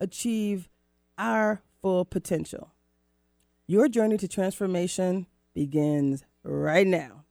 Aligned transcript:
achieve 0.00 0.68
our 1.18 1.62
full 1.80 2.04
potential. 2.04 2.72
Your 3.66 3.88
journey 3.88 4.16
to 4.18 4.28
transformation 4.28 5.26
begins 5.54 6.24
right 6.44 6.86
now. 6.86 7.24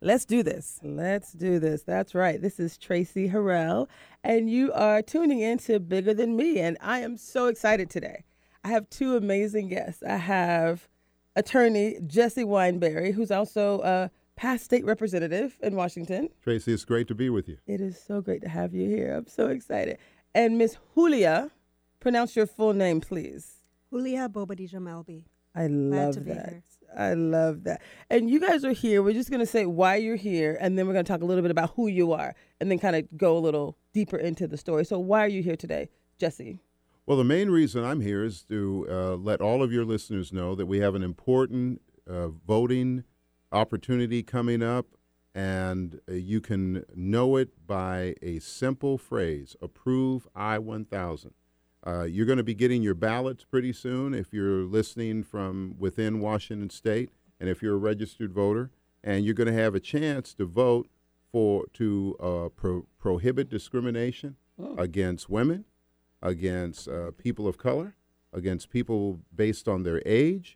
Let's 0.00 0.24
do 0.24 0.42
this. 0.42 0.80
Let's 0.82 1.32
do 1.32 1.58
this. 1.58 1.82
That's 1.82 2.14
right. 2.14 2.40
This 2.40 2.58
is 2.58 2.76
Traci 2.76 3.32
Harrell, 3.32 3.86
and 4.24 4.50
you 4.50 4.72
are 4.72 5.00
tuning 5.00 5.38
in 5.40 5.58
to 5.58 5.78
Bigger 5.78 6.12
Than 6.12 6.34
Me. 6.34 6.58
And 6.58 6.76
I 6.80 7.00
am 7.00 7.16
so 7.16 7.46
excited 7.46 7.88
today. 7.88 8.24
I 8.64 8.68
have 8.68 8.90
two 8.90 9.16
amazing 9.16 9.68
guests. 9.68 10.02
I 10.02 10.16
have 10.16 10.88
attorney 11.36 11.98
Jesse 12.06 12.44
Wineberry, 12.44 13.14
who's 13.14 13.30
also 13.30 13.80
a 13.82 14.10
past 14.34 14.64
state 14.64 14.84
representative 14.84 15.56
in 15.62 15.76
Washington. 15.76 16.30
Traci, 16.44 16.68
it's 16.68 16.84
great 16.84 17.06
to 17.08 17.14
be 17.14 17.30
with 17.30 17.48
you. 17.48 17.58
It 17.66 17.80
is 17.80 18.00
so 18.00 18.20
great 18.20 18.42
to 18.42 18.48
have 18.48 18.74
you 18.74 18.88
here. 18.88 19.14
I'm 19.14 19.28
so 19.28 19.48
excited. 19.48 19.98
And 20.34 20.58
Miss 20.58 20.78
Julia, 20.94 21.50
pronounce 22.02 22.34
your 22.36 22.46
full 22.46 22.74
name, 22.74 23.00
please. 23.00 23.62
Julia 23.90 24.28
Bobadilla 24.28 24.74
Melby. 24.74 25.24
I 25.54 25.68
Glad 25.68 26.06
love 26.06 26.14
to 26.14 26.20
be 26.20 26.32
that. 26.32 26.48
here. 26.48 26.62
I 26.96 27.14
love 27.14 27.64
that. 27.64 27.80
And 28.10 28.28
you 28.28 28.40
guys 28.40 28.64
are 28.64 28.72
here. 28.72 29.02
We're 29.02 29.14
just 29.14 29.30
going 29.30 29.40
to 29.40 29.46
say 29.46 29.64
why 29.64 29.96
you're 29.96 30.16
here, 30.16 30.58
and 30.60 30.76
then 30.78 30.86
we're 30.86 30.92
going 30.92 31.04
to 31.04 31.10
talk 31.12 31.22
a 31.22 31.24
little 31.24 31.42
bit 31.42 31.50
about 31.50 31.72
who 31.76 31.86
you 31.86 32.12
are, 32.12 32.34
and 32.60 32.70
then 32.70 32.78
kind 32.78 32.96
of 32.96 33.06
go 33.16 33.36
a 33.36 33.38
little 33.38 33.78
deeper 33.94 34.16
into 34.16 34.46
the 34.46 34.58
story. 34.58 34.84
So, 34.84 34.98
why 34.98 35.24
are 35.24 35.28
you 35.28 35.42
here 35.42 35.56
today, 35.56 35.88
Jesse? 36.18 36.58
Well, 37.06 37.16
the 37.16 37.24
main 37.24 37.50
reason 37.50 37.84
I'm 37.84 38.00
here 38.00 38.24
is 38.24 38.42
to 38.44 38.86
uh, 38.90 39.14
let 39.16 39.40
all 39.40 39.62
of 39.62 39.72
your 39.72 39.84
listeners 39.84 40.32
know 40.32 40.54
that 40.54 40.66
we 40.66 40.78
have 40.78 40.94
an 40.94 41.02
important 41.02 41.80
uh, 42.08 42.28
voting 42.28 43.04
opportunity 43.52 44.22
coming 44.22 44.62
up, 44.62 44.86
and 45.34 46.00
uh, 46.08 46.12
you 46.14 46.40
can 46.40 46.84
know 46.94 47.36
it 47.36 47.66
by 47.66 48.14
a 48.22 48.38
simple 48.40 48.98
phrase 48.98 49.56
approve 49.62 50.28
I 50.34 50.58
1000. 50.58 51.32
Uh, 51.84 52.04
you're 52.04 52.26
going 52.26 52.38
to 52.38 52.44
be 52.44 52.54
getting 52.54 52.82
your 52.82 52.94
ballots 52.94 53.44
pretty 53.44 53.72
soon 53.72 54.14
if 54.14 54.32
you're 54.32 54.62
listening 54.64 55.22
from 55.22 55.74
within 55.78 56.20
Washington 56.20 56.70
State 56.70 57.10
and 57.40 57.48
if 57.48 57.60
you're 57.60 57.74
a 57.74 57.78
registered 57.78 58.32
voter, 58.32 58.70
and 59.02 59.24
you're 59.24 59.34
going 59.34 59.48
to 59.52 59.52
have 59.52 59.74
a 59.74 59.80
chance 59.80 60.32
to 60.34 60.44
vote 60.46 60.88
for 61.32 61.64
to 61.72 62.16
uh, 62.20 62.48
pro- 62.54 62.86
prohibit 62.98 63.48
discrimination 63.48 64.36
against 64.78 65.28
women, 65.28 65.64
against 66.22 66.86
uh, 66.86 67.10
people 67.16 67.48
of 67.48 67.58
color, 67.58 67.96
against 68.32 68.70
people 68.70 69.18
based 69.34 69.66
on 69.66 69.82
their 69.82 70.00
age, 70.06 70.54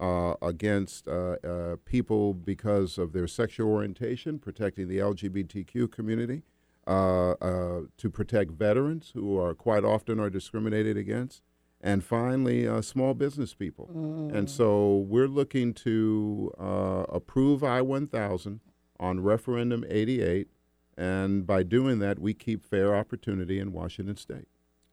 uh, 0.00 0.34
against 0.42 1.06
uh, 1.06 1.36
uh, 1.44 1.76
people 1.84 2.34
because 2.34 2.98
of 2.98 3.12
their 3.12 3.28
sexual 3.28 3.70
orientation, 3.70 4.40
protecting 4.40 4.88
the 4.88 4.98
LGBTQ 4.98 5.92
community, 5.92 6.42
to 6.86 8.10
protect 8.12 8.52
veterans 8.52 9.12
who 9.14 9.38
are 9.38 9.54
quite 9.54 9.84
often 9.84 10.20
are 10.20 10.30
discriminated 10.30 10.96
against, 10.96 11.42
and 11.84 12.02
finally, 12.02 12.66
uh, 12.66 12.80
small 12.80 13.12
business 13.12 13.52
people. 13.52 13.90
And 14.32 14.48
so 14.48 15.04
we're 15.06 15.28
looking 15.28 15.74
to 15.74 16.50
uh, 16.58 17.04
approve 17.10 17.62
I 17.62 17.82
1000 17.82 18.60
on 18.98 19.20
referendum 19.20 19.84
88. 19.88 20.48
And 20.96 21.46
by 21.46 21.62
doing 21.62 21.98
that, 21.98 22.18
we 22.18 22.32
keep 22.32 22.64
fair 22.64 22.96
opportunity 22.96 23.58
in 23.58 23.72
Washington 23.72 24.16
State. 24.16 24.48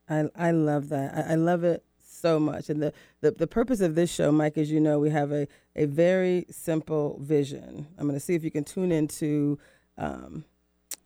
I, 0.09 0.29
I 0.35 0.51
love 0.51 0.89
that. 0.89 1.16
I, 1.16 1.33
I 1.33 1.35
love 1.35 1.63
it 1.63 1.85
so 2.03 2.39
much. 2.41 2.69
And 2.69 2.81
the, 2.81 2.93
the, 3.21 3.31
the 3.31 3.47
purpose 3.47 3.79
of 3.79 3.95
this 3.95 4.11
show, 4.11 4.29
Mike, 4.31 4.57
as 4.57 4.69
you 4.69 4.81
know, 4.81 4.99
we 4.99 5.11
have 5.11 5.31
a, 5.31 5.47
a 5.77 5.85
very 5.85 6.45
simple 6.51 7.17
vision. 7.21 7.87
I'm 7.97 8.05
going 8.05 8.19
to 8.19 8.25
see 8.25 8.35
if 8.35 8.43
you 8.43 8.51
can 8.51 8.66
tune 8.66 8.91
into 8.91 9.57
um, 9.97 10.43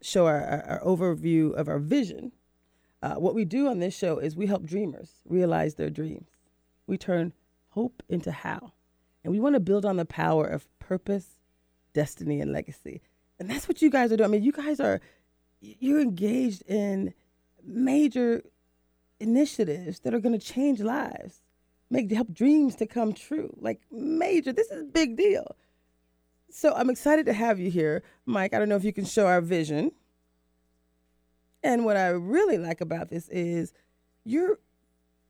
show 0.02 0.28
our, 0.28 0.42
our, 0.42 0.66
our 0.70 0.80
overview 0.82 1.54
of 1.54 1.68
our 1.68 1.80
vision. 1.80 2.32
Uh, 3.02 3.16
what 3.16 3.36
we 3.36 3.46
do 3.46 3.68
on 3.68 3.80
this 3.80 3.96
show 3.96 4.18
is 4.18 4.36
we 4.36 4.48
help 4.48 4.64
dreamers 4.64 5.22
realize 5.26 5.76
their 5.76 5.90
dreams. 5.90 6.30
We 6.88 6.98
turn 6.98 7.34
hope 7.70 8.02
into 8.10 8.32
how. 8.32 8.74
And 9.24 9.34
we 9.34 9.40
want 9.40 9.56
to 9.56 9.60
build 9.60 9.86
on 9.86 9.98
the 9.98 10.06
power 10.06 10.46
of 10.46 10.68
purpose, 10.80 11.40
destiny, 11.94 12.40
and 12.40 12.52
legacy. 12.52 13.02
And 13.40 13.50
that's 13.50 13.68
what 13.68 13.82
you 13.82 13.90
guys 13.90 14.12
are 14.12 14.18
doing. 14.18 14.30
I 14.30 14.32
mean, 14.32 14.44
you 14.44 14.52
guys 14.52 14.80
are, 14.80 15.02
you're 15.60 16.00
engaged 16.00 16.64
in 16.68 17.14
major 17.64 18.44
initiatives 19.20 20.00
that 20.02 20.14
are 20.14 20.20
going 20.20 20.38
to 20.38 20.46
change 20.46 20.80
lives, 20.80 21.42
make 21.90 22.12
help 22.12 22.34
dreams 22.34 22.76
to 22.76 22.86
come 22.86 23.14
true. 23.14 23.56
Like 23.60 23.82
major, 23.92 24.54
this 24.54 24.70
is 24.72 24.82
a 24.82 24.86
big 24.86 25.18
deal. 25.18 25.56
So 26.50 26.74
I'm 26.74 26.90
excited 26.90 27.26
to 27.26 27.34
have 27.34 27.60
you 27.60 27.70
here, 27.70 28.04
Mike. 28.26 28.54
I 28.54 28.60
don't 28.60 28.70
know 28.70 28.76
if 28.76 28.84
you 28.84 28.94
can 28.94 29.06
show 29.06 29.28
our 29.28 29.42
vision. 29.42 29.92
And 31.64 31.84
what 31.84 31.98
I 31.98 32.10
really 32.10 32.58
like 32.58 32.80
about 32.80 33.10
this 33.10 33.28
is 33.30 33.74
you're 34.24 34.60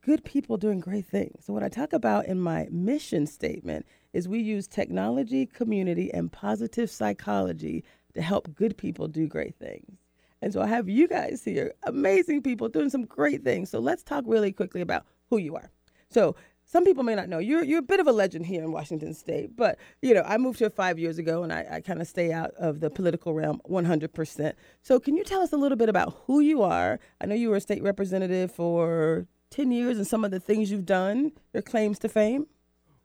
good 0.02 0.24
people 0.24 0.56
doing 0.56 0.78
great 0.78 1.06
things. 1.06 1.44
So 1.44 1.52
what 1.52 1.64
I 1.64 1.68
talk 1.68 1.92
about 1.92 2.26
in 2.26 2.40
my 2.40 2.68
mission 2.70 3.26
statement 3.26 3.86
is 4.12 4.28
we 4.28 4.38
use 4.38 4.68
technology, 4.68 5.46
community, 5.46 6.12
and 6.14 6.30
positive 6.30 6.90
psychology 6.90 7.84
to 8.14 8.22
help 8.22 8.54
good 8.54 8.76
people 8.76 9.08
do 9.08 9.26
great 9.26 9.56
things. 9.58 9.98
And 10.42 10.52
so 10.52 10.62
I 10.62 10.66
have 10.68 10.88
you 10.88 11.08
guys 11.08 11.42
here, 11.44 11.72
amazing 11.84 12.42
people 12.42 12.68
doing 12.68 12.90
some 12.90 13.04
great 13.04 13.42
things. 13.42 13.70
So 13.70 13.80
let's 13.80 14.02
talk 14.02 14.24
really 14.26 14.52
quickly 14.52 14.80
about 14.80 15.06
who 15.28 15.38
you 15.38 15.56
are. 15.56 15.70
So 16.08 16.36
some 16.66 16.84
people 16.84 17.04
may 17.04 17.14
not 17.14 17.28
know 17.28 17.38
you're 17.38 17.64
you're 17.64 17.78
a 17.78 17.82
bit 17.82 18.00
of 18.00 18.06
a 18.06 18.12
legend 18.12 18.44
here 18.44 18.62
in 18.62 18.72
Washington 18.72 19.14
State, 19.14 19.56
but 19.56 19.78
you 20.02 20.12
know 20.12 20.22
I 20.26 20.36
moved 20.36 20.58
here 20.58 20.68
five 20.68 20.98
years 20.98 21.16
ago, 21.16 21.42
and 21.42 21.52
I, 21.52 21.66
I 21.70 21.80
kind 21.80 22.00
of 22.00 22.08
stay 22.08 22.32
out 22.32 22.50
of 22.58 22.80
the 22.80 22.90
political 22.90 23.32
realm 23.32 23.60
100%. 23.68 24.52
So 24.82 25.00
can 25.00 25.16
you 25.16 25.24
tell 25.24 25.40
us 25.40 25.52
a 25.52 25.56
little 25.56 25.78
bit 25.78 25.88
about 25.88 26.16
who 26.26 26.40
you 26.40 26.62
are? 26.62 26.98
I 27.20 27.26
know 27.26 27.36
you 27.36 27.50
were 27.50 27.56
a 27.56 27.60
state 27.60 27.82
representative 27.82 28.50
for 28.50 29.26
10 29.50 29.70
years, 29.70 29.96
and 29.96 30.06
some 30.06 30.24
of 30.24 30.32
the 30.32 30.40
things 30.40 30.70
you've 30.70 30.84
done, 30.86 31.32
your 31.54 31.62
claims 31.62 32.00
to 32.00 32.08
fame. 32.08 32.46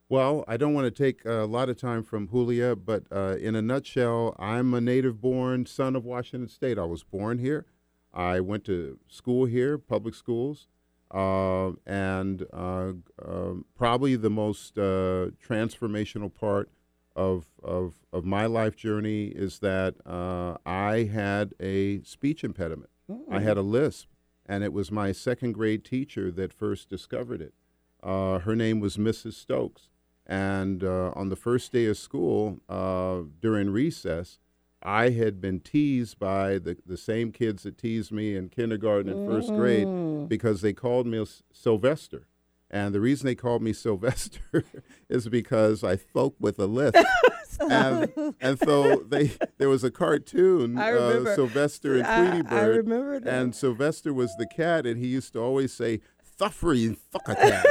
Well, 0.10 0.44
I 0.48 0.58
don't 0.58 0.74
want 0.74 0.94
to 0.94 1.04
take 1.04 1.24
a 1.24 1.46
lot 1.46 1.70
of 1.70 1.78
time 1.78 2.04
from 2.04 2.28
Julia, 2.28 2.76
but 2.76 3.04
uh, 3.12 3.38
in 3.40 3.56
a 3.56 3.62
nutshell, 3.62 4.36
I'm 4.38 4.74
a 4.74 4.82
native 4.82 5.22
born 5.22 5.66
son 5.66 5.96
of 5.96 6.04
Washington 6.04 6.50
State. 6.50 6.78
I 6.78 6.84
was 6.84 7.04
born 7.04 7.38
here. 7.38 7.66
I 8.14 8.42
went 8.42 8.66
to 8.66 8.98
school 9.08 9.46
here, 9.46 9.78
public 9.78 10.16
schools, 10.16 10.68
uh, 11.14 11.72
and 11.86 12.46
uh, 12.54 12.94
um, 13.24 13.66
probably 13.76 14.16
the 14.16 14.30
most 14.30 14.78
uh, 14.78 15.28
transformational 15.46 16.34
part 16.34 16.70
of, 17.16 17.48
of, 17.62 17.96
of 18.14 18.24
my 18.24 18.46
life 18.46 18.76
journey 18.76 19.26
is 19.26 19.60
that 19.60 19.96
uh, 20.06 20.58
I 20.66 21.04
had 21.04 21.54
a 21.60 22.02
speech 22.04 22.44
impediment. 22.44 22.90
I 23.30 23.42
had 23.42 23.58
a 23.58 23.62
lisp, 23.62 24.08
and 24.46 24.64
it 24.64 24.72
was 24.72 24.90
my 24.90 25.12
second 25.12 25.52
grade 25.52 25.84
teacher 25.84 26.32
that 26.32 26.54
first 26.54 26.90
discovered 26.90 27.42
it. 27.42 27.54
Uh, 28.02 28.40
her 28.40 28.56
name 28.56 28.80
was 28.80 28.96
Mrs. 28.96 29.34
Stokes. 29.34 29.90
And 30.26 30.82
uh, 30.82 31.12
on 31.14 31.28
the 31.28 31.36
first 31.36 31.74
day 31.74 31.88
of 31.88 31.98
school, 31.98 32.62
during 32.70 33.70
recess, 33.70 34.40
I 34.84 35.10
had 35.12 35.40
been 35.40 35.60
teased 35.60 36.18
by 36.20 36.58
the, 36.58 36.78
the 36.86 36.98
same 36.98 37.32
kids 37.32 37.64
that 37.64 37.78
teased 37.78 38.12
me 38.12 38.36
in 38.36 38.50
kindergarten 38.50 39.12
and 39.12 39.28
first 39.30 39.50
grade 39.50 40.28
because 40.28 40.62
they 40.62 40.74
called 40.74 41.06
me 41.08 41.24
Sylvester. 41.54 42.28
And 42.74 42.96
the 42.96 43.02
reason 43.02 43.26
they 43.28 43.36
called 43.36 43.62
me 43.62 43.74
Sylvester 43.86 44.64
is 45.10 45.28
because 45.30 45.84
I 45.84 45.98
spoke 45.98 46.36
with 46.40 46.58
a 46.58 46.66
lisp. 46.68 46.96
and, 47.60 48.12
and 48.40 48.58
so 48.60 48.96
they 49.08 49.34
there 49.58 49.70
was 49.70 49.84
a 49.84 49.92
cartoon, 49.92 50.78
I 50.80 50.94
uh, 50.94 51.36
Sylvester 51.36 51.98
and 51.98 52.08
I- 52.08 52.30
Tweety 52.30 52.48
I 52.48 52.50
Bird. 52.50 52.78
remember 52.88 53.20
that. 53.20 53.32
And 53.34 53.54
Sylvester 53.56 54.14
was 54.14 54.34
the 54.38 54.48
cat, 54.48 54.86
and 54.88 54.98
he 54.98 55.08
used 55.08 55.34
to 55.34 55.40
always 55.40 55.74
say, 55.74 56.00
Thuffering 56.42 56.98
Thuckatash. 57.14 57.64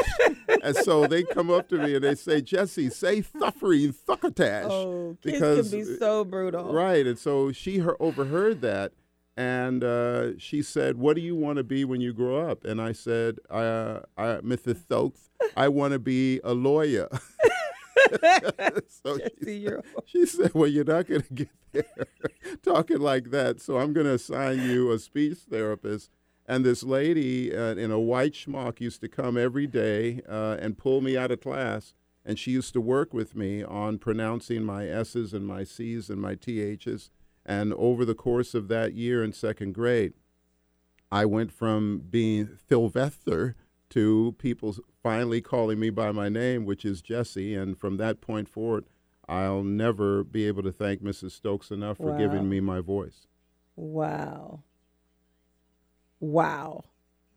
and 0.63 0.77
so 0.77 1.07
they 1.07 1.25
come 1.25 1.51
up 1.51 1.69
to 1.69 1.79
me 1.79 1.97
and 1.97 2.05
they 2.05 2.15
say, 2.15 2.41
Jesse, 2.41 2.89
say 2.91 3.21
Thuffering 3.21 3.93
Thuckatash. 3.93 4.71
Oh, 4.71 5.17
kids 5.23 5.35
because, 5.35 5.71
can 5.71 5.79
be 5.81 5.97
so 5.99 6.25
brutal. 6.25 6.73
Right. 6.73 7.05
And 7.07 7.19
so 7.19 7.51
she 7.51 7.79
her, 7.79 8.01
overheard 8.01 8.61
that. 8.61 8.93
And 9.37 9.83
uh, 9.83 10.39
she 10.39 10.61
said, 10.61 10.99
"What 10.99 11.17
do 11.17 11.23
you 11.23 11.35
want 11.35 11.57
to 11.57 11.65
be 11.65 11.85
when 11.85 12.03
you 12.03 12.13
grow 12.13 12.51
up?" 12.51 12.65
And 12.65 12.79
I 12.83 12.93
said, 12.93 13.39
uh, 13.49 14.01
I, 14.19 14.25
"Mrs. 14.43 14.83
Stokes, 14.83 15.31
I 15.57 15.69
want 15.69 15.93
to 15.93 15.99
be 15.99 16.41
a 16.45 16.53
lawyer." 16.53 17.09
so 18.89 19.19
she 19.43 19.53
you're 19.53 19.83
she 20.05 20.27
said, 20.27 20.53
Well, 20.55 20.69
you're 20.69 20.85
not 20.85 21.07
going 21.07 21.23
to 21.23 21.33
get 21.33 21.49
there 21.73 21.85
talking 22.63 22.99
like 22.99 23.31
that. 23.31 23.61
So 23.61 23.79
I'm 23.79 23.93
going 23.93 24.07
to 24.07 24.15
assign 24.15 24.63
you 24.63 24.91
a 24.93 24.99
speech 24.99 25.39
therapist. 25.49 26.11
And 26.51 26.65
this 26.65 26.83
lady 26.83 27.55
uh, 27.55 27.77
in 27.77 27.93
a 27.93 28.01
white 28.01 28.33
schmuck 28.33 28.81
used 28.81 29.01
to 29.03 29.09
come 29.09 29.39
every 29.39 29.69
day 29.69 30.21
uh, 30.29 30.57
and 30.61 30.77
pull 30.77 31.01
me 31.01 31.17
out 31.17 31.31
of 31.31 31.41
class. 31.41 31.95
And 32.25 32.41
she 32.41 32.51
used 32.51 32.73
to 32.73 32.81
work 32.81 33.15
with 33.15 33.37
me 33.37 33.63
on 33.63 33.99
pronouncing 33.99 34.65
my 34.65 34.89
S's 34.89 35.33
and 35.33 35.47
my 35.47 35.63
C's 35.63 36.11
and 36.11 36.21
my 36.21 36.35
TH's. 36.35 37.11
And 37.47 37.73
over 37.75 38.05
the 38.05 38.17
course 38.17 38.53
of 38.53 38.67
that 38.67 38.95
year 38.95 39.23
in 39.23 39.33
second 39.33 39.75
grade, 39.75 40.13
I 41.13 41.25
went 41.25 41.53
from 41.53 42.03
being 42.11 42.59
Sylvester 42.69 43.55
to 43.91 44.35
people 44.39 44.75
finally 45.05 45.41
calling 45.41 45.79
me 45.79 45.91
by 45.91 46.11
my 46.11 46.29
name, 46.29 46.67
which 46.67 46.85
is 46.85 47.01
Jesse. 47.01 47.55
And 47.55 47.79
from 47.79 47.97
that 47.99 48.21
point 48.21 48.49
forward, 48.49 48.87
I'll 49.29 49.63
never 49.63 50.25
be 50.25 50.49
able 50.49 50.65
to 50.65 50.73
thank 50.73 51.01
Mrs. 51.01 51.31
Stokes 51.31 51.71
enough 51.71 51.99
for 51.99 52.11
Wow. 52.11 52.19
giving 52.19 52.49
me 52.49 52.59
my 52.61 52.81
voice. 52.81 53.29
Wow. 53.77 54.65
Wow. 56.21 56.85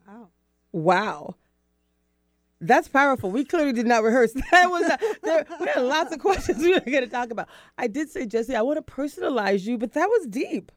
Wow. 0.08 0.30
Wow. 0.72 1.36
That's 2.62 2.88
powerful. 2.88 3.30
We 3.30 3.44
clearly 3.44 3.74
did 3.74 3.88
not 3.88 4.04
rehearse. 4.04 4.34
That 4.52 4.70
was 4.72 4.88
not, 4.88 5.02
there. 5.24 5.46
We 5.60 5.68
had 5.68 5.82
lots 5.82 6.14
of 6.14 6.20
questions 6.20 6.60
we 6.60 6.74
were 6.74 6.80
going 6.80 7.04
to 7.04 7.08
talk 7.08 7.30
about. 7.32 7.50
I 7.78 7.88
did 7.88 8.10
say, 8.10 8.26
Jesse, 8.26 8.56
I 8.56 8.62
want 8.62 8.86
to 8.86 8.92
personalize 8.94 9.66
you, 9.66 9.78
but 9.78 9.94
that 9.94 10.08
was 10.08 10.28
deep. 10.28 10.72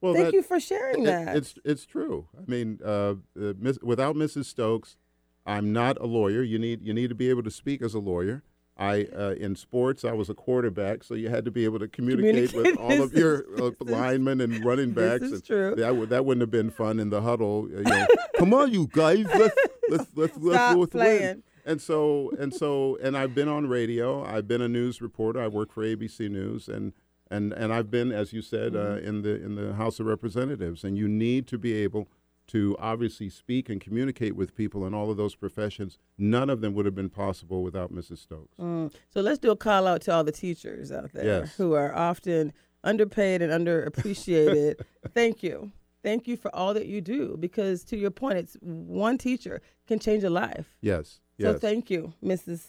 Well, 0.00 0.14
Thank 0.14 0.26
that- 0.26 0.32
you 0.34 0.42
for 0.42 0.58
sharing 0.60 1.02
it- 1.02 1.06
that. 1.06 1.36
it's 1.36 1.54
it's 1.64 1.84
true. 1.86 2.28
I 2.38 2.50
mean, 2.50 2.78
uh, 2.84 3.14
uh, 3.40 3.52
miss, 3.58 3.78
without 3.82 4.14
Mrs. 4.16 4.46
Stokes, 4.46 4.96
I'm 5.44 5.72
not 5.72 5.98
a 6.00 6.06
lawyer. 6.06 6.42
You 6.42 6.58
need 6.58 6.82
you 6.82 6.92
need 6.94 7.08
to 7.08 7.14
be 7.14 7.28
able 7.30 7.42
to 7.42 7.50
speak 7.50 7.82
as 7.82 7.92
a 7.94 7.98
lawyer. 7.98 8.42
I 8.78 9.04
uh, 9.16 9.34
in 9.38 9.56
sports, 9.56 10.04
I 10.04 10.12
was 10.12 10.28
a 10.28 10.34
quarterback, 10.34 11.02
so 11.02 11.14
you 11.14 11.28
had 11.30 11.44
to 11.46 11.50
be 11.50 11.64
able 11.64 11.78
to 11.78 11.88
communicate, 11.88 12.52
with 12.52 12.64
Communicate. 12.76 12.78
all 12.98 13.02
of 13.02 13.14
your 13.14 13.44
uh, 13.58 13.70
linemen 13.80 14.40
and 14.40 14.62
running 14.64 14.92
backs. 14.92 15.22
This 15.22 15.32
is 15.32 15.42
true. 15.42 15.74
That 15.76 15.96
would 15.96 16.10
that 16.10 16.24
wouldn't 16.26 16.42
have 16.42 16.50
been 16.50 16.70
fun 16.70 17.00
in 17.00 17.08
the 17.10 17.22
huddle. 17.22 17.64
uh, 17.72 17.78
You 17.78 17.82
know, 17.84 18.06
come 18.36 18.52
on, 18.52 18.72
you 18.74 18.86
guys, 18.92 19.24
let's 19.24 19.56
let's 19.88 20.06
let's, 20.14 20.36
let's 20.36 20.56
Stop 20.56 20.74
go 20.74 20.80
with 20.80 20.90
the 20.90 20.98
win. 20.98 21.06
playing. 21.18 21.42
And 21.64 21.80
so 21.80 22.30
and 22.38 22.52
so 22.54 22.96
and 23.02 23.16
I've 23.16 23.34
been 23.34 23.48
on 23.48 23.66
radio. 23.66 24.24
I've 24.24 24.46
been 24.46 24.60
a 24.62 24.68
news 24.68 25.00
reporter. 25.00 25.40
I 25.40 25.48
work 25.48 25.72
for 25.72 25.82
ABC 25.82 26.28
News 26.30 26.68
and 26.68 26.92
and 27.30 27.52
and 27.54 27.72
I've 27.72 27.90
been, 27.90 28.12
as 28.12 28.32
you 28.32 28.42
said, 28.42 28.74
Mm-hmm. 28.74 28.92
uh, 29.04 29.08
in 29.08 29.22
the 29.22 29.42
in 29.42 29.54
the 29.56 29.74
House 29.74 29.98
of 30.00 30.06
Representatives. 30.06 30.84
And 30.84 30.96
you 30.98 31.08
need 31.08 31.46
to 31.48 31.56
be 31.58 31.72
able 31.72 32.08
to 32.48 32.76
obviously 32.78 33.28
speak 33.28 33.68
and 33.68 33.80
communicate 33.80 34.36
with 34.36 34.54
people 34.54 34.86
in 34.86 34.94
all 34.94 35.10
of 35.10 35.16
those 35.16 35.34
professions. 35.34 35.98
None 36.16 36.48
of 36.48 36.60
them 36.60 36.74
would 36.74 36.86
have 36.86 36.94
been 36.94 37.10
possible 37.10 37.62
without 37.62 37.92
Mrs. 37.92 38.18
Stokes. 38.18 38.56
Mm. 38.58 38.92
So 39.10 39.20
let's 39.20 39.38
do 39.38 39.50
a 39.50 39.56
call 39.56 39.86
out 39.86 40.02
to 40.02 40.12
all 40.14 40.24
the 40.24 40.32
teachers 40.32 40.92
out 40.92 41.12
there 41.12 41.24
Yes. 41.24 41.56
who 41.56 41.74
are 41.74 41.94
often 41.94 42.52
underpaid 42.84 43.42
and 43.42 43.52
underappreciated. 43.66 44.80
Thank 45.14 45.42
you. 45.42 45.72
Thank 46.02 46.28
you 46.28 46.36
for 46.36 46.54
all 46.54 46.72
that 46.74 46.86
you 46.86 47.00
do 47.00 47.36
because 47.40 47.82
to 47.86 47.96
your 47.96 48.12
point, 48.12 48.38
it's 48.38 48.56
one 48.60 49.18
teacher 49.18 49.60
can 49.88 49.98
change 49.98 50.22
a 50.22 50.30
life. 50.30 50.76
Yes, 50.80 51.18
So 51.40 51.54
thank 51.58 51.90
you, 51.90 52.12
Mrs. 52.22 52.64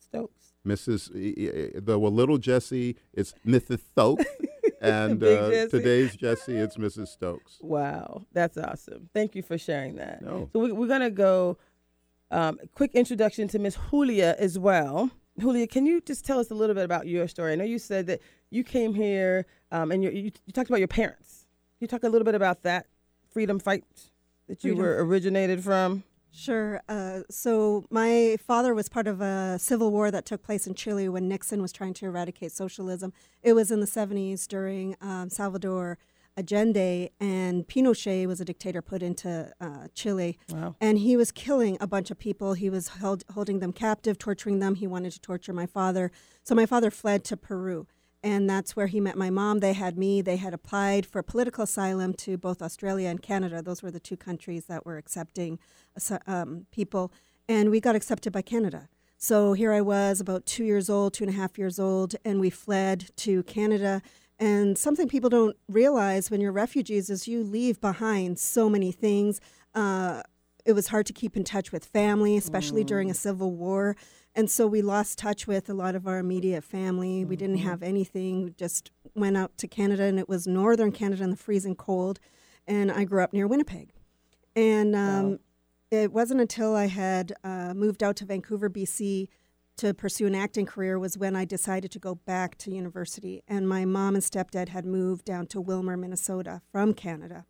Stokes. 0.00 0.54
Mrs. 0.66 1.84
The 1.86 1.98
well, 1.98 2.10
little 2.10 2.36
Jessie, 2.38 2.96
it's 3.12 3.32
Mrs. 3.46 3.78
Stokes, 3.92 4.24
and 4.82 5.22
uh, 5.22 5.50
Jessie. 5.50 5.70
today's 5.70 6.16
Jesse, 6.16 6.56
it's 6.56 6.76
Mrs. 6.76 7.08
Stokes. 7.08 7.58
Wow, 7.60 8.26
that's 8.32 8.56
awesome. 8.56 9.08
Thank 9.12 9.34
you 9.34 9.42
for 9.42 9.58
sharing 9.58 9.96
that. 9.96 10.22
No. 10.22 10.48
So 10.52 10.60
we, 10.60 10.72
we're 10.72 10.88
going 10.88 11.00
to 11.00 11.10
go 11.10 11.58
um, 12.30 12.58
quick 12.74 12.94
introduction 12.94 13.48
to 13.48 13.58
Miss 13.58 13.76
Julia 13.90 14.36
as 14.38 14.58
well. 14.58 15.10
Julia, 15.38 15.66
can 15.66 15.86
you 15.86 16.00
just 16.00 16.24
tell 16.24 16.38
us 16.38 16.50
a 16.50 16.54
little 16.54 16.74
bit 16.74 16.84
about 16.84 17.06
your 17.06 17.28
story? 17.28 17.52
I 17.52 17.56
know 17.56 17.64
you 17.64 17.78
said 17.78 18.06
that 18.06 18.20
you 18.50 18.64
came 18.64 18.94
here 18.94 19.46
um, 19.70 19.92
and 19.92 20.02
you, 20.02 20.10
you, 20.10 20.32
you 20.46 20.52
talked 20.52 20.68
about 20.68 20.80
your 20.80 20.88
parents. 20.88 21.46
Can 21.78 21.84
you 21.84 21.88
talk 21.88 22.02
a 22.02 22.08
little 22.08 22.24
bit 22.24 22.34
about 22.34 22.62
that 22.62 22.86
freedom 23.30 23.58
fight 23.58 23.84
that 24.48 24.64
you 24.64 24.72
Freedom 24.72 24.82
were 24.82 25.04
originated 25.04 25.62
from? 25.62 26.02
Sure. 26.30 26.82
Uh, 26.88 27.20
so 27.30 27.84
my 27.90 28.36
father 28.46 28.74
was 28.74 28.88
part 28.88 29.06
of 29.06 29.20
a 29.20 29.58
civil 29.58 29.90
war 29.90 30.10
that 30.10 30.24
took 30.24 30.42
place 30.42 30.66
in 30.66 30.74
Chile 30.74 31.08
when 31.08 31.28
Nixon 31.28 31.62
was 31.62 31.72
trying 31.72 31.94
to 31.94 32.06
eradicate 32.06 32.52
socialism. 32.52 33.12
It 33.42 33.54
was 33.54 33.70
in 33.70 33.80
the 33.80 33.86
70s 33.86 34.46
during 34.46 34.96
um, 35.00 35.30
Salvador 35.30 35.98
Allende, 36.38 37.10
and 37.18 37.66
Pinochet 37.66 38.26
was 38.26 38.40
a 38.40 38.44
dictator 38.44 38.80
put 38.80 39.02
into 39.02 39.52
uh, 39.60 39.88
Chile. 39.94 40.38
Wow. 40.50 40.76
And 40.80 40.98
he 40.98 41.16
was 41.16 41.32
killing 41.32 41.76
a 41.80 41.86
bunch 41.86 42.10
of 42.10 42.18
people. 42.18 42.54
He 42.54 42.70
was 42.70 42.88
held, 42.88 43.24
holding 43.34 43.58
them 43.58 43.72
captive, 43.72 44.18
torturing 44.18 44.60
them. 44.60 44.76
He 44.76 44.86
wanted 44.86 45.12
to 45.12 45.20
torture 45.20 45.52
my 45.52 45.66
father. 45.66 46.12
So 46.44 46.54
my 46.54 46.66
father 46.66 46.90
fled 46.90 47.24
to 47.24 47.36
Peru. 47.36 47.86
And 48.22 48.50
that's 48.50 48.74
where 48.74 48.88
he 48.88 49.00
met 49.00 49.16
my 49.16 49.30
mom. 49.30 49.60
They 49.60 49.74
had 49.74 49.96
me. 49.96 50.20
They 50.22 50.36
had 50.36 50.52
applied 50.52 51.06
for 51.06 51.22
political 51.22 51.64
asylum 51.64 52.14
to 52.14 52.36
both 52.36 52.60
Australia 52.60 53.08
and 53.08 53.22
Canada. 53.22 53.62
Those 53.62 53.82
were 53.82 53.92
the 53.92 54.00
two 54.00 54.16
countries 54.16 54.64
that 54.66 54.84
were 54.84 54.96
accepting 54.96 55.58
um, 56.26 56.66
people. 56.72 57.12
And 57.48 57.70
we 57.70 57.80
got 57.80 57.94
accepted 57.94 58.32
by 58.32 58.42
Canada. 58.42 58.88
So 59.16 59.52
here 59.52 59.72
I 59.72 59.80
was, 59.80 60.20
about 60.20 60.46
two 60.46 60.64
years 60.64 60.88
old, 60.88 61.14
two 61.14 61.24
and 61.24 61.32
a 61.32 61.36
half 61.36 61.58
years 61.58 61.78
old, 61.78 62.14
and 62.24 62.38
we 62.38 62.50
fled 62.50 63.10
to 63.16 63.42
Canada. 63.44 64.00
And 64.38 64.78
something 64.78 65.08
people 65.08 65.30
don't 65.30 65.56
realize 65.68 66.30
when 66.30 66.40
you're 66.40 66.52
refugees 66.52 67.10
is 67.10 67.26
you 67.26 67.42
leave 67.42 67.80
behind 67.80 68.38
so 68.38 68.68
many 68.68 68.92
things. 68.92 69.40
Uh, 69.74 70.22
it 70.64 70.72
was 70.72 70.88
hard 70.88 71.06
to 71.06 71.12
keep 71.12 71.36
in 71.36 71.42
touch 71.42 71.72
with 71.72 71.84
family, 71.84 72.36
especially 72.36 72.84
during 72.84 73.10
a 73.10 73.14
civil 73.14 73.50
war. 73.52 73.96
And 74.34 74.50
so 74.50 74.66
we 74.66 74.82
lost 74.82 75.18
touch 75.18 75.46
with 75.46 75.68
a 75.68 75.74
lot 75.74 75.94
of 75.96 76.06
our 76.06 76.18
immediate 76.18 76.62
family. 76.62 77.24
We 77.24 77.34
didn't 77.34 77.58
have 77.58 77.82
anything. 77.82 78.44
We 78.44 78.50
just 78.50 78.90
went 79.14 79.36
out 79.36 79.56
to 79.58 79.66
Canada, 79.66 80.04
and 80.04 80.18
it 80.18 80.28
was 80.28 80.46
northern 80.46 80.92
Canada 80.92 81.24
in 81.24 81.30
the 81.30 81.36
freezing 81.36 81.74
cold. 81.74 82.20
And 82.66 82.92
I 82.92 83.04
grew 83.04 83.22
up 83.22 83.32
near 83.32 83.46
Winnipeg. 83.46 83.90
And 84.54 84.94
um, 84.94 85.30
Wow. 85.30 85.38
it 85.90 86.12
wasn't 86.12 86.40
until 86.40 86.76
I 86.76 86.86
had 86.86 87.32
uh, 87.42 87.72
moved 87.74 88.02
out 88.02 88.16
to 88.16 88.24
Vancouver, 88.24 88.68
BC, 88.70 89.28
to 89.78 89.94
pursue 89.94 90.26
an 90.26 90.34
acting 90.34 90.66
career 90.66 90.98
was 90.98 91.16
when 91.16 91.34
I 91.36 91.44
decided 91.44 91.90
to 91.92 91.98
go 91.98 92.16
back 92.16 92.58
to 92.58 92.70
university. 92.70 93.42
And 93.48 93.68
my 93.68 93.84
mom 93.84 94.14
and 94.14 94.22
stepdad 94.24 94.68
had 94.68 94.84
moved 94.84 95.24
down 95.24 95.46
to 95.48 95.62
Willmar, 95.62 95.98
Minnesota 95.98 96.62
from 96.70 96.94
Canada 96.94 97.46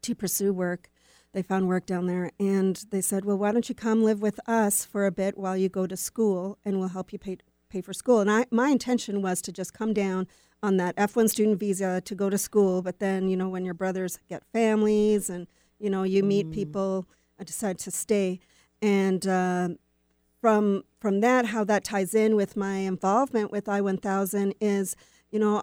to 0.00 0.14
pursue 0.14 0.52
work. 0.52 0.88
They 1.32 1.42
found 1.42 1.66
work 1.66 1.86
down 1.86 2.06
there 2.06 2.30
and 2.38 2.76
they 2.90 3.00
said, 3.00 3.24
Well, 3.24 3.38
why 3.38 3.52
don't 3.52 3.68
you 3.68 3.74
come 3.74 4.04
live 4.04 4.20
with 4.20 4.38
us 4.46 4.84
for 4.84 5.06
a 5.06 5.10
bit 5.10 5.38
while 5.38 5.56
you 5.56 5.68
go 5.68 5.86
to 5.86 5.96
school 5.96 6.58
and 6.64 6.78
we'll 6.78 6.88
help 6.88 7.12
you 7.12 7.18
pay, 7.18 7.38
pay 7.70 7.80
for 7.80 7.92
school? 7.92 8.20
And 8.20 8.30
I, 8.30 8.46
my 8.50 8.68
intention 8.68 9.22
was 9.22 9.40
to 9.42 9.52
just 9.52 9.72
come 9.72 9.94
down 9.94 10.28
on 10.62 10.76
that 10.76 10.94
F1 10.96 11.30
student 11.30 11.58
visa 11.58 12.00
to 12.02 12.14
go 12.14 12.28
to 12.28 12.38
school. 12.38 12.82
But 12.82 12.98
then, 12.98 13.28
you 13.28 13.36
know, 13.36 13.48
when 13.48 13.64
your 13.64 13.74
brothers 13.74 14.18
get 14.28 14.44
families 14.52 15.30
and, 15.30 15.46
you 15.78 15.88
know, 15.88 16.02
you 16.02 16.22
meet 16.22 16.50
people, 16.50 17.06
I 17.40 17.44
decided 17.44 17.78
to 17.80 17.90
stay. 17.90 18.38
And, 18.82 19.26
uh, 19.26 19.68
from 20.42 20.82
from 21.00 21.20
that 21.20 21.46
how 21.46 21.64
that 21.64 21.84
ties 21.84 22.14
in 22.14 22.34
with 22.34 22.56
my 22.56 22.78
involvement 22.78 23.50
with 23.52 23.68
I-1000 23.68 24.54
is 24.60 24.96
you 25.30 25.38
know 25.38 25.62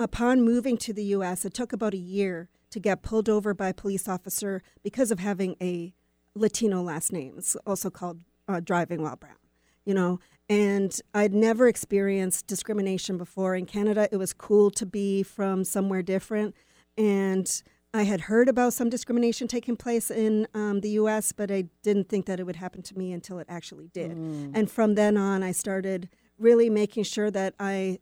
upon 0.00 0.40
moving 0.40 0.78
to 0.78 0.94
the 0.94 1.04
US 1.16 1.44
it 1.44 1.52
took 1.52 1.72
about 1.74 1.92
a 1.92 1.98
year 1.98 2.48
to 2.74 2.80
get 2.80 3.02
pulled 3.02 3.28
over 3.28 3.54
by 3.54 3.68
a 3.68 3.74
police 3.74 4.08
officer 4.08 4.60
because 4.82 5.12
of 5.12 5.20
having 5.20 5.54
a 5.62 5.94
Latino 6.34 6.82
last 6.82 7.12
name 7.12 7.34
it's 7.38 7.54
also 7.64 7.88
called 7.88 8.18
uh, 8.48 8.58
driving 8.58 9.00
while 9.00 9.14
brown 9.14 9.36
you 9.84 9.94
know 9.94 10.18
and 10.48 11.00
I'd 11.14 11.32
never 11.32 11.68
experienced 11.68 12.48
discrimination 12.48 13.16
before 13.16 13.54
in 13.54 13.64
Canada 13.64 14.08
it 14.10 14.16
was 14.16 14.32
cool 14.32 14.72
to 14.72 14.84
be 14.84 15.22
from 15.22 15.62
somewhere 15.62 16.02
different 16.02 16.56
and 16.98 17.62
I 17.94 18.02
had 18.02 18.22
heard 18.22 18.48
about 18.48 18.72
some 18.72 18.90
discrimination 18.90 19.46
taking 19.46 19.76
place 19.76 20.10
in 20.10 20.48
um, 20.52 20.80
the 20.80 20.90
U.S., 20.90 21.30
but 21.30 21.52
I 21.52 21.66
didn't 21.84 22.08
think 22.08 22.26
that 22.26 22.40
it 22.40 22.42
would 22.42 22.56
happen 22.56 22.82
to 22.82 22.98
me 22.98 23.12
until 23.12 23.38
it 23.38 23.46
actually 23.48 23.86
did. 23.86 24.10
And 24.52 24.68
from 24.68 24.96
then 24.96 25.16
on, 25.16 25.44
I 25.44 25.52
started 25.52 26.08
really 26.36 26.68
making 26.68 27.04
sure 27.04 27.30
that 27.30 27.54
I 27.60 28.00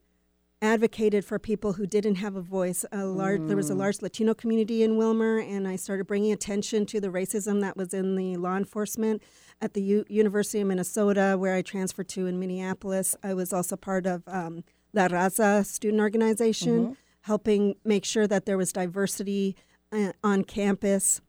advocated 0.62 1.24
for 1.24 1.38
people 1.38 1.74
who 1.74 1.86
didn't 1.86 2.14
have 2.14 2.36
a 2.36 2.40
voice. 2.40 2.84
A 2.92 3.04
large, 3.04 3.40
There 3.48 3.56
was 3.56 3.68
a 3.68 3.74
large 3.74 4.00
Latino 4.00 4.32
community 4.32 4.82
in 4.82 4.92
Willmar, 4.92 5.44
and 5.44 5.66
I 5.66 5.74
started 5.76 6.06
bringing 6.06 6.32
attention 6.32 6.86
to 6.86 7.00
the 7.00 7.08
racism 7.08 7.60
that 7.60 7.76
was 7.76 7.92
in 7.92 8.14
the 8.14 8.36
law 8.36 8.56
enforcement 8.56 9.22
at 9.60 9.74
the 9.74 9.82
U- 9.82 10.04
University 10.08 10.60
of 10.60 10.68
Minnesota, 10.68 11.36
where 11.38 11.54
I 11.54 11.62
transferred 11.62 12.08
to 12.10 12.26
in 12.26 12.38
Minneapolis. 12.38 13.16
I 13.22 13.34
was 13.34 13.52
also 13.52 13.76
part 13.76 14.06
of 14.06 14.22
um, 14.28 14.62
La 14.94 15.08
Raza 15.08 15.66
student 15.66 16.00
organization, 16.00 16.96
helping 17.22 17.74
make 17.84 18.04
sure 18.04 18.26
that 18.28 18.46
there 18.46 18.56
was 18.56 18.72
diversity 18.72 19.56
uh, 19.90 20.12
on 20.22 20.44
campus, 20.44 21.20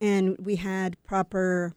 and 0.00 0.36
we 0.38 0.56
had 0.56 1.02
proper 1.02 1.74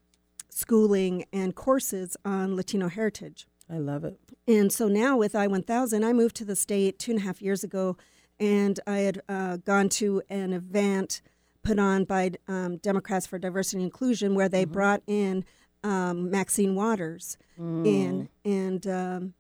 schooling 0.50 1.26
and 1.34 1.56
courses 1.56 2.16
on 2.24 2.56
Latino 2.56 2.88
heritage. 2.90 3.48
I 3.70 3.78
love 3.78 4.04
it. 4.04 4.20
And 4.48 4.72
so 4.72 4.88
now 4.88 5.18
with 5.18 5.36
I 5.36 5.48
1000, 5.48 6.04
I 6.04 6.14
moved 6.14 6.36
to 6.38 6.46
the 6.46 6.56
state 6.56 7.00
two 7.00 7.12
and 7.12 7.22
a 7.22 7.24
half 7.24 7.42
years 7.42 7.64
ago, 7.64 7.98
and 8.40 8.80
I 8.86 9.00
had 9.00 9.22
uh, 9.28 9.58
gone 9.58 9.90
to 9.90 10.22
an 10.30 10.54
event 10.54 11.22
put 11.64 11.80
on 11.80 12.04
by 12.06 12.32
um, 12.48 12.78
Democrats 12.78 13.26
for 13.26 13.40
Diversity 13.40 13.78
and 13.78 13.86
Inclusion 13.86 14.36
where 14.36 14.48
they 14.48 14.66
brought 14.66 15.02
in 15.08 15.44
um, 15.84 16.30
Maxine 16.30 16.76
Waters 16.76 17.38
in. 17.86 18.30
And 18.46 18.88
um, 18.88 19.34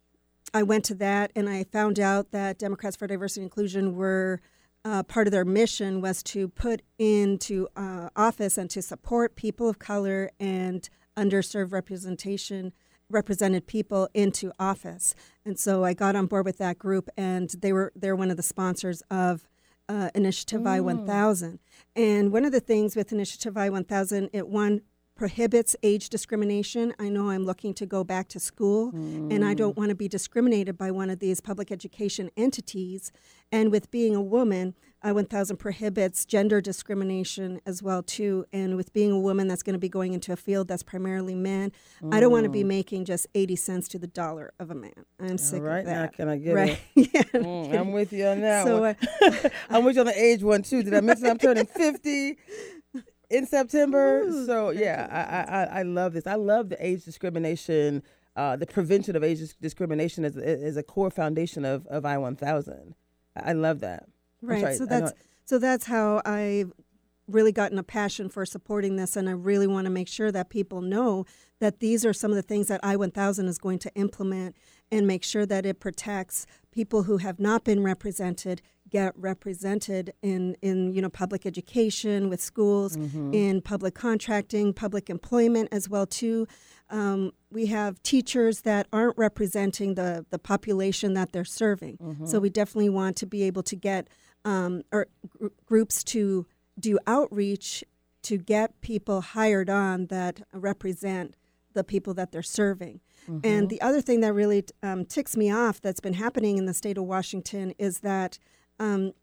I 0.54 0.64
went 0.64 0.84
to 0.86 0.96
that 0.96 1.32
and 1.36 1.50
I 1.50 1.64
found 1.66 2.00
out 2.00 2.32
that 2.32 2.58
Democrats 2.58 2.96
for 2.96 3.08
Diversity 3.08 3.42
and 3.42 3.46
Inclusion 3.52 3.96
were 3.96 4.42
uh, 4.84 5.04
part 5.04 5.28
of 5.28 5.32
their 5.32 5.46
mission 5.46 6.02
was 6.02 6.22
to 6.24 6.48
put 6.48 6.82
into 7.00 7.68
uh, 7.76 8.10
office 8.16 8.58
and 8.58 8.70
to 8.70 8.82
support 8.82 9.36
people 9.36 9.68
of 9.68 9.80
color 9.80 10.30
and 10.40 10.90
underserved 11.18 11.72
representation 11.72 12.72
represented 13.10 13.68
people 13.68 14.10
into 14.14 14.52
office. 14.60 15.14
And 15.46 15.60
so 15.60 15.84
I 15.84 15.94
got 15.94 16.16
on 16.16 16.26
board 16.28 16.46
with 16.46 16.58
that 16.58 16.78
group, 16.78 17.10
and 17.18 17.50
they 17.50 17.72
were 17.74 17.92
they're 17.96 18.16
one 18.16 18.32
of 18.32 18.38
the 18.38 18.44
sponsors 18.44 19.02
of 19.10 19.48
uh, 19.88 20.10
Initiative 20.16 20.66
I 20.66 20.80
1000. 20.80 21.60
And 21.96 22.32
one 22.32 22.46
of 22.46 22.52
the 22.52 22.60
things 22.60 22.96
with 22.96 23.12
Initiative 23.12 23.58
I 23.58 23.70
1000, 23.70 24.30
it 24.34 24.48
one 24.48 24.82
prohibits 25.16 25.76
age 25.82 26.10
discrimination. 26.10 26.94
I 27.00 27.08
know 27.10 27.30
I'm 27.30 27.46
looking 27.46 27.74
to 27.76 27.86
go 27.86 28.04
back 28.04 28.28
to 28.30 28.40
school 28.40 28.92
and 28.94 29.46
I 29.46 29.54
don't 29.54 29.78
want 29.78 29.90
to 29.90 29.96
be 29.96 30.08
discriminated 30.08 30.78
by 30.78 30.92
one 30.92 31.10
of 31.10 31.20
these 31.20 31.40
public 31.40 31.72
education 31.72 32.30
entities. 32.36 33.12
And 33.52 33.72
with 33.72 33.90
being 33.92 34.14
a 34.16 34.22
woman, 34.22 34.76
I 35.02 35.12
1000 35.12 35.58
prohibits 35.58 36.26
gender 36.26 36.60
discrimination 36.62 37.62
as 37.66 37.82
well 37.84 38.02
too. 38.04 38.46
And 38.52 38.76
with 38.76 38.92
being 38.92 39.12
a 39.12 39.20
woman 39.20 39.48
that's 39.48 39.62
going 39.64 39.74
to 39.76 39.80
be 39.80 39.88
going 39.88 40.14
into 40.14 40.34
a 40.34 40.36
field 40.36 40.68
that's 40.68 40.84
primarily 40.84 41.36
men, 41.36 41.72
I 42.12 42.20
don't 42.20 42.32
want 42.32 42.44
to 42.46 42.50
be 42.50 42.64
making 42.64 43.06
just 43.06 43.28
80 43.36 43.56
cents 43.56 43.88
to 43.90 44.00
the 44.00 44.08
dollar 44.08 44.52
of 44.60 44.72
a 44.72 44.76
man. 44.76 45.06
I'm 45.20 45.38
sick 45.38 45.62
All 45.62 45.68
right, 45.68 45.80
of 45.80 45.86
now 45.86 46.08
can 46.08 46.28
I 46.28 46.38
get 46.38 46.54
right? 46.56 46.80
it? 46.96 47.10
yeah. 47.14 47.22
Mm, 47.42 47.80
I'm 47.80 47.92
with 47.94 48.12
you 48.12 48.26
on 48.26 48.42
that 48.42 48.66
So, 48.66 48.82
one. 48.82 48.96
uh, 49.22 49.50
I'm 49.70 49.86
with 49.86 49.96
you 49.96 50.02
on 50.02 50.08
the 50.08 50.20
age 50.20 50.44
one 50.44 50.64
too. 50.64 50.82
Did 50.84 50.94
I 50.96 51.02
mention 51.02 51.28
I'm 51.28 51.38
turning 51.38 51.66
50 51.68 52.38
in 53.30 53.46
September? 53.46 54.26
So 54.46 54.70
yeah, 54.72 55.08
I, 55.12 55.22
I 55.60 55.64
I- 55.64 55.80
I 55.80 55.82
love 55.84 56.14
this. 56.14 56.28
I 56.28 56.36
love 56.36 56.70
the 56.70 56.86
age 56.86 57.04
discrimination, 57.06 58.04
uh, 58.36 58.56
the 58.56 58.66
prevention 58.66 59.16
of 59.16 59.24
age 59.24 59.40
discrimination 59.62 60.26
is 60.26 60.36
is 60.38 60.78
a 60.78 60.84
core 60.84 61.10
foundation 61.12 61.66
of 61.66 61.86
of 61.88 62.06
I 62.06 62.18
1000. 62.18 62.96
I 63.36 63.50
I 63.50 63.54
love 63.54 63.80
that. 63.82 64.08
Right. 64.42 64.62
sorry, 64.62 64.76
so 64.78 64.86
that's 64.86 65.12
so 65.46 65.60
that's 65.60 65.86
how 65.86 66.22
I've 66.26 66.72
really 67.28 67.52
gotten 67.52 67.80
a 67.80 67.84
passion 67.84 68.30
for 68.30 68.46
supporting 68.46 68.98
this, 68.98 69.16
and 69.16 69.28
I 69.28 69.32
really 69.32 69.66
want 69.68 69.86
to 69.86 69.90
make 69.92 70.08
sure 70.08 70.32
that 70.32 70.50
people 70.50 70.82
know 70.82 71.26
that 71.60 71.80
these 71.80 72.06
are 72.06 72.14
some 72.14 72.30
of 72.32 72.36
the 72.36 72.44
things 72.44 72.68
that 72.68 72.80
I 72.84 72.96
1000 72.96 73.48
is 73.48 73.58
going 73.58 73.80
to 73.80 73.92
implement 73.96 74.56
and 74.92 75.08
make 75.08 75.24
sure 75.24 75.46
that 75.46 75.66
it 75.66 75.80
protects 75.80 76.46
people 76.72 77.04
who 77.04 77.18
have 77.18 77.40
not 77.40 77.64
been 77.64 77.82
represented 77.84 78.62
get 78.92 79.14
represented 79.18 80.14
in 80.22 80.56
in 80.62 80.94
you 80.94 81.02
know 81.02 81.10
public 81.10 81.46
education 81.46 82.30
with 82.30 82.40
schools 82.40 82.96
in 83.34 83.60
public 83.62 83.96
contracting 83.96 84.74
public 84.74 85.10
employment 85.10 85.68
as 85.72 85.90
well 85.90 86.06
too. 86.06 86.48
Um, 86.92 87.32
we 87.52 87.66
have 87.68 88.02
teachers 88.04 88.62
that 88.62 88.88
aren't 88.94 89.18
representing 89.18 89.96
the 89.96 90.26
the 90.30 90.38
population 90.38 91.14
that 91.16 91.32
they're 91.32 91.44
serving. 91.46 91.98
So 92.28 92.40
we 92.40 92.50
definitely 92.50 92.90
want 92.90 93.16
to 93.18 93.26
be 93.26 93.42
able 93.44 93.64
to 93.64 93.76
get 93.76 94.08
um, 94.46 94.84
or 94.92 95.08
gr- 95.28 95.48
groups 95.66 96.04
to 96.06 96.46
do 96.80 97.00
outreach 97.08 97.84
to 98.24 98.38
get 98.38 98.80
people 98.82 99.22
hired 99.22 99.70
on 99.70 100.06
that 100.08 100.42
represent 100.54 101.36
the 101.74 101.84
people 101.84 102.14
that 102.14 102.32
they're 102.32 102.44
serving. 102.44 103.02
And 103.44 103.70
the 103.70 103.82
other 103.82 104.02
thing 104.02 104.22
that 104.22 104.34
really 104.34 104.66
um, 104.84 105.06
ticks 105.06 105.36
me 105.36 105.52
off 105.52 105.82
that's 105.82 106.00
been 106.00 106.14
happening 106.14 106.58
in 106.58 106.66
the 106.66 106.74
state 106.74 106.98
of 106.98 107.06
Washington 107.06 107.74
is 107.78 108.00
that 108.00 108.38
um, 108.80 109.14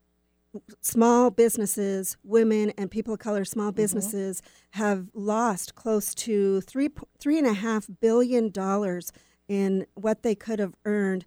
small 0.80 1.30
businesses, 1.30 2.16
women 2.22 2.70
and 2.76 2.90
people 2.90 3.14
of 3.14 3.20
color, 3.20 3.44
small 3.44 3.72
businesses 3.72 4.42
have 4.70 5.08
lost 5.14 5.74
close 5.74 6.14
to 6.14 6.60
three 6.62 6.88
three 7.18 7.38
and 7.38 7.46
a 7.46 7.54
half 7.54 7.88
billion 8.00 8.50
dollars 8.50 9.12
in 9.48 9.86
what 9.94 10.22
they 10.22 10.34
could 10.34 10.58
have 10.58 10.74
earned 10.84 11.24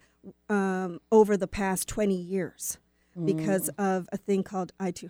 um, 0.50 1.00
over 1.12 1.38
the 1.38 1.48
past 1.48 1.88
twenty 1.88 2.17
years 2.17 2.77
because 3.24 3.69
of 3.77 4.10
a 4.12 4.17
thing 4.17 4.43
called 4.43 4.74
I 4.79 4.91
two 4.91 5.10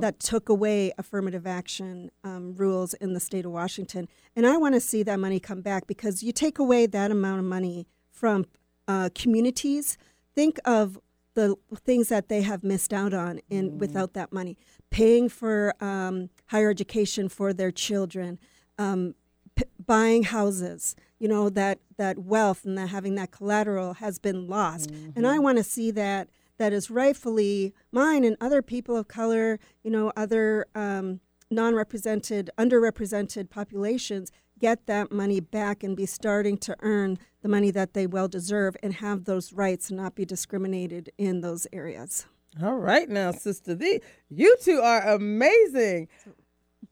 that 0.00 0.20
took 0.20 0.48
away 0.48 0.92
affirmative 0.96 1.46
action 1.46 2.10
um, 2.24 2.54
rules 2.54 2.94
in 2.94 3.12
the 3.12 3.20
state 3.20 3.44
of 3.44 3.52
Washington. 3.52 4.08
And 4.34 4.46
I 4.46 4.56
want 4.56 4.74
to 4.74 4.80
see 4.80 5.02
that 5.02 5.18
money 5.20 5.38
come 5.38 5.60
back 5.60 5.86
because 5.86 6.22
you 6.22 6.32
take 6.32 6.58
away 6.58 6.86
that 6.86 7.10
amount 7.10 7.40
of 7.40 7.44
money 7.44 7.86
from 8.10 8.46
uh, 8.88 9.10
communities. 9.14 9.98
Think 10.34 10.58
of 10.64 10.98
the 11.34 11.56
things 11.76 12.08
that 12.08 12.28
they 12.28 12.42
have 12.42 12.64
missed 12.64 12.92
out 12.92 13.12
on 13.12 13.40
in 13.50 13.78
without 13.78 14.14
that 14.14 14.32
money, 14.32 14.56
paying 14.90 15.28
for 15.28 15.74
um, 15.80 16.30
higher 16.46 16.70
education 16.70 17.28
for 17.28 17.52
their 17.52 17.70
children, 17.70 18.38
um, 18.78 19.14
p- 19.54 19.64
buying 19.84 20.24
houses. 20.24 20.96
You 21.18 21.28
know 21.28 21.50
that 21.50 21.78
that 21.98 22.18
wealth 22.18 22.64
and 22.64 22.78
that 22.78 22.88
having 22.88 23.14
that 23.16 23.30
collateral 23.30 23.94
has 23.94 24.18
been 24.18 24.48
lost, 24.48 24.90
and 25.14 25.26
I 25.26 25.38
want 25.38 25.58
to 25.58 25.64
see 25.64 25.90
that 25.92 26.28
that 26.60 26.74
is 26.74 26.90
rightfully 26.90 27.74
mine 27.90 28.22
and 28.22 28.36
other 28.38 28.60
people 28.60 28.94
of 28.94 29.08
color. 29.08 29.58
You 29.82 29.90
know, 29.90 30.12
other 30.14 30.66
um, 30.74 31.20
non-represented, 31.50 32.50
underrepresented 32.58 33.48
populations 33.48 34.30
get 34.58 34.86
that 34.86 35.10
money 35.10 35.40
back 35.40 35.82
and 35.82 35.96
be 35.96 36.04
starting 36.04 36.58
to 36.58 36.76
earn 36.80 37.18
the 37.40 37.48
money 37.48 37.70
that 37.70 37.94
they 37.94 38.06
well 38.06 38.28
deserve 38.28 38.76
and 38.82 38.92
have 38.92 39.24
those 39.24 39.54
rights 39.54 39.88
and 39.88 39.96
not 39.96 40.14
be 40.14 40.26
discriminated 40.26 41.10
in 41.16 41.40
those 41.40 41.66
areas. 41.72 42.26
All 42.62 42.76
right, 42.76 43.08
now, 43.08 43.30
Sister 43.30 43.74
Thee, 43.74 44.02
you 44.28 44.54
two 44.62 44.80
are 44.80 45.00
amazing. 45.14 46.08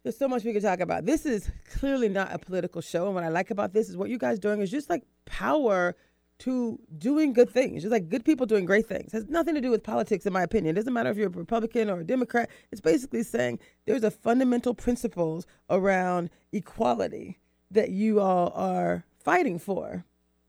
There's 0.02 0.16
so 0.16 0.28
much 0.28 0.44
we 0.44 0.54
could 0.54 0.62
talk 0.62 0.80
about. 0.80 1.04
This 1.04 1.26
is 1.26 1.50
clearly 1.74 2.08
not 2.08 2.32
a 2.32 2.38
political 2.38 2.80
show, 2.80 3.04
and 3.04 3.14
what 3.14 3.24
I 3.24 3.28
like 3.28 3.50
about 3.50 3.74
this 3.74 3.90
is 3.90 3.98
what 3.98 4.08
you 4.08 4.16
guys 4.16 4.38
doing 4.38 4.62
is 4.62 4.70
just 4.70 4.88
like 4.88 5.02
power 5.26 5.94
to 6.40 6.78
doing 6.98 7.32
good 7.32 7.50
things, 7.50 7.82
just 7.82 7.92
like 7.92 8.08
good 8.08 8.24
people 8.24 8.46
doing 8.46 8.64
great 8.64 8.86
things. 8.86 9.12
has 9.12 9.28
nothing 9.28 9.54
to 9.54 9.60
do 9.60 9.70
with 9.70 9.82
politics, 9.82 10.24
in 10.24 10.32
my 10.32 10.42
opinion. 10.42 10.76
It 10.76 10.80
doesn't 10.80 10.92
matter 10.92 11.10
if 11.10 11.16
you're 11.16 11.26
a 11.26 11.30
Republican 11.30 11.90
or 11.90 12.00
a 12.00 12.04
Democrat. 12.04 12.48
It's 12.70 12.80
basically 12.80 13.22
saying 13.22 13.58
there's 13.86 14.04
a 14.04 14.10
fundamental 14.10 14.74
principles 14.74 15.46
around 15.68 16.30
equality 16.52 17.38
that 17.70 17.90
you 17.90 18.20
all 18.20 18.52
are 18.54 19.04
fighting 19.18 19.58
for, 19.58 20.04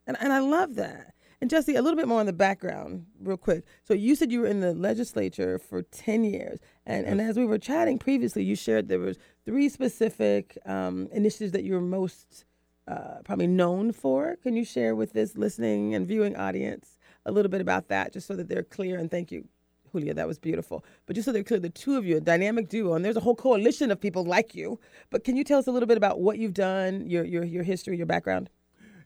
and 0.05 0.15
and 0.19 0.31
I 0.31 0.39
love 0.39 0.75
that. 0.75 1.13
And 1.41 1.50
Jesse, 1.50 1.75
a 1.75 1.81
little 1.81 1.98
bit 1.98 2.08
more 2.08 2.19
on 2.19 2.25
the 2.25 2.34
background, 2.34 3.05
real 3.22 3.38
quick. 3.38 3.63
So 3.86 3.93
you 3.93 4.13
said 4.15 4.29
you 4.29 4.41
were 4.41 4.48
in 4.48 4.60
the 4.60 4.74
legislature 4.74 5.58
for 5.58 5.81
ten 5.81 6.24
years, 6.24 6.60
and 6.86 7.05
and 7.05 7.19
as 7.19 7.38
we 7.38 7.46
were 7.46 7.58
chatting 7.58 7.98
previously, 7.98 8.43
you 8.43 8.55
shared 8.55 8.89
there 8.89 9.00
was 9.00 9.17
three 9.46 9.69
specific 9.69 10.58
um, 10.65 11.08
initiatives 11.12 11.53
that 11.53 11.63
you 11.63 11.74
were 11.74 11.81
most 11.81 12.46
uh, 12.89 13.22
probably 13.24 13.48
known 13.48 13.91
for. 13.91 14.36
Can 14.43 14.55
you 14.55 14.65
share 14.65 14.96
with 14.96 15.13
this 15.13 15.38
listening 15.38 15.93
and 15.96 16.08
viewing 16.08 16.36
audience 16.36 16.98
a 17.25 17.31
little 17.31 17.50
bit 17.51 17.62
about 17.62 17.88
that, 17.89 18.13
just 18.13 18.27
so 18.27 18.36
that 18.36 18.48
they're 18.50 18.63
clear? 18.63 18.98
And 18.98 19.10
thank 19.12 19.31
you, 19.31 19.48
Julia, 19.91 20.13
that 20.15 20.27
was 20.27 20.39
beautiful. 20.39 20.84
But 21.05 21.15
just 21.15 21.25
so 21.25 21.31
they're 21.31 21.43
clear, 21.43 21.60
the 21.60 21.69
two 21.69 21.98
of 21.98 22.05
you, 22.05 22.17
a 22.17 22.22
dynamic 22.22 22.67
duo, 22.69 22.93
and 22.93 23.05
there's 23.05 23.17
a 23.17 23.22
whole 23.22 23.36
coalition 23.36 23.91
of 23.91 24.00
people 24.01 24.24
like 24.25 24.55
you. 24.55 24.79
But 25.10 25.24
can 25.24 25.36
you 25.38 25.43
tell 25.43 25.60
us 25.60 25.67
a 25.67 25.72
little 25.72 25.88
bit 25.88 25.98
about 25.98 26.19
what 26.19 26.38
you've 26.39 26.53
done, 26.53 27.05
your 27.08 27.24
your 27.24 27.43
your 27.43 27.63
history, 27.63 27.98
your 27.98 28.05
background? 28.08 28.50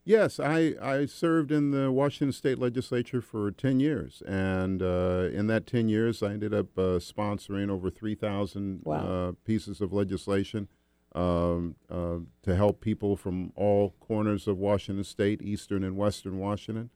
Yes, 0.06 0.38
I, 0.38 0.76
I 0.82 1.06
served 1.06 1.50
in 1.50 1.72
the 1.72 1.90
Washington 1.90 2.34
State 2.34 2.60
Legislature 2.60 3.22
for 3.22 3.52
10 3.52 3.80
years. 3.80 4.22
And 4.28 4.82
uh, 4.82 5.30
in 5.32 5.48
that 5.48 5.66
10 5.66 5.88
years, 5.88 6.22
I 6.22 6.34
ended 6.34 6.54
up 6.54 6.78
uh, 6.78 7.00
sponsoring 7.00 7.70
over 7.70 7.90
3,000 7.90 8.82
Wow. 8.84 8.96
uh, 8.98 9.32
pieces 9.46 9.80
of 9.80 9.94
legislation 9.94 10.68
um, 11.16 11.76
uh, 11.90 12.18
to 12.44 12.56
help 12.56 12.82
people 12.82 13.16
from 13.16 13.52
all 13.56 13.94
corners 14.00 14.48
of 14.48 14.58
Washington 14.58 15.04
State, 15.04 15.42
eastern 15.42 15.84
and 15.84 15.96
western 15.98 16.38
Washington. 16.40 16.90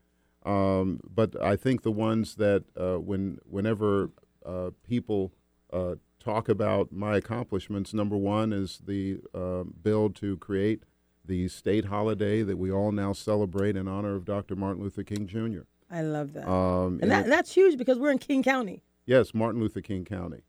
Um, 0.44 1.00
but 1.08 1.40
I 1.42 1.56
think 1.56 1.82
the 1.82 1.90
ones 1.92 2.36
that, 2.36 2.64
uh, 2.76 2.96
when, 2.96 3.38
whenever 3.44 4.10
uh, 4.46 4.70
people 4.86 5.32
uh, 5.72 5.96
talk 6.18 6.48
about 6.48 6.90
my 6.92 7.16
accomplishments, 7.16 7.92
number 7.92 8.16
one 8.16 8.52
is 8.52 8.80
the 8.86 9.18
uh, 9.34 9.64
bill 9.64 10.10
to 10.10 10.36
create 10.38 10.84
the 11.24 11.48
state 11.48 11.86
holiday 11.86 12.42
that 12.42 12.56
we 12.56 12.72
all 12.72 12.90
now 12.92 13.12
celebrate 13.12 13.76
in 13.76 13.86
honor 13.86 14.14
of 14.14 14.24
Dr. 14.24 14.56
Martin 14.56 14.82
Luther 14.82 15.02
King 15.02 15.26
Jr. 15.26 15.62
I 15.90 16.02
love 16.02 16.32
that. 16.32 16.48
Um, 16.48 16.98
and 17.02 17.10
that, 17.10 17.26
it- 17.26 17.28
that's 17.28 17.52
huge 17.52 17.76
because 17.76 17.98
we're 17.98 18.10
in 18.10 18.18
King 18.18 18.42
County. 18.42 18.82
yes, 19.04 19.34
Martin 19.34 19.60
Luther 19.60 19.80
King 19.82 20.04
County. 20.04 20.42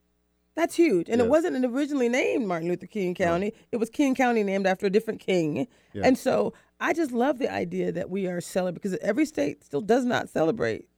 That's 0.59 0.75
huge. 0.75 1.07
And 1.07 1.21
it 1.21 1.29
wasn't 1.29 1.63
originally 1.63 2.09
named 2.09 2.45
Martin 2.45 2.67
Luther 2.67 2.85
King 2.85 3.15
County. 3.15 3.53
It 3.71 3.77
was 3.77 3.89
King 3.89 4.13
County 4.13 4.43
named 4.43 4.67
after 4.67 4.87
a 4.87 4.89
different 4.89 5.21
king. 5.21 5.67
Yeah. 5.93 6.01
And 6.03 6.17
so 6.17 6.53
I 6.81 6.91
just 6.91 7.13
love 7.13 7.39
the 7.39 7.49
idea 7.49 7.93
that 7.93 8.09
we 8.09 8.27
are 8.27 8.41
celebrating 8.41 8.91
because 8.91 8.97
every 9.01 9.25
state 9.25 9.63
still 9.63 9.79
does 9.79 10.03
not 10.03 10.27
celebrate 10.27 10.89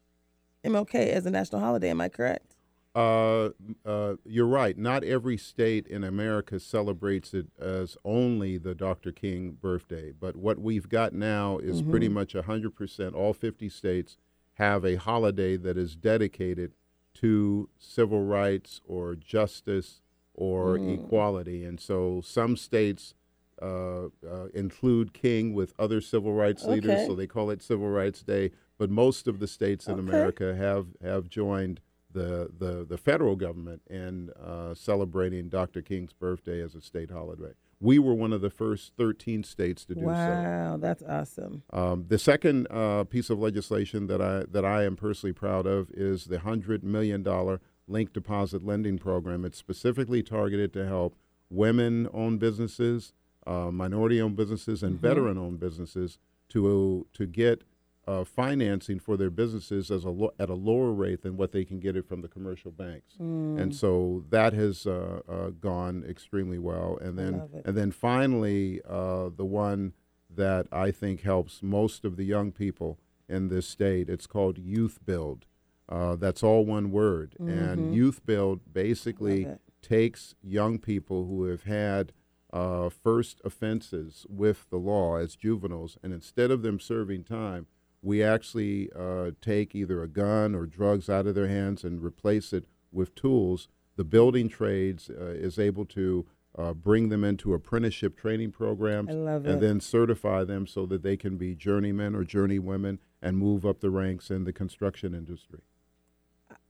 MLK 0.66 0.96
as 1.10 1.28
a 1.28 1.30
national 1.30 1.62
holiday. 1.62 1.92
Am 1.92 2.02
I 2.02 2.10
correct? 2.10 2.56
Uh, 2.96 3.50
uh, 3.86 4.16
you're 4.26 4.48
right. 4.48 4.80
Not 4.80 5.04
every 5.04 5.38
state 5.38 5.86
in 5.86 6.04
America 6.04 6.60
celebrates 6.60 7.36
it 7.36 7.46
as 7.60 7.96
only 8.04 8.58
the 8.58 8.74
Dr. 8.74 9.12
King 9.12 9.60
birthday. 9.62 10.12
But 10.12 10.38
what 10.38 10.58
we've 10.58 10.90
got 10.90 11.14
now 11.14 11.60
is 11.60 11.84
pretty 11.84 12.10
much 12.10 12.34
100%. 12.34 13.14
All 13.14 13.34
50 13.34 13.70
states 13.70 14.18
have 14.56 14.84
a 14.84 14.96
holiday 14.96 15.56
that 15.56 15.78
is 15.78 15.96
dedicated 15.96 16.74
to 17.22 17.70
civil 17.78 18.24
rights 18.24 18.82
or 18.86 19.16
justice 19.16 20.02
or 20.34 20.78
equality. 20.78 21.64
And 21.64 21.80
so 21.80 22.22
some 22.22 22.58
states 22.58 23.14
uh, 23.62 24.06
uh, 24.28 24.48
include 24.54 25.14
King 25.14 25.54
with 25.54 25.74
other 25.78 26.02
civil 26.02 26.34
rights 26.34 26.64
leaders, 26.64 27.06
so 27.06 27.14
they 27.16 27.28
call 27.28 27.52
it 27.52 27.62
Civil 27.62 27.90
Rights 27.90 28.24
Day. 28.24 28.52
But 28.80 28.90
most 28.90 29.28
of 29.28 29.40
the 29.40 29.48
states 29.48 29.88
in 29.88 29.94
Okay. 29.94 30.02
America 30.02 30.56
have, 30.56 30.88
have 31.04 31.30
joined 31.30 31.80
the, 32.12 32.50
the, 32.58 32.84
the 32.84 32.98
federal 32.98 33.36
government 33.36 33.84
in 33.90 34.32
uh, 34.32 34.74
celebrating 34.74 35.48
Dr. 35.50 35.82
King's 35.82 36.14
birthday 36.14 36.60
as 36.62 36.74
a 36.74 36.82
state 36.82 37.12
holiday. 37.12 37.54
We 37.84 37.98
were 38.00 38.14
one 38.14 38.32
of 38.32 38.42
the 38.42 38.52
first 38.52 38.94
13 38.96 39.44
states 39.44 39.84
to 39.86 39.96
do 39.96 40.02
wow, 40.06 40.14
so. 40.14 40.32
Wow, 40.32 40.78
that's 40.78 41.02
awesome. 41.04 41.64
Um, 41.74 42.06
the 42.08 42.20
second 42.20 42.68
uh, 42.70 43.04
piece 43.06 43.30
of 43.32 43.40
legislation 43.40 44.06
that 44.08 44.22
I 44.22 44.44
that 44.52 44.64
I 44.64 44.84
am 44.86 44.96
personally 44.96 45.34
proud 45.34 45.66
of 45.66 45.90
is 45.92 46.26
the 46.26 46.40
hundred 46.40 46.84
million 46.84 47.24
dollar 47.24 47.60
linked 47.88 48.14
deposit 48.14 48.64
lending 48.64 48.98
program. 49.00 49.44
It's 49.44 49.58
specifically 49.58 50.22
targeted 50.24 50.72
to 50.74 50.86
help 50.86 51.16
women-owned 51.50 52.40
businesses, 52.40 53.14
uh, 53.46 53.72
minority-owned 53.72 54.36
businesses, 54.38 54.84
and 54.84 54.94
Mm-hmm. 54.96 55.08
veteran-owned 55.08 55.60
businesses 55.60 56.18
to 56.50 57.08
to 57.14 57.26
get 57.26 57.64
uh, 58.08 58.24
financing 58.24 59.00
for 59.00 59.16
their 59.18 59.30
businesses 59.30 59.92
as 59.92 60.04
a 60.04 60.10
lo- 60.10 60.34
at 60.40 60.50
a 60.50 60.56
lower 60.56 60.92
rate 60.92 61.22
than 61.22 61.38
what 61.38 61.52
they 61.52 61.64
can 61.64 61.80
get 61.80 61.96
it 61.96 62.08
from 62.08 62.22
the 62.22 62.28
commercial 62.28 62.72
banks. 62.72 63.14
Mm. 63.20 63.60
And 63.62 63.76
so 63.76 64.24
that 64.30 64.54
has 64.54 64.88
uh, 64.88 65.22
uh, 65.30 65.50
gone 65.50 66.04
extremely 66.08 66.58
well. 66.58 66.98
And 67.02 67.18
then 67.18 67.50
and 67.66 67.78
then 67.78 67.92
finally, 67.92 68.82
uh, 68.88 69.30
the 69.36 69.46
one 69.46 69.94
that 70.30 70.68
I 70.72 70.92
think 70.92 71.22
helps 71.22 71.62
most 71.62 72.06
of 72.06 72.16
the 72.18 72.24
young 72.26 72.52
people 72.52 73.00
in 73.30 73.50
this 73.50 73.68
state. 73.68 74.10
It's 74.10 74.28
called 74.28 74.58
YouthBuild. 74.58 75.44
Uh, 75.88 76.16
that's 76.16 76.42
all 76.42 76.66
one 76.66 76.92
word. 76.92 77.36
And 77.40 77.94
YouthBuild 77.94 78.62
basically 78.72 79.46
Mm-hmm. 79.46 79.56
Takes 79.82 80.36
young 80.44 80.78
people 80.78 81.26
who 81.26 81.46
have 81.46 81.64
had 81.64 82.14
uh, 82.54 82.90
first 82.90 83.42
offenses 83.44 84.28
with 84.30 84.70
the 84.70 84.78
law 84.78 85.16
as 85.16 85.36
juveniles, 85.36 85.98
and 86.04 86.14
instead 86.14 86.52
of 86.52 86.62
them 86.62 86.80
serving 86.80 87.24
time, 87.24 87.66
we 88.02 88.24
actually 88.24 88.90
uh, 88.98 89.32
take 89.42 89.76
either 89.76 90.02
a 90.02 90.08
gun 90.08 90.56
or 90.56 90.66
drugs 90.66 91.10
out 91.10 91.28
of 91.28 91.36
their 91.36 91.48
hands 91.48 91.84
and 91.84 92.04
replace 92.04 92.52
it 92.54 92.66
with 92.92 93.14
tools. 93.16 93.68
The 93.96 94.04
building 94.04 94.50
trades 94.50 95.10
uh, 95.10 95.26
is 95.26 95.60
able 95.60 95.86
to 95.86 96.26
uh, 96.58 96.74
bring 96.74 97.10
them 97.10 97.24
into 97.24 97.54
apprenticeship 97.54 98.18
training 98.18 98.52
programs 98.52 99.10
and 99.10 99.46
it. 99.46 99.60
then 99.62 99.80
certify 99.80 100.44
them 100.44 100.68
so 100.68 100.86
that 100.88 101.04
they 101.04 101.16
can 101.16 101.38
be 101.38 101.56
journeymen 101.56 102.16
or 102.16 102.24
journeywomen 102.24 102.98
and 103.22 103.38
move 103.38 103.66
up 103.66 103.80
the 103.80 103.90
ranks 103.90 104.30
in 104.32 104.44
the 104.44 104.54
construction 104.54 105.14
industry. 105.14 105.62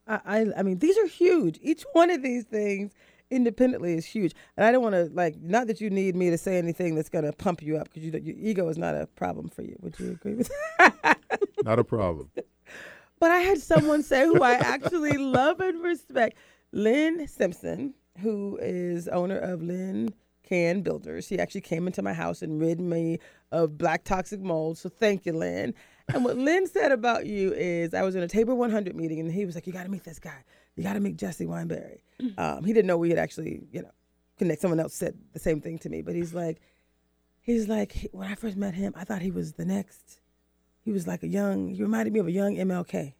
I, 0.06 0.20
I, 0.26 0.46
I 0.58 0.64
mean, 0.64 0.80
these 0.80 0.98
are 0.98 1.08
huge. 1.08 1.60
Each 1.62 1.84
one 1.94 2.10
of 2.10 2.22
these 2.22 2.44
things 2.44 2.92
independently 3.32 3.94
is 3.94 4.06
huge. 4.06 4.34
And 4.58 4.66
I 4.66 4.72
don't 4.72 4.84
want 4.84 4.96
to 4.96 5.10
like, 5.14 5.42
not 5.42 5.68
that 5.68 5.82
you 5.82 5.90
need 5.90 6.16
me 6.16 6.30
to 6.30 6.38
say 6.38 6.58
anything 6.58 6.96
that's 6.96 7.10
going 7.10 7.26
to 7.26 7.34
pump 7.34 7.62
you 7.62 7.78
up 7.78 7.86
because 7.86 8.04
you, 8.04 8.12
your 8.12 8.36
ego 8.38 8.68
is 8.70 8.78
not 8.78 8.96
a 8.96 9.08
problem 9.08 9.50
for 9.50 9.64
you. 9.64 9.76
Would 9.82 10.00
you 10.00 10.12
agree 10.12 10.36
with 10.36 10.52
that? 10.78 11.18
Not 11.64 11.80
a 11.80 11.84
problem. 11.84 12.30
But 13.20 13.32
I 13.32 13.38
had 13.38 13.60
someone 13.60 14.04
say 14.04 14.26
who 14.26 14.42
I 14.42 14.54
actually 14.54 15.18
love 15.18 15.60
and 15.60 15.82
respect, 15.82 16.38
Lynn 16.72 17.28
Simpson, 17.28 17.94
who 18.20 18.58
is 18.62 19.08
owner 19.08 19.38
of 19.38 19.62
Lynn 19.62 20.14
Can 20.44 20.82
Builders. 20.82 21.28
She 21.28 21.40
actually 21.40 21.62
came 21.62 21.88
into 21.88 22.02
my 22.02 22.14
house 22.14 22.42
and 22.42 22.60
rid 22.60 22.80
me 22.82 23.20
of 23.52 23.78
black 23.78 24.04
toxic 24.04 24.42
mold. 24.42 24.78
So 24.78 24.90
thank 24.90 25.26
you, 25.26 25.34
Lynn. 25.34 25.74
And 26.14 26.26
what 26.26 26.38
Lynn 26.38 26.68
said 26.68 26.92
about 26.92 27.26
you 27.26 27.54
is, 27.54 27.94
I 27.94 28.02
was 28.02 28.16
in 28.16 28.24
a 28.24 28.28
Table 28.28 28.58
100 28.58 28.96
meeting, 28.96 29.20
and 29.20 29.32
he 29.32 29.46
was 29.46 29.56
like, 29.56 29.66
"You 29.68 29.74
got 29.74 29.84
to 29.84 29.90
meet 29.90 30.04
this 30.04 30.20
guy. 30.20 30.44
You 30.76 30.84
got 30.84 30.94
to 30.94 31.00
meet 31.00 31.18
Jesse 31.18 31.46
Wineberry." 31.46 32.00
Um, 32.38 32.64
he 32.64 32.72
didn't 32.72 32.86
know 32.88 32.98
we 32.98 33.10
had 33.10 33.18
actually, 33.18 33.64
you 33.72 33.82
know, 33.82 33.92
connect. 34.38 34.62
Someone 34.62 34.80
else 34.80 34.94
said 34.94 35.18
the 35.34 35.40
same 35.40 35.60
thing 35.60 35.80
to 35.80 35.90
me, 35.90 36.02
but 36.04 36.14
he's 36.14 36.34
like, 36.34 36.62
he's 37.42 37.68
like, 37.68 38.08
when 38.12 38.28
I 38.28 38.36
first 38.36 38.58
met 38.58 38.76
him, 38.76 38.94
I 38.96 39.04
thought 39.04 39.22
he 39.22 39.32
was 39.32 39.54
the 39.54 39.66
next. 39.66 40.20
He 40.84 40.92
was 40.92 41.08
like 41.08 41.24
a 41.24 41.28
young. 41.28 41.70
He 41.70 41.82
reminded 41.82 42.14
me 42.14 42.20
of 42.20 42.28
a 42.28 42.32
young 42.32 42.56
MLK. 42.56 43.14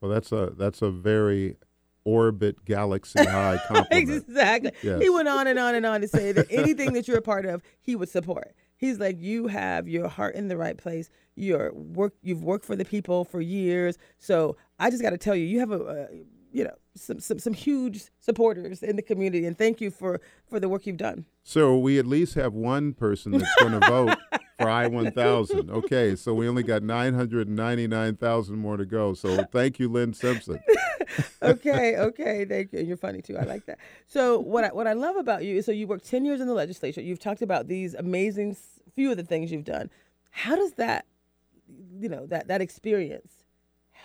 Well, 0.00 0.10
that's 0.10 0.32
a 0.32 0.52
that's 0.56 0.82
a 0.82 0.90
very 0.90 1.56
orbit 2.04 2.64
galaxy 2.64 3.24
high 3.24 3.60
compliment. 3.68 4.10
exactly. 4.10 4.72
Yes. 4.82 5.02
He 5.02 5.10
went 5.10 5.28
on 5.28 5.46
and 5.46 5.58
on 5.58 5.74
and 5.74 5.84
on 5.84 6.00
to 6.00 6.08
say 6.08 6.32
that 6.32 6.46
anything 6.50 6.92
that 6.94 7.08
you're 7.08 7.18
a 7.18 7.22
part 7.22 7.44
of, 7.44 7.62
he 7.80 7.96
would 7.96 8.08
support. 8.08 8.54
He's 8.76 8.98
like, 9.00 9.20
you 9.20 9.48
have 9.48 9.88
your 9.88 10.08
heart 10.08 10.36
in 10.36 10.48
the 10.48 10.56
right 10.56 10.76
place. 10.76 11.10
You're 11.34 11.72
work. 11.72 12.14
You've 12.22 12.44
worked 12.44 12.64
for 12.64 12.76
the 12.76 12.84
people 12.84 13.24
for 13.24 13.40
years. 13.40 13.98
So 14.18 14.56
I 14.78 14.90
just 14.90 15.02
got 15.02 15.10
to 15.10 15.18
tell 15.18 15.34
you, 15.34 15.44
you 15.44 15.60
have 15.60 15.70
a, 15.72 15.82
uh, 15.82 16.06
you 16.52 16.64
know, 16.64 16.74
some, 16.94 17.20
some 17.20 17.38
some 17.38 17.54
huge 17.54 18.04
supporters 18.20 18.82
in 18.82 18.96
the 18.96 19.02
community, 19.02 19.46
and 19.46 19.56
thank 19.56 19.80
you 19.80 19.90
for 19.90 20.20
for 20.46 20.58
the 20.58 20.68
work 20.68 20.86
you've 20.86 20.96
done. 20.96 21.26
So 21.42 21.78
we 21.78 21.98
at 21.98 22.06
least 22.06 22.34
have 22.34 22.54
one 22.54 22.92
person 22.92 23.32
that's 23.32 23.54
going 23.60 23.78
to 23.78 23.86
vote 23.86 24.18
for 24.58 24.68
I 24.68 24.86
1000. 24.86 25.70
Okay, 25.70 26.16
so 26.16 26.34
we 26.34 26.48
only 26.48 26.62
got 26.62 26.82
999,000 26.82 28.56
more 28.56 28.76
to 28.76 28.84
go. 28.84 29.14
So 29.14 29.44
thank 29.44 29.78
you, 29.78 29.88
Lynn 29.88 30.12
Simpson. 30.12 30.58
okay, 31.42 31.96
okay, 31.96 32.44
thank 32.44 32.72
you. 32.72 32.80
And 32.80 32.88
you're 32.88 32.96
funny 32.96 33.22
too. 33.22 33.36
I 33.38 33.44
like 33.44 33.66
that. 33.66 33.78
So 34.06 34.38
what 34.40 34.64
I, 34.64 34.68
what 34.72 34.86
I 34.86 34.94
love 34.94 35.16
about 35.16 35.44
you 35.44 35.56
is 35.56 35.66
so 35.66 35.72
you 35.72 35.86
worked 35.86 36.06
ten 36.06 36.24
years 36.24 36.40
in 36.40 36.46
the 36.46 36.54
legislature. 36.54 37.00
You've 37.00 37.20
talked 37.20 37.42
about 37.42 37.68
these 37.68 37.94
amazing 37.94 38.56
few 38.94 39.10
of 39.10 39.16
the 39.16 39.22
things 39.22 39.52
you've 39.52 39.64
done. 39.64 39.90
How 40.30 40.56
does 40.56 40.72
that, 40.74 41.06
you 41.98 42.08
know, 42.08 42.26
that 42.26 42.48
that 42.48 42.60
experience 42.60 43.37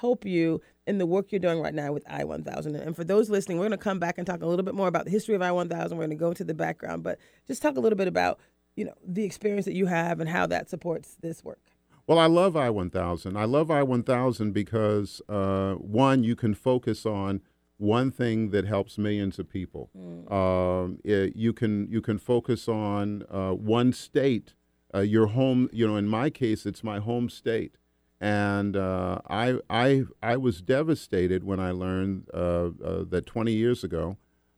help 0.03 0.25
you 0.25 0.61
in 0.85 0.97
the 0.97 1.05
work 1.05 1.31
you're 1.31 1.39
doing 1.39 1.61
right 1.61 1.73
now 1.73 1.93
with 1.93 2.03
I 2.09 2.25
1000? 2.25 2.75
And 2.75 2.93
for 2.95 3.05
those 3.05 3.29
listening, 3.29 3.57
we're 3.57 3.63
going 3.69 3.71
to 3.71 3.83
come 3.83 3.99
back 3.99 4.17
and 4.17 4.27
talk 4.27 4.41
a 4.41 4.45
little 4.45 4.65
bit 4.65 4.75
more 4.75 4.89
about 4.89 5.05
the 5.05 5.11
history 5.11 5.33
of 5.33 5.41
I 5.41 5.51
1000. 5.51 5.97
We're 5.97 6.03
going 6.03 6.09
to 6.17 6.21
go 6.21 6.27
into 6.29 6.43
the 6.43 6.53
background, 6.53 7.03
but 7.03 7.17
just 7.47 7.61
talk 7.61 7.77
a 7.77 7.79
little 7.79 7.97
bit 7.97 8.07
about 8.09 8.37
you 8.75 8.83
know 8.85 8.93
the 9.07 9.23
experience 9.23 9.65
that 9.65 9.75
you 9.75 9.85
have 9.85 10.19
and 10.19 10.29
how 10.29 10.45
that 10.47 10.69
supports 10.69 11.15
this 11.21 11.43
work. 11.43 11.59
Well, 12.05 12.19
I 12.19 12.25
love 12.25 12.57
I 12.57 12.69
1000. 12.69 13.37
I 13.37 13.45
love 13.45 13.71
I 13.71 13.81
1000 13.81 14.51
because, 14.51 15.21
uh, 15.29 15.75
one, 15.75 16.23
you 16.25 16.35
can 16.35 16.53
focus 16.53 17.05
on 17.05 17.39
one 17.77 18.11
thing 18.11 18.49
that 18.49 18.65
helps 18.65 18.97
millions 18.97 19.39
of 19.39 19.47
people. 19.49 19.89
Um, 20.29 20.99
it- 21.05 21.35
you, 21.37 21.53
can, 21.53 21.87
you 21.89 22.01
can 22.01 22.17
focus 22.17 22.67
on 22.67 23.23
uh, 23.31 23.51
one 23.51 23.93
state, 23.93 24.53
uh, 24.93 24.99
your 24.99 25.27
home, 25.27 25.69
you 25.71 25.87
know, 25.87 25.95
in 25.95 26.07
my 26.07 26.29
case, 26.29 26.65
it's 26.65 26.83
my 26.83 26.99
home 26.99 27.29
state. 27.29 27.77
And 28.23 28.77
uh, 28.77 29.19
I, 29.29 29.59
I, 29.69 30.03
I 30.23 30.37
was 30.37 30.61
devastated 30.61 31.43
when 31.43 31.59
I 31.59 31.71
learned 31.71 32.29
uh, 32.33 32.37
uh, 32.81 33.03
that 33.09 33.25
20 33.25 33.51
years 33.51 33.83
ago, 33.83 34.15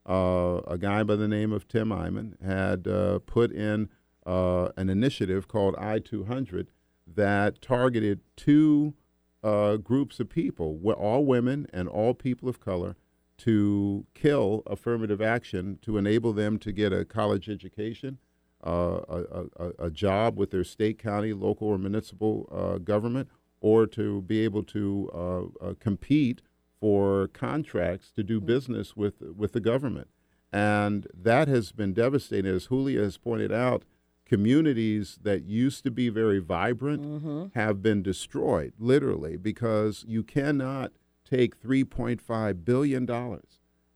uh, 0.08 0.62
a 0.68 0.78
guy 0.78 1.02
by 1.02 1.16
the 1.16 1.28
name 1.28 1.52
of 1.52 1.68
Tim 1.68 1.90
Eyman 1.90 2.40
had 2.46 2.88
uh, 2.88 3.18
put 3.26 3.52
in 3.52 3.90
an 4.24 4.88
initiative 4.88 5.48
called 5.48 5.76
I 5.80 5.98
200 5.98 6.70
that 7.08 7.60
targeted 7.60 8.20
two 8.36 8.94
groups 9.42 10.20
of 10.20 10.30
people, 10.30 10.80
all 10.94 11.26
women 11.26 11.66
and 11.74 11.90
all 11.90 12.14
people 12.14 12.48
of 12.48 12.60
color, 12.60 12.96
to 13.40 14.06
kill 14.14 14.62
affirmative 14.68 15.22
action 15.24 15.80
to 15.82 15.98
enable 15.98 16.34
them 16.34 16.60
to 16.60 16.72
get 16.72 16.94
a 16.94 17.04
college 17.04 17.50
education, 17.50 18.20
uh, 18.64 19.00
a, 19.10 19.24
a, 19.32 19.46
a- 19.66 19.86
a 19.88 19.90
job 19.90 20.38
with 20.38 20.52
their 20.52 20.64
state, 20.64 21.00
county, 21.00 21.34
local, 21.34 21.68
or 21.70 21.80
municipal 21.80 22.48
uh, 22.52 22.78
government, 22.78 23.28
or 23.66 23.88
to 23.88 24.22
be 24.22 24.42
able 24.42 24.62
to 24.62 25.10
uh, 25.12 25.66
uh, 25.66 25.74
compete 25.80 26.44
for 26.80 27.28
contracts 27.30 28.12
to 28.12 28.22
do 28.22 28.40
business 28.40 28.96
with 28.96 29.16
with 29.36 29.54
the 29.54 29.60
government. 29.60 30.08
And 30.54 31.08
that 31.12 31.48
has 31.48 31.72
been 31.72 31.92
devastating. 31.92 32.54
As 32.54 32.68
Julia 32.68 33.02
has 33.02 33.18
pointed 33.18 33.52
out, 33.52 33.82
communities 34.24 35.18
that 35.24 35.46
used 35.46 35.84
to 35.84 35.90
be 35.90 36.10
very 36.10 36.38
vibrant 36.38 37.52
have 37.56 37.82
been 37.82 38.04
destroyed, 38.04 38.74
literally, 38.78 39.36
because 39.36 40.06
you 40.08 40.22
cannot 40.22 40.92
take 41.28 41.60
$3.5 41.60 42.64
billion 42.66 43.10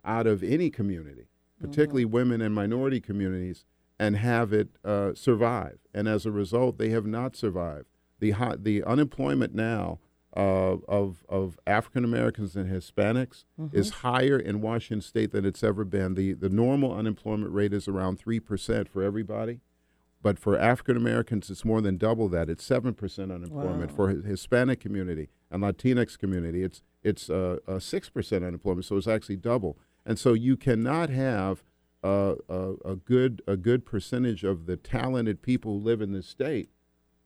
out 0.03 0.25
of 0.25 0.41
any 0.41 0.71
community, 0.71 1.27
particularly 1.61 2.05
women 2.05 2.41
and 2.41 2.55
minority 2.55 2.99
communities, 2.99 3.65
and 3.99 4.17
have 4.17 4.51
it 4.51 4.69
uh, 4.83 5.13
survive. 5.13 5.77
And 5.93 6.07
as 6.07 6.25
a 6.25 6.31
result, 6.31 6.79
they 6.79 6.89
have 6.89 7.05
not 7.05 7.35
survived. 7.35 7.85
The, 8.19 8.31
hi- 8.31 8.55
the 8.57 8.83
unemployment 8.83 9.53
now 9.55 9.99
uh, 10.35 10.77
of, 10.87 11.23
of 11.27 11.57
African 11.65 12.03
Americans 12.03 12.55
and 12.55 12.69
Hispanics 12.71 13.45
is 13.73 13.89
higher 13.89 14.37
in 14.37 14.61
Washington 14.61 15.01
state 15.01 15.31
than 15.31 15.45
it's 15.45 15.63
ever 15.63 15.83
been. 15.83 16.13
The, 16.15 16.33
the 16.33 16.49
normal 16.49 16.93
unemployment 16.93 17.51
rate 17.51 17.73
is 17.73 17.87
around 17.87 18.19
3% 18.23 18.87
for 18.87 19.01
everybody. 19.01 19.61
But 20.21 20.37
for 20.37 20.59
African 20.59 20.97
Americans, 20.97 21.49
it's 21.49 21.63
more 21.63 21.79
than 21.81 21.97
double 21.97 22.27
that. 22.29 22.49
It's 22.49 22.63
seven 22.65 22.93
percent 22.93 23.31
unemployment. 23.31 23.91
Wow. 23.91 23.95
For 23.95 24.09
Hispanic 24.09 24.81
community 24.81 25.29
and 25.49 25.63
Latinx 25.63 26.17
community, 26.19 26.61
it's 26.61 26.81
it's 27.03 27.29
uh, 27.29 27.59
uh, 27.65 27.79
six 27.79 28.09
percent 28.09 28.43
unemployment. 28.43 28.83
So 28.85 28.97
it's 28.97 29.07
actually 29.07 29.37
double. 29.37 29.77
And 30.05 30.19
so 30.19 30.33
you 30.33 30.57
cannot 30.57 31.09
have 31.09 31.63
uh, 32.03 32.35
a, 32.49 32.73
a 32.83 32.95
good 32.97 33.41
a 33.47 33.55
good 33.55 33.85
percentage 33.85 34.43
of 34.43 34.65
the 34.65 34.75
talented 34.75 35.41
people 35.41 35.79
who 35.79 35.85
live 35.85 36.01
in 36.01 36.11
this 36.11 36.27
state 36.27 36.69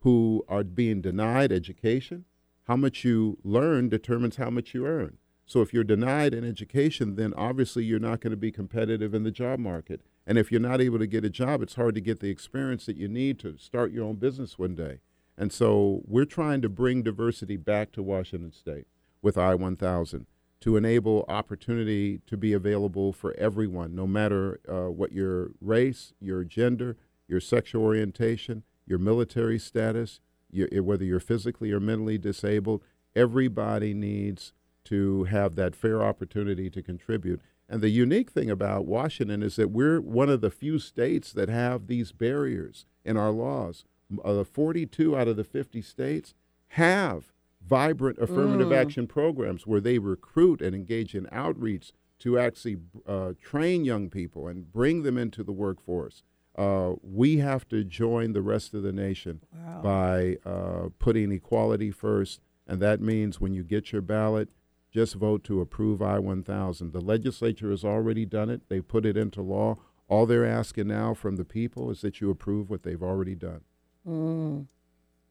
who 0.03 0.43
are 0.49 0.63
being 0.63 1.01
denied 1.01 1.51
education. 1.51 2.25
How 2.67 2.75
much 2.75 3.03
you 3.03 3.37
learn 3.43 3.89
determines 3.89 4.35
how 4.35 4.49
much 4.49 4.73
you 4.73 4.85
earn. 4.85 5.17
So 5.45 5.61
if 5.61 5.73
you're 5.73 5.83
denied 5.83 6.33
an 6.33 6.43
education, 6.43 7.15
then 7.15 7.33
obviously 7.35 7.85
you're 7.85 7.99
not 7.99 8.19
going 8.21 8.31
to 8.31 8.37
be 8.37 8.51
competitive 8.51 9.13
in 9.13 9.23
the 9.23 9.31
job 9.31 9.59
market. 9.59 10.01
And 10.25 10.37
if 10.37 10.51
you're 10.51 10.61
not 10.61 10.81
able 10.81 10.99
to 10.99 11.07
get 11.07 11.25
a 11.25 11.29
job, 11.29 11.61
it's 11.61 11.75
hard 11.75 11.95
to 11.95 12.01
get 12.01 12.19
the 12.19 12.29
experience 12.29 12.85
that 12.85 12.97
you 12.97 13.07
need 13.07 13.39
to 13.39 13.57
start 13.57 13.91
your 13.91 14.05
own 14.05 14.15
business 14.15 14.59
one 14.59 14.75
day. 14.75 14.99
And 15.37 15.51
so 15.51 16.01
we're 16.05 16.25
trying 16.25 16.61
to 16.61 16.69
bring 16.69 17.01
diversity 17.01 17.57
back 17.57 17.91
to 17.93 18.03
Washington 18.03 18.51
State 18.51 18.87
with 19.21 19.37
I 19.37 19.55
1000. 19.55 20.25
to 20.61 20.77
enable 20.77 21.25
opportunity 21.27 22.21
to 22.25 22.37
be 22.37 22.53
available 22.53 23.11
for 23.11 23.33
everyone, 23.37 23.93
no 23.93 24.07
matter 24.07 24.61
uh, 24.69 24.89
what 24.89 25.11
your 25.11 25.51
race, 25.59 26.13
your 26.21 26.45
gender, 26.45 26.95
your 27.27 27.41
sexual 27.41 27.83
orientation, 27.83 28.63
your 28.85 28.99
military 28.99 29.59
status, 29.59 30.19
your, 30.51 30.67
whether 30.83 31.03
you're 31.03 31.19
physically 31.19 31.71
or 31.71 31.79
mentally 31.79 32.17
disabled. 32.17 32.81
Everybody 33.15 33.93
needs 33.93 34.53
to 34.85 35.25
have 35.25 35.55
that 35.55 35.75
fair 35.75 36.03
opportunity 36.03 36.69
to 36.69 36.81
contribute. 36.81 37.41
And 37.69 37.81
the 37.81 37.89
unique 37.89 38.31
thing 38.31 38.49
about 38.49 38.85
Washington 38.85 39.41
is 39.41 39.55
that 39.55 39.71
we're 39.71 40.01
one 40.01 40.29
of 40.29 40.41
the 40.41 40.51
few 40.51 40.79
states 40.79 41.31
that 41.33 41.49
have 41.49 41.87
these 41.87 42.11
barriers 42.11 42.85
in 43.05 43.17
our 43.17 43.31
laws. 43.31 43.85
Uh, 44.23 44.43
42 44.43 45.17
out 45.17 45.27
of 45.27 45.37
the 45.37 45.43
50 45.43 45.81
states 45.81 46.33
have 46.69 47.31
vibrant 47.65 48.19
affirmative 48.19 48.67
mm. 48.67 48.75
action 48.75 49.07
programs 49.07 49.65
where 49.65 49.79
they 49.79 49.97
recruit 49.97 50.61
and 50.61 50.75
engage 50.75 51.15
in 51.15 51.27
outreach 51.31 51.93
to 52.19 52.37
actually 52.37 52.77
uh, 53.07 53.33
train 53.41 53.85
young 53.85 54.09
people 54.09 54.47
and 54.47 54.71
bring 54.71 55.03
them 55.03 55.17
into 55.17 55.43
the 55.43 55.51
workforce. 55.51 56.23
Uh, 56.55 56.93
we 57.01 57.37
have 57.37 57.67
to 57.67 57.83
join 57.83 58.33
the 58.33 58.41
rest 58.41 58.73
of 58.73 58.83
the 58.83 58.91
nation 58.91 59.41
wow. 59.53 59.81
by 59.81 60.37
uh, 60.45 60.89
putting 60.99 61.31
equality 61.31 61.89
first, 61.89 62.41
and 62.67 62.79
that 62.79 63.01
means 63.01 63.41
when 63.41 63.53
you 63.53 63.63
get 63.63 63.91
your 63.91 64.01
ballot, 64.01 64.49
just 64.91 65.15
vote 65.15 65.43
to 65.45 65.61
approve 65.61 66.01
I 66.01 66.19
1000. 66.19 66.93
The 66.93 67.01
legislature 67.01 67.71
has 67.71 67.83
already 67.83 68.25
done 68.25 68.49
it, 68.49 68.69
they 68.69 68.81
put 68.81 69.05
it 69.05 69.17
into 69.17 69.41
law. 69.41 69.77
All 70.07 70.25
they're 70.27 70.45
asking 70.45 70.87
now 70.87 71.15
from 71.15 71.37
the 71.37 71.45
people 71.45 71.89
is 71.89 72.01
that 72.01 72.21
you 72.21 72.29
approve 72.29 72.69
what 72.69 72.83
they've 72.83 73.01
already 73.01 73.35
done. 73.35 73.61
Mm. 74.07 74.67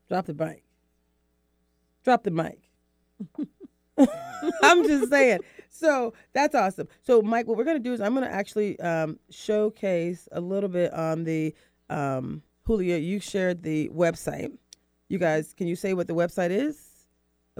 Drop 0.08 0.26
the 0.26 0.34
mic. 0.34 0.64
Drop 2.02 2.24
the 2.24 2.30
mic. 2.30 2.58
I'm 4.62 4.84
just 4.84 5.10
saying. 5.10 5.40
So 5.72 6.12
that's 6.32 6.54
awesome. 6.54 6.86
So, 7.02 7.22
Mike, 7.22 7.46
what 7.46 7.56
we're 7.56 7.64
going 7.64 7.78
to 7.78 7.82
do 7.82 7.92
is 7.92 8.00
I'm 8.00 8.14
going 8.14 8.26
to 8.26 8.32
actually 8.32 8.78
um, 8.80 9.18
showcase 9.30 10.28
a 10.30 10.40
little 10.40 10.68
bit 10.68 10.92
on 10.92 11.24
the 11.24 11.54
um, 11.88 12.42
Julia. 12.66 12.98
You 12.98 13.18
shared 13.20 13.62
the 13.62 13.88
website. 13.88 14.52
You 15.08 15.18
guys, 15.18 15.54
can 15.54 15.66
you 15.66 15.76
say 15.76 15.94
what 15.94 16.06
the 16.06 16.14
website 16.14 16.50
is? 16.50 16.92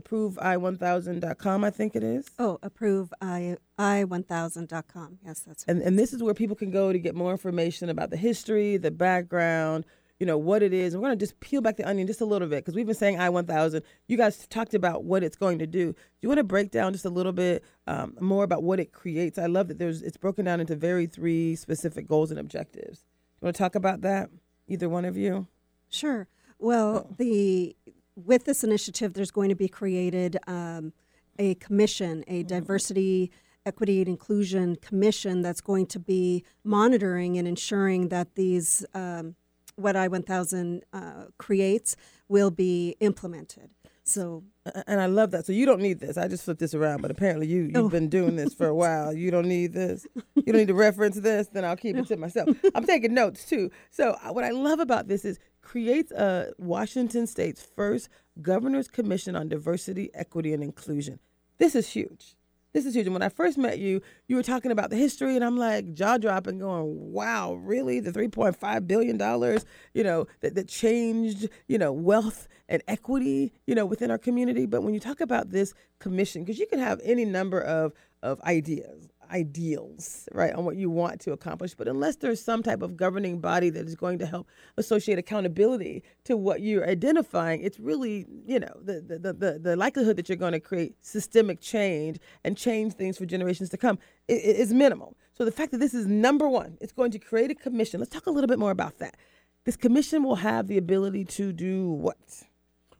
approvei1000.com, 0.00 1.64
I 1.64 1.70
think 1.70 1.94
it 1.94 2.02
is. 2.02 2.26
Oh, 2.38 2.58
approve 2.62 3.12
i 3.20 3.56
i1000.com. 3.78 5.18
Yes, 5.24 5.40
that's 5.40 5.66
right. 5.66 5.76
And, 5.76 5.82
and 5.82 5.98
this 5.98 6.12
is 6.12 6.22
where 6.22 6.34
people 6.34 6.56
can 6.56 6.70
go 6.70 6.92
to 6.92 6.98
get 6.98 7.14
more 7.14 7.30
information 7.30 7.90
about 7.90 8.10
the 8.10 8.16
history, 8.16 8.76
the 8.76 8.90
background, 8.90 9.84
you 10.22 10.26
know 10.26 10.38
what 10.38 10.62
it 10.62 10.72
is. 10.72 10.94
We're 10.94 11.00
going 11.00 11.18
to 11.18 11.20
just 11.20 11.40
peel 11.40 11.60
back 11.60 11.76
the 11.76 11.82
onion 11.82 12.06
just 12.06 12.20
a 12.20 12.24
little 12.24 12.46
bit 12.46 12.64
because 12.64 12.76
we've 12.76 12.86
been 12.86 12.94
saying 12.94 13.18
I 13.18 13.28
1000. 13.28 13.82
You 14.06 14.16
guys 14.16 14.46
talked 14.46 14.72
about 14.72 15.02
what 15.02 15.24
it's 15.24 15.34
going 15.34 15.58
to 15.58 15.66
do. 15.66 15.86
Do 15.86 15.96
you 16.20 16.28
want 16.28 16.38
to 16.38 16.44
break 16.44 16.70
down 16.70 16.92
just 16.92 17.04
a 17.04 17.10
little 17.10 17.32
bit 17.32 17.64
um, 17.88 18.14
more 18.20 18.44
about 18.44 18.62
what 18.62 18.78
it 18.78 18.92
creates? 18.92 19.36
I 19.36 19.46
love 19.46 19.66
that 19.66 19.80
there's 19.80 20.00
it's 20.00 20.16
broken 20.16 20.44
down 20.44 20.60
into 20.60 20.76
very 20.76 21.06
three 21.06 21.56
specific 21.56 22.06
goals 22.06 22.30
and 22.30 22.38
objectives. 22.38 23.02
You 23.40 23.46
want 23.46 23.56
to 23.56 23.58
talk 23.58 23.74
about 23.74 24.02
that? 24.02 24.30
Either 24.68 24.88
one 24.88 25.04
of 25.04 25.16
you? 25.16 25.48
Sure. 25.88 26.28
Well, 26.60 27.08
oh. 27.10 27.14
the 27.18 27.74
with 28.14 28.44
this 28.44 28.62
initiative, 28.62 29.14
there's 29.14 29.32
going 29.32 29.48
to 29.48 29.56
be 29.56 29.66
created 29.66 30.38
um, 30.46 30.92
a 31.36 31.56
commission, 31.56 32.22
a 32.28 32.44
mm-hmm. 32.44 32.46
diversity 32.46 33.32
equity 33.66 33.98
and 33.98 34.08
inclusion 34.08 34.76
commission 34.76 35.42
that's 35.42 35.60
going 35.60 35.86
to 35.86 35.98
be 35.98 36.44
monitoring 36.62 37.38
and 37.38 37.48
ensuring 37.48 38.08
that 38.10 38.36
these 38.36 38.84
um, 38.94 39.34
what 39.76 39.96
I 39.96 40.08
1000 40.08 40.82
uh, 40.92 41.24
creates 41.38 41.96
will 42.28 42.50
be 42.50 42.96
implemented. 43.00 43.70
So, 44.04 44.42
and 44.86 45.00
I 45.00 45.06
love 45.06 45.30
that. 45.30 45.46
So 45.46 45.52
you 45.52 45.64
don't 45.64 45.80
need 45.80 46.00
this. 46.00 46.16
I 46.16 46.26
just 46.26 46.44
flipped 46.44 46.60
this 46.60 46.74
around, 46.74 47.02
but 47.02 47.10
apparently 47.10 47.46
you 47.46 47.62
you've 47.62 47.76
oh. 47.76 47.88
been 47.88 48.08
doing 48.08 48.34
this 48.36 48.52
for 48.52 48.66
a 48.66 48.74
while. 48.84 49.12
You 49.12 49.30
don't 49.30 49.46
need 49.46 49.72
this. 49.72 50.06
You 50.34 50.42
don't 50.42 50.56
need 50.56 50.68
to 50.68 50.74
reference 50.74 51.16
this. 51.16 51.48
Then 51.48 51.64
I'll 51.64 51.76
keep 51.76 51.96
it 51.96 52.08
to 52.08 52.16
myself. 52.16 52.48
I'm 52.74 52.84
taking 52.84 53.14
notes 53.14 53.44
too. 53.44 53.70
So 53.90 54.16
uh, 54.22 54.32
what 54.32 54.44
I 54.44 54.50
love 54.50 54.80
about 54.80 55.06
this 55.06 55.24
is 55.24 55.38
creates 55.60 56.10
a 56.10 56.52
Washington 56.58 57.26
State's 57.26 57.62
first 57.62 58.08
Governor's 58.40 58.88
Commission 58.88 59.36
on 59.36 59.48
Diversity, 59.48 60.10
Equity, 60.14 60.52
and 60.52 60.64
Inclusion. 60.64 61.20
This 61.58 61.76
is 61.76 61.88
huge. 61.88 62.34
This 62.72 62.86
is 62.86 62.94
huge. 62.94 63.06
And 63.06 63.14
when 63.14 63.22
I 63.22 63.28
first 63.28 63.58
met 63.58 63.78
you, 63.78 64.00
you 64.28 64.36
were 64.36 64.42
talking 64.42 64.70
about 64.70 64.88
the 64.88 64.96
history, 64.96 65.36
and 65.36 65.44
I'm 65.44 65.58
like 65.58 65.92
jaw 65.92 66.16
dropping, 66.16 66.58
going, 66.58 67.12
"Wow, 67.12 67.54
really? 67.54 68.00
The 68.00 68.12
3.5 68.12 68.86
billion 68.86 69.18
dollars, 69.18 69.66
you 69.92 70.02
know, 70.02 70.26
that, 70.40 70.54
that 70.54 70.68
changed, 70.68 71.48
you 71.68 71.76
know, 71.76 71.92
wealth 71.92 72.48
and 72.70 72.82
equity, 72.88 73.52
you 73.66 73.74
know, 73.74 73.84
within 73.84 74.10
our 74.10 74.18
community." 74.18 74.64
But 74.64 74.82
when 74.82 74.94
you 74.94 75.00
talk 75.00 75.20
about 75.20 75.50
this 75.50 75.74
commission, 75.98 76.44
because 76.44 76.58
you 76.58 76.66
can 76.66 76.78
have 76.78 77.00
any 77.04 77.26
number 77.26 77.60
of 77.60 77.92
of 78.22 78.40
ideas, 78.42 79.08
ideals, 79.32 80.28
right, 80.32 80.52
on 80.52 80.64
what 80.64 80.76
you 80.76 80.90
want 80.90 81.20
to 81.22 81.32
accomplish. 81.32 81.74
But 81.74 81.88
unless 81.88 82.16
there's 82.16 82.42
some 82.42 82.62
type 82.62 82.82
of 82.82 82.96
governing 82.96 83.40
body 83.40 83.70
that 83.70 83.86
is 83.86 83.94
going 83.94 84.18
to 84.18 84.26
help 84.26 84.46
associate 84.76 85.18
accountability 85.18 86.04
to 86.24 86.36
what 86.36 86.60
you're 86.60 86.88
identifying, 86.88 87.62
it's 87.62 87.80
really, 87.80 88.26
you 88.46 88.60
know, 88.60 88.74
the 88.80 89.00
the 89.00 89.32
the, 89.32 89.58
the 89.58 89.76
likelihood 89.76 90.16
that 90.16 90.28
you're 90.28 90.36
going 90.36 90.52
to 90.52 90.60
create 90.60 90.94
systemic 91.00 91.60
change 91.60 92.18
and 92.44 92.56
change 92.56 92.92
things 92.92 93.18
for 93.18 93.26
generations 93.26 93.70
to 93.70 93.76
come 93.76 93.98
is, 94.28 94.40
is 94.40 94.74
minimal. 94.74 95.16
So 95.32 95.44
the 95.44 95.52
fact 95.52 95.72
that 95.72 95.78
this 95.78 95.94
is 95.94 96.06
number 96.06 96.48
one, 96.48 96.76
it's 96.80 96.92
going 96.92 97.10
to 97.12 97.18
create 97.18 97.50
a 97.50 97.54
commission. 97.54 98.00
Let's 98.00 98.12
talk 98.12 98.26
a 98.26 98.30
little 98.30 98.48
bit 98.48 98.58
more 98.58 98.70
about 98.70 98.98
that. 98.98 99.16
This 99.64 99.76
commission 99.76 100.24
will 100.24 100.36
have 100.36 100.66
the 100.66 100.76
ability 100.76 101.24
to 101.24 101.52
do 101.52 101.90
what? 101.90 102.44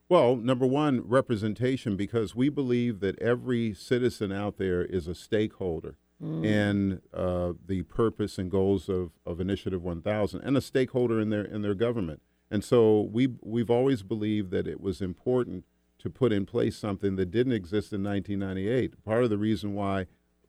Well, 0.08 0.36
number 0.36 0.66
one, 0.66 1.00
representation, 1.08 1.96
because 1.96 2.34
we 2.36 2.48
believe 2.50 3.00
that 3.00 3.18
every 3.18 3.72
citizen 3.74 4.30
out 4.30 4.58
there 4.58 4.84
is 4.84 5.08
a 5.08 5.14
stakeholder 5.14 5.96
mm. 6.22 6.44
in 6.44 7.00
uh, 7.12 7.52
the 7.66 7.82
purpose 7.82 8.38
and 8.38 8.50
goals 8.50 8.88
of, 8.88 9.10
of 9.26 9.40
Initiative 9.40 9.82
1000 9.82 10.40
and 10.40 10.56
a 10.56 10.60
stakeholder 10.60 11.20
in 11.20 11.30
their 11.30 11.44
in 11.44 11.62
their 11.62 11.74
government. 11.74 12.22
And 12.50 12.62
so 12.62 13.00
we 13.00 13.28
we've 13.42 13.70
always 13.70 14.02
believed 14.02 14.50
that 14.50 14.66
it 14.66 14.80
was 14.80 15.00
important 15.00 15.64
to 15.98 16.10
put 16.10 16.32
in 16.32 16.46
place 16.46 16.76
something 16.76 17.16
that 17.16 17.30
didn't 17.30 17.52
exist 17.52 17.92
in 17.92 18.02
1998. 18.02 19.04
Part 19.04 19.24
of 19.24 19.30
the 19.30 19.38
reason 19.38 19.74
why 19.74 20.06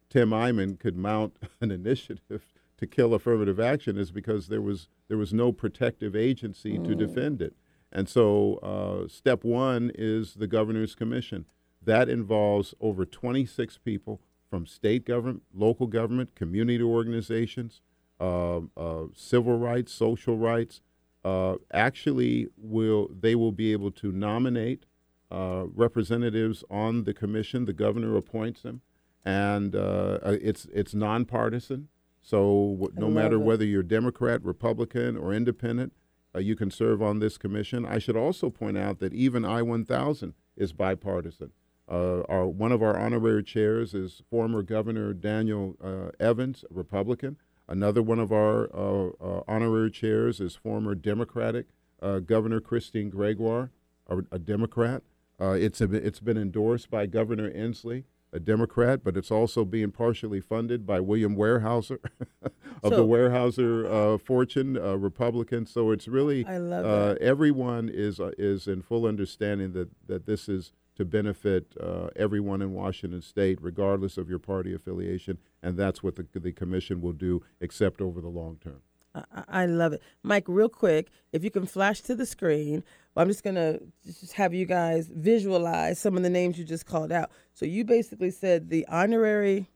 Tim 0.10 0.30
Eyman 0.30 0.80
could 0.80 0.98
mount 0.98 1.38
an 1.62 1.72
initiative 1.72 2.44
to 2.78 2.88
kill 2.88 3.14
affirmative 3.14 3.60
action 3.60 3.98
is 3.98 4.12
because 4.12 4.48
there 4.48 4.62
was 4.62 4.88
there 5.08 5.18
was 5.18 5.34
no 5.34 5.52
protective 5.52 6.16
agency 6.16 6.78
mm. 6.78 6.86
to 6.86 6.96
defend 6.96 7.42
it. 7.42 7.56
And 7.92 8.10
so, 8.10 8.56
uh, 8.64 9.08
step 9.08 9.44
one 9.44 9.92
is 9.94 10.34
the 10.34 10.48
governor's 10.48 10.96
commission. 10.96 11.46
That 11.80 12.10
involves 12.10 12.74
over 12.82 13.06
26 13.06 13.78
people 13.78 14.20
from 14.54 14.68
state 14.68 15.04
government, 15.04 15.42
local 15.52 15.88
government, 15.88 16.36
community 16.36 16.84
organizations, 16.84 17.82
uh, 18.22 18.60
uh, 18.78 19.06
civil 19.16 19.58
rights, 19.58 19.92
social 19.92 20.38
rights. 20.38 20.80
Uh, 21.26 21.56
actually, 21.74 22.50
will 22.56 23.10
they 23.20 23.34
will 23.34 23.52
be 23.52 23.72
able 23.72 23.90
to 23.90 24.12
nominate 24.12 24.86
uh, 25.32 25.64
representatives 25.74 26.64
on 26.70 27.04
the 27.06 27.16
commission. 27.16 27.66
The 27.66 27.74
governor 27.74 28.16
appoints 28.16 28.62
them, 28.62 28.82
and 29.26 29.76
uh, 29.76 30.20
uh, 30.24 30.38
it's 30.40 30.68
it's 30.72 30.94
nonpartisan. 30.94 31.88
So 32.22 32.92
no 32.94 33.10
matter 33.10 33.40
whether 33.40 33.66
you're 33.66 33.82
Democrat, 33.82 34.44
Republican, 34.44 35.18
or 35.18 35.34
Independent, 35.34 35.94
you 36.38 36.56
can 36.56 36.70
serve 36.70 37.02
on 37.02 37.18
this 37.18 37.40
commission. 37.40 37.88
I 37.88 37.98
should 37.98 38.16
also 38.16 38.52
point 38.52 38.78
out 38.78 39.00
that 39.00 39.16
even 39.16 39.46
I-1000 39.46 40.34
is 40.56 40.74
bipartisan. 40.74 41.54
Uh, 41.90 42.22
our, 42.30 42.48
one 42.48 42.72
of 42.72 42.82
our 42.82 42.98
honorary 42.98 43.44
chairs 43.44 43.94
is 43.94 44.24
former 44.30 44.62
Governor 44.62 45.14
Daniel 45.14 45.76
uh, 45.84 46.12
Evans, 46.20 46.64
a 46.70 46.74
Republican. 46.74 47.38
Another 47.68 48.02
one 48.02 48.20
of 48.20 48.32
our 48.32 48.70
uh, 48.74 49.10
uh 49.22 49.44
honorary 49.48 49.92
chairs 49.92 50.40
is 50.40 50.56
former 50.56 50.96
Democratic 50.96 51.68
uh, 52.02 52.20
Governor 52.20 52.60
Christine 52.60 53.10
Gregoire, 53.10 53.72
a, 54.08 54.20
a 54.32 54.40
Democrat. 54.40 55.04
Uh, 55.40 55.52
it's, 55.52 55.82
a, 55.82 55.94
it's 55.94 56.20
been 56.20 56.38
endorsed 56.38 56.90
by 56.90 57.06
Governor 57.06 57.50
Inslee, 57.50 58.04
a 58.32 58.40
Democrat, 58.40 59.04
but 59.04 59.18
it's 59.18 59.32
also 59.32 59.66
being 59.66 59.92
partially 59.92 60.40
funded 60.40 60.86
by 60.86 61.00
William 61.00 61.36
Weyerhaeuser 61.36 62.00
of 62.42 62.52
so, 62.84 62.90
the 62.90 63.06
Weyerhaeuser 63.06 64.22
fortune, 64.22 64.78
a 64.78 64.98
Republican. 64.98 65.66
So 65.66 65.92
it's 65.92 66.08
really 66.08 66.46
everyone 66.46 67.90
is 67.90 68.22
is 68.38 68.68
in 68.68 68.82
full 68.82 69.06
understanding 69.06 69.74
that 69.74 69.90
that 70.08 70.26
this 70.26 70.48
is 70.48 70.72
to 70.96 71.06
benefit 71.06 71.74
uh, 71.80 72.08
everyone 72.16 72.62
in 72.62 72.74
Washington 72.74 73.22
State, 73.22 73.60
regardless 73.62 74.18
of 74.18 74.30
your 74.30 74.40
party 74.40 74.74
affiliation, 74.74 75.38
and 75.62 75.78
that's 75.78 76.04
what 76.04 76.16
the, 76.16 76.26
the 76.40 76.52
commission 76.52 77.02
will 77.02 77.14
do, 77.14 77.44
except 77.60 78.02
over 78.02 78.22
the 78.22 78.28
long 78.28 78.58
term. 78.64 78.82
I, 79.16 79.44
I 79.48 79.66
love 79.66 79.94
it, 79.94 80.02
Mike. 80.24 80.46
Real 80.48 80.70
quick, 80.70 81.10
if 81.32 81.44
you 81.44 81.52
can 81.52 81.66
flash 81.66 82.02
to 82.02 82.16
the 82.16 82.26
screen, 82.26 82.84
I'm 83.16 83.28
just 83.28 83.44
gonna 83.44 83.80
just 84.06 84.34
have 84.34 84.54
you 84.54 84.66
guys 84.66 85.08
visualize 85.08 86.00
some 86.00 86.18
of 86.18 86.24
the 86.24 86.30
names 86.30 86.58
you 86.58 86.64
just 86.64 86.86
called 86.86 87.12
out. 87.12 87.30
So 87.54 87.66
you 87.66 87.86
basically 87.86 88.32
said 88.32 88.70
the 88.70 88.86
honorary 88.88 89.70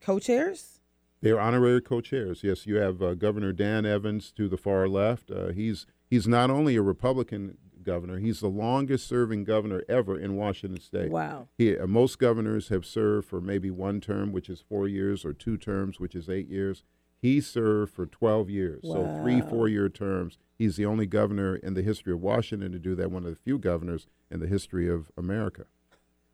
co-chairs. 0.00 0.80
They're 1.20 1.40
honorary 1.40 1.80
co-chairs. 1.80 2.42
Yes, 2.42 2.66
you 2.66 2.76
have 2.76 3.02
uh, 3.02 3.14
Governor 3.14 3.52
Dan 3.52 3.84
Evans 3.84 4.32
to 4.36 4.48
the 4.48 4.56
far 4.56 4.88
left. 4.88 5.30
Uh, 5.30 5.48
he's 5.48 5.86
he's 6.08 6.26
not 6.28 6.50
only 6.50 6.76
a 6.76 6.82
Republican 6.82 7.58
governor. 7.90 8.18
He's 8.18 8.38
the 8.40 8.48
longest 8.48 9.08
serving 9.08 9.42
governor 9.44 9.82
ever 9.88 10.16
in 10.18 10.36
Washington 10.36 10.80
State. 10.80 11.10
Wow. 11.10 11.48
He, 11.58 11.76
uh, 11.76 11.86
most 11.88 12.18
governors 12.20 12.68
have 12.68 12.86
served 12.86 13.28
for 13.28 13.40
maybe 13.40 13.68
one 13.70 14.00
term, 14.00 14.30
which 14.32 14.48
is 14.48 14.60
four 14.60 14.86
years, 14.86 15.24
or 15.24 15.32
two 15.32 15.56
terms, 15.56 15.98
which 15.98 16.14
is 16.14 16.28
eight 16.30 16.48
years. 16.48 16.84
He 17.16 17.40
served 17.40 17.92
for 17.92 18.06
12 18.06 18.48
years, 18.48 18.80
so 18.84 19.20
three 19.20 19.40
four 19.42 19.68
year 19.68 19.88
terms. 19.88 20.38
He's 20.56 20.76
the 20.76 20.86
only 20.86 21.04
governor 21.06 21.56
in 21.56 21.74
the 21.74 21.82
history 21.82 22.12
of 22.12 22.20
Washington 22.22 22.70
to 22.72 22.78
do 22.78 22.94
that, 22.94 23.10
one 23.10 23.24
of 23.24 23.30
the 23.30 23.36
few 23.36 23.58
governors 23.58 24.06
in 24.30 24.40
the 24.40 24.46
history 24.46 24.88
of 24.88 25.10
America. 25.16 25.64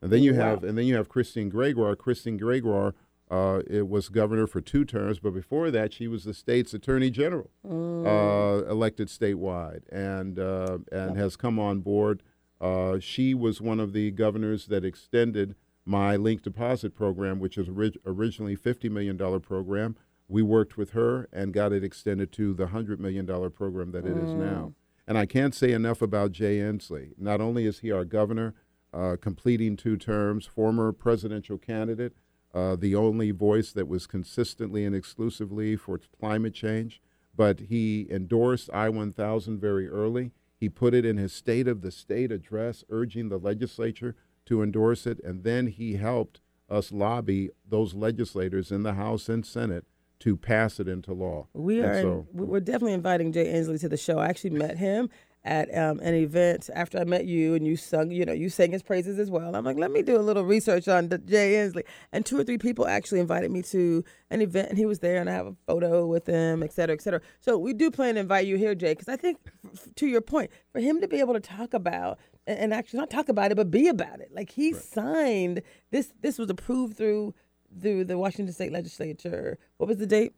And 0.02 0.12
then 0.12 0.22
you 0.22 0.32
Wow. 0.34 0.38
have 0.50 0.62
and 0.64 0.76
then 0.76 0.84
you 0.86 0.94
have 0.96 1.08
Christine 1.08 1.48
Gregoire. 1.48 1.96
Christine 1.96 2.36
Gregoire 2.36 2.94
uh, 3.30 3.60
it 3.66 3.88
was 3.88 4.08
governor 4.08 4.46
for 4.46 4.60
two 4.60 4.84
terms, 4.84 5.18
but 5.18 5.32
before 5.34 5.70
that, 5.70 5.92
she 5.92 6.06
was 6.06 6.24
the 6.24 6.34
state's 6.34 6.72
attorney 6.72 7.10
general, 7.10 7.50
uh, 7.64 8.64
elected 8.70 9.08
statewide, 9.08 9.82
and 9.90 10.38
uh, 10.38 10.78
and 10.92 11.16
has 11.16 11.36
come 11.36 11.58
on 11.58 11.80
board. 11.80 12.22
Uh, 12.60 12.98
she 13.00 13.34
was 13.34 13.60
one 13.60 13.80
of 13.80 13.92
the 13.92 14.10
governors 14.10 14.66
that 14.66 14.84
extended 14.84 15.54
my 15.84 16.16
link 16.16 16.42
deposit 16.42 16.94
program, 16.94 17.38
which 17.38 17.58
is 17.58 17.68
orig- 17.68 17.98
originally 18.06 18.56
$50 18.56 18.90
million 18.90 19.16
program. 19.40 19.96
We 20.28 20.42
worked 20.42 20.76
with 20.76 20.90
her 20.90 21.28
and 21.32 21.52
got 21.52 21.72
it 21.72 21.84
extended 21.84 22.32
to 22.32 22.54
the 22.54 22.66
$100 22.66 22.98
million 22.98 23.26
program 23.50 23.92
that 23.92 24.06
it 24.06 24.16
is 24.16 24.32
now. 24.32 24.72
And 25.06 25.16
I 25.16 25.26
can't 25.26 25.54
say 25.54 25.70
enough 25.72 26.02
about 26.02 26.32
Jay 26.32 26.56
Inslee. 26.58 27.12
Not 27.18 27.40
only 27.40 27.66
is 27.66 27.80
he 27.80 27.92
our 27.92 28.04
governor, 28.04 28.54
uh, 28.92 29.16
completing 29.20 29.76
two 29.76 29.96
terms, 29.96 30.46
former 30.46 30.90
presidential 30.92 31.58
candidate, 31.58 32.14
uh, 32.56 32.74
the 32.74 32.94
only 32.94 33.30
voice 33.32 33.70
that 33.72 33.86
was 33.86 34.06
consistently 34.06 34.84
and 34.86 34.94
exclusively 34.96 35.76
for 35.76 36.00
climate 36.18 36.54
change, 36.54 37.02
but 37.36 37.60
he 37.60 38.06
endorsed 38.10 38.70
I 38.72 38.88
1000 38.88 39.60
very 39.60 39.86
early. 39.88 40.32
He 40.58 40.70
put 40.70 40.94
it 40.94 41.04
in 41.04 41.18
his 41.18 41.34
State 41.34 41.68
of 41.68 41.82
the 41.82 41.90
State 41.90 42.32
address, 42.32 42.82
urging 42.88 43.28
the 43.28 43.36
legislature 43.38 44.16
to 44.46 44.62
endorse 44.62 45.06
it, 45.06 45.20
and 45.22 45.44
then 45.44 45.66
he 45.66 45.96
helped 45.96 46.40
us 46.70 46.90
lobby 46.92 47.50
those 47.68 47.92
legislators 47.94 48.72
in 48.72 48.82
the 48.84 48.94
House 48.94 49.28
and 49.28 49.44
Senate 49.44 49.84
to 50.20 50.34
pass 50.34 50.80
it 50.80 50.88
into 50.88 51.12
law. 51.12 51.46
We 51.52 51.82
are 51.82 52.00
so- 52.00 52.26
we're 52.32 52.60
definitely 52.60 52.94
inviting 52.94 53.32
Jay 53.32 53.52
Inslee 53.52 53.78
to 53.80 53.88
the 53.90 53.98
show. 53.98 54.18
I 54.18 54.28
actually 54.28 54.50
met 54.50 54.78
him 54.78 55.10
at 55.46 55.74
um, 55.76 56.00
an 56.00 56.14
event 56.14 56.68
after 56.74 56.98
I 56.98 57.04
met 57.04 57.24
you, 57.24 57.54
and 57.54 57.66
you 57.66 57.76
sung. 57.76 58.10
You 58.10 58.24
know, 58.26 58.32
you 58.32 58.50
sang 58.50 58.72
his 58.72 58.82
praises 58.82 59.18
as 59.18 59.30
well. 59.30 59.54
I'm 59.54 59.64
like, 59.64 59.78
let 59.78 59.90
me 59.90 60.02
do 60.02 60.16
a 60.16 60.20
little 60.20 60.44
research 60.44 60.88
on 60.88 61.08
Jay 61.24 61.54
Inslee, 61.54 61.84
and 62.12 62.26
two 62.26 62.38
or 62.38 62.44
three 62.44 62.58
people 62.58 62.86
actually 62.86 63.20
invited 63.20 63.50
me 63.50 63.62
to 63.62 64.04
an 64.30 64.42
event, 64.42 64.68
and 64.68 64.76
he 64.76 64.84
was 64.84 64.98
there, 64.98 65.20
and 65.20 65.30
I 65.30 65.34
have 65.34 65.46
a 65.46 65.56
photo 65.66 66.06
with 66.06 66.26
him, 66.26 66.62
et 66.62 66.72
cetera, 66.72 66.94
et 66.94 67.00
cetera. 67.00 67.20
So 67.40 67.56
we 67.56 67.72
do 67.72 67.90
plan 67.90 68.14
to 68.14 68.20
invite 68.20 68.46
you 68.46 68.56
here, 68.56 68.74
Jay, 68.74 68.92
because 68.92 69.08
I 69.08 69.16
think, 69.16 69.38
f- 69.72 69.88
to 69.94 70.06
your 70.06 70.20
point, 70.20 70.50
for 70.72 70.80
him 70.80 71.00
to 71.00 71.08
be 71.08 71.20
able 71.20 71.34
to 71.34 71.40
talk 71.40 71.72
about 71.72 72.18
and, 72.46 72.58
and 72.58 72.74
actually 72.74 72.98
not 72.98 73.10
talk 73.10 73.28
about 73.28 73.52
it, 73.52 73.54
but 73.54 73.70
be 73.70 73.88
about 73.88 74.20
it, 74.20 74.30
like 74.34 74.50
he 74.50 74.72
signed 74.72 75.62
this. 75.92 76.12
This 76.20 76.38
was 76.38 76.50
approved 76.50 76.96
through 76.96 77.34
through 77.80 78.04
the 78.04 78.16
Washington 78.16 78.54
State 78.54 78.72
Legislature. 78.72 79.58
What 79.76 79.88
was 79.88 79.98
the 79.98 80.06
date? 80.06 80.32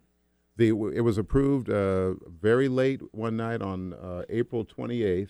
The, 0.58 0.68
it 0.94 1.00
was 1.02 1.16
approved 1.18 1.70
uh, 1.70 2.14
very 2.28 2.68
late 2.68 3.00
one 3.12 3.36
night 3.36 3.62
on 3.62 3.94
uh, 3.94 4.22
April 4.28 4.64
28th, 4.64 5.28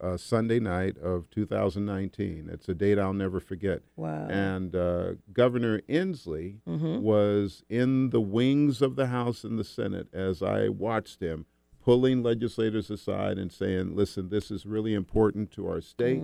uh, 0.00 0.16
Sunday 0.16 0.60
night 0.60 0.96
of 0.98 1.28
2019. 1.30 2.48
It's 2.52 2.68
a 2.68 2.74
date 2.74 2.98
I'll 2.98 3.12
never 3.12 3.40
forget. 3.40 3.82
Wow. 3.96 4.28
And 4.28 4.74
uh, 4.76 5.12
Governor 5.32 5.80
Inslee 5.88 6.58
Mm-hmm. 6.68 7.02
was 7.02 7.64
in 7.68 8.10
the 8.10 8.20
wings 8.20 8.80
of 8.80 8.94
the 8.96 9.08
House 9.08 9.42
and 9.44 9.58
the 9.58 9.64
Senate 9.64 10.06
as 10.14 10.42
I 10.42 10.68
watched 10.68 11.20
him 11.20 11.44
pulling 11.84 12.22
legislators 12.22 12.90
aside 12.90 13.38
and 13.38 13.50
saying, 13.50 13.96
listen, 13.96 14.28
this 14.28 14.50
is 14.50 14.64
really 14.66 14.92
important 14.94 15.50
to 15.52 15.66
our 15.66 15.80
state, 15.80 16.22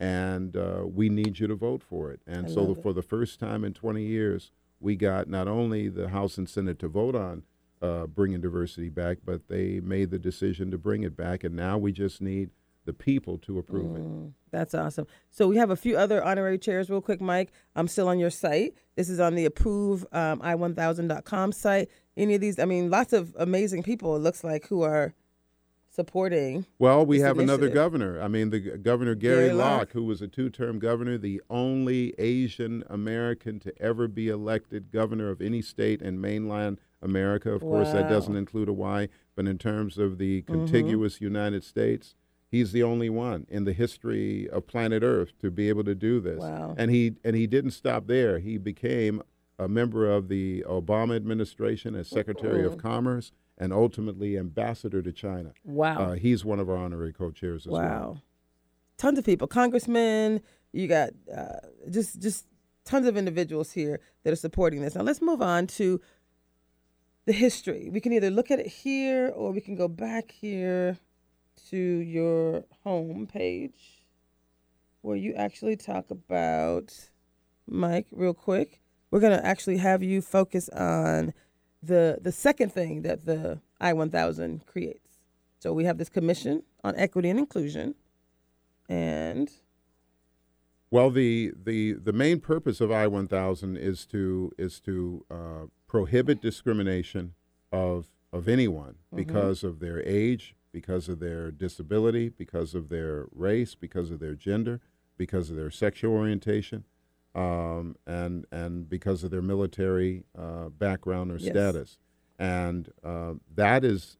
and 0.00 0.56
uh, 0.56 0.82
we 0.86 1.08
need 1.08 1.38
you 1.38 1.46
to 1.46 1.54
vote 1.54 1.82
for 1.82 2.10
it. 2.10 2.20
And 2.26 2.46
Mm. 2.46 2.50
I 2.50 2.54
so, 2.54 2.62
love 2.64 2.78
it. 2.78 2.82
for 2.82 2.92
the 2.92 3.02
first 3.02 3.38
time 3.38 3.62
in 3.62 3.74
20 3.74 4.02
years, 4.02 4.50
we 4.80 4.96
got 4.96 5.28
not 5.28 5.46
only 5.48 5.88
the 5.88 6.08
House 6.08 6.38
and 6.38 6.48
Senate 6.48 6.78
to 6.80 6.88
vote 6.88 7.14
on 7.14 7.42
uh, 7.82 8.06
bringing 8.06 8.40
diversity 8.40 8.88
back, 8.88 9.18
but 9.24 9.48
they 9.48 9.80
made 9.80 10.10
the 10.10 10.18
decision 10.18 10.70
to 10.70 10.78
bring 10.78 11.02
it 11.02 11.16
back, 11.16 11.44
and 11.44 11.54
now 11.56 11.76
we 11.76 11.92
just 11.92 12.22
need 12.22 12.50
the 12.84 12.92
people 12.92 13.38
to 13.38 13.58
approve 13.58 13.96
it. 13.96 14.02
Mm, 14.02 14.32
That's 14.50 14.74
awesome. 14.74 15.06
So 15.30 15.46
we 15.48 15.56
have 15.56 15.70
a 15.70 15.76
few 15.76 15.96
other 15.96 16.22
honorary 16.22 16.58
chairs, 16.58 16.90
real 16.90 17.00
quick, 17.00 17.20
Mike. 17.20 17.52
I'm 17.76 17.88
still 17.88 18.08
on 18.08 18.18
your 18.18 18.30
site. 18.30 18.74
This 18.96 19.08
is 19.08 19.20
on 19.20 19.34
the 19.34 19.44
approve 19.44 20.04
um, 20.12 20.40
i1000.com 20.40 21.52
site. 21.52 21.88
Any 22.16 22.34
of 22.34 22.40
these, 22.40 22.58
I 22.58 22.64
mean, 22.64 22.90
lots 22.90 23.12
of 23.12 23.34
amazing 23.38 23.82
people, 23.82 24.16
it 24.16 24.20
looks 24.20 24.42
like, 24.42 24.66
who 24.66 24.82
are 24.82 25.14
supporting. 25.90 26.66
Well, 26.78 27.04
we 27.04 27.20
have 27.20 27.38
another 27.38 27.68
governor. 27.68 28.20
I 28.20 28.28
mean, 28.28 28.50
the 28.50 28.60
governor 28.60 29.14
Gary, 29.14 29.46
Gary 29.46 29.52
Locke. 29.52 29.78
Locke, 29.78 29.92
who 29.92 30.04
was 30.04 30.22
a 30.22 30.28
two-term 30.28 30.78
governor, 30.78 31.18
the 31.18 31.42
only 31.50 32.14
Asian 32.18 32.82
American 32.88 33.60
to 33.60 33.72
ever 33.80 34.08
be 34.08 34.28
elected 34.28 34.90
governor 34.90 35.30
of 35.30 35.40
any 35.40 35.62
state 35.62 36.00
in 36.00 36.20
mainland 36.20 36.80
America. 37.02 37.52
Of 37.52 37.60
course, 37.60 37.92
that 37.92 38.08
doesn't 38.08 38.36
include 38.36 38.68
Hawaii, 38.68 39.08
but 39.34 39.46
in 39.46 39.58
terms 39.58 39.98
of 39.98 40.18
the 40.18 40.42
contiguous 40.42 41.20
United 41.20 41.64
States, 41.64 42.14
he's 42.48 42.72
the 42.72 42.82
only 42.82 43.10
one 43.10 43.46
in 43.50 43.64
the 43.64 43.72
history 43.72 44.48
of 44.48 44.66
planet 44.66 45.02
Earth 45.02 45.32
to 45.40 45.50
be 45.50 45.68
able 45.68 45.84
to 45.84 45.94
do 45.94 46.20
this. 46.20 46.38
Wow. 46.40 46.74
And 46.78 46.90
he 46.90 47.14
and 47.24 47.34
he 47.34 47.46
didn't 47.46 47.72
stop 47.72 48.06
there. 48.06 48.38
He 48.38 48.58
became 48.58 49.22
a 49.58 49.68
member 49.68 50.10
of 50.10 50.28
the 50.28 50.64
Obama 50.68 51.16
administration 51.16 51.94
as 51.94 52.08
Secretary 52.08 52.64
of 52.64 52.78
Commerce 52.78 53.32
and 53.58 53.72
ultimately 53.72 54.38
ambassador 54.38 55.02
to 55.02 55.12
China. 55.12 55.52
Wow. 55.64 55.98
Uh, 55.98 56.12
he's 56.14 56.44
one 56.44 56.58
of 56.58 56.68
our 56.70 56.76
honorary 56.76 57.12
co-chairs 57.12 57.66
as 57.66 57.72
well. 57.72 57.82
wow. 57.82 58.16
Tons 58.98 59.18
of 59.18 59.24
people, 59.24 59.46
congressmen, 59.48 60.40
you 60.72 60.86
got 60.88 61.10
uh, 61.34 61.66
just 61.90 62.20
just 62.20 62.46
tons 62.84 63.06
of 63.06 63.16
individuals 63.16 63.72
here 63.72 64.00
that 64.24 64.32
are 64.32 64.36
supporting 64.36 64.80
this. 64.80 64.94
Now 64.94 65.02
let's 65.02 65.22
move 65.22 65.42
on 65.42 65.66
to 65.68 66.00
the 67.26 67.32
history. 67.32 67.88
We 67.90 68.00
can 68.00 68.12
either 68.12 68.30
look 68.30 68.50
at 68.50 68.60
it 68.60 68.66
here 68.66 69.28
or 69.34 69.52
we 69.52 69.60
can 69.60 69.76
go 69.76 69.88
back 69.88 70.32
here 70.32 70.98
to 71.70 71.76
your 71.76 72.64
home 72.84 73.26
page 73.26 74.06
where 75.02 75.16
you 75.16 75.34
actually 75.34 75.76
talk 75.76 76.10
about 76.10 77.10
Mike 77.66 78.06
real 78.12 78.34
quick. 78.34 78.80
We're 79.10 79.20
going 79.20 79.38
to 79.38 79.44
actually 79.46 79.78
have 79.78 80.02
you 80.02 80.22
focus 80.22 80.68
on 80.70 81.34
the 81.82 82.18
the 82.22 82.32
second 82.32 82.72
thing 82.72 83.02
that 83.02 83.26
the 83.26 83.60
I-1000 83.80 84.66
creates. 84.66 85.18
So 85.58 85.72
we 85.72 85.84
have 85.84 85.98
this 85.98 86.08
commission 86.08 86.62
on 86.84 86.94
equity 86.96 87.30
and 87.30 87.38
inclusion 87.38 87.94
and 88.88 89.50
Well, 90.90 91.10
the, 91.10 91.52
the 91.62 91.94
the 91.94 92.12
main 92.12 92.40
purpose 92.40 92.80
of 92.80 92.90
I 92.92 93.06
one 93.06 93.28
thousand 93.28 93.76
is 93.78 94.06
to 94.06 94.52
is 94.58 94.80
to 94.80 95.24
uh, 95.30 95.66
prohibit 95.96 96.40
discrimination 96.40 97.34
of 97.70 98.06
of 98.32 98.48
anyone 98.48 98.94
because 99.14 99.62
of 99.62 99.78
their 99.78 100.02
age, 100.08 100.54
because 100.72 101.06
of 101.06 101.20
their 101.20 101.50
disability, 101.50 102.30
because 102.30 102.74
of 102.74 102.88
their 102.88 103.26
race, 103.30 103.74
because 103.74 104.10
of 104.10 104.18
their 104.18 104.34
gender, 104.34 104.80
because 105.18 105.50
of 105.50 105.56
their 105.56 105.70
sexual 105.70 106.14
orientation, 106.14 106.84
um, 107.34 107.94
and 108.06 108.46
and 108.50 108.88
because 108.88 109.22
of 109.22 109.30
their 109.30 109.42
military 109.42 110.24
uh, 110.36 110.70
background 110.70 111.30
or 111.30 111.36
Yes. 111.36 111.50
status. 111.52 111.98
And 112.38 112.88
uh, 113.04 113.34
that 113.54 113.84
is 113.84 114.16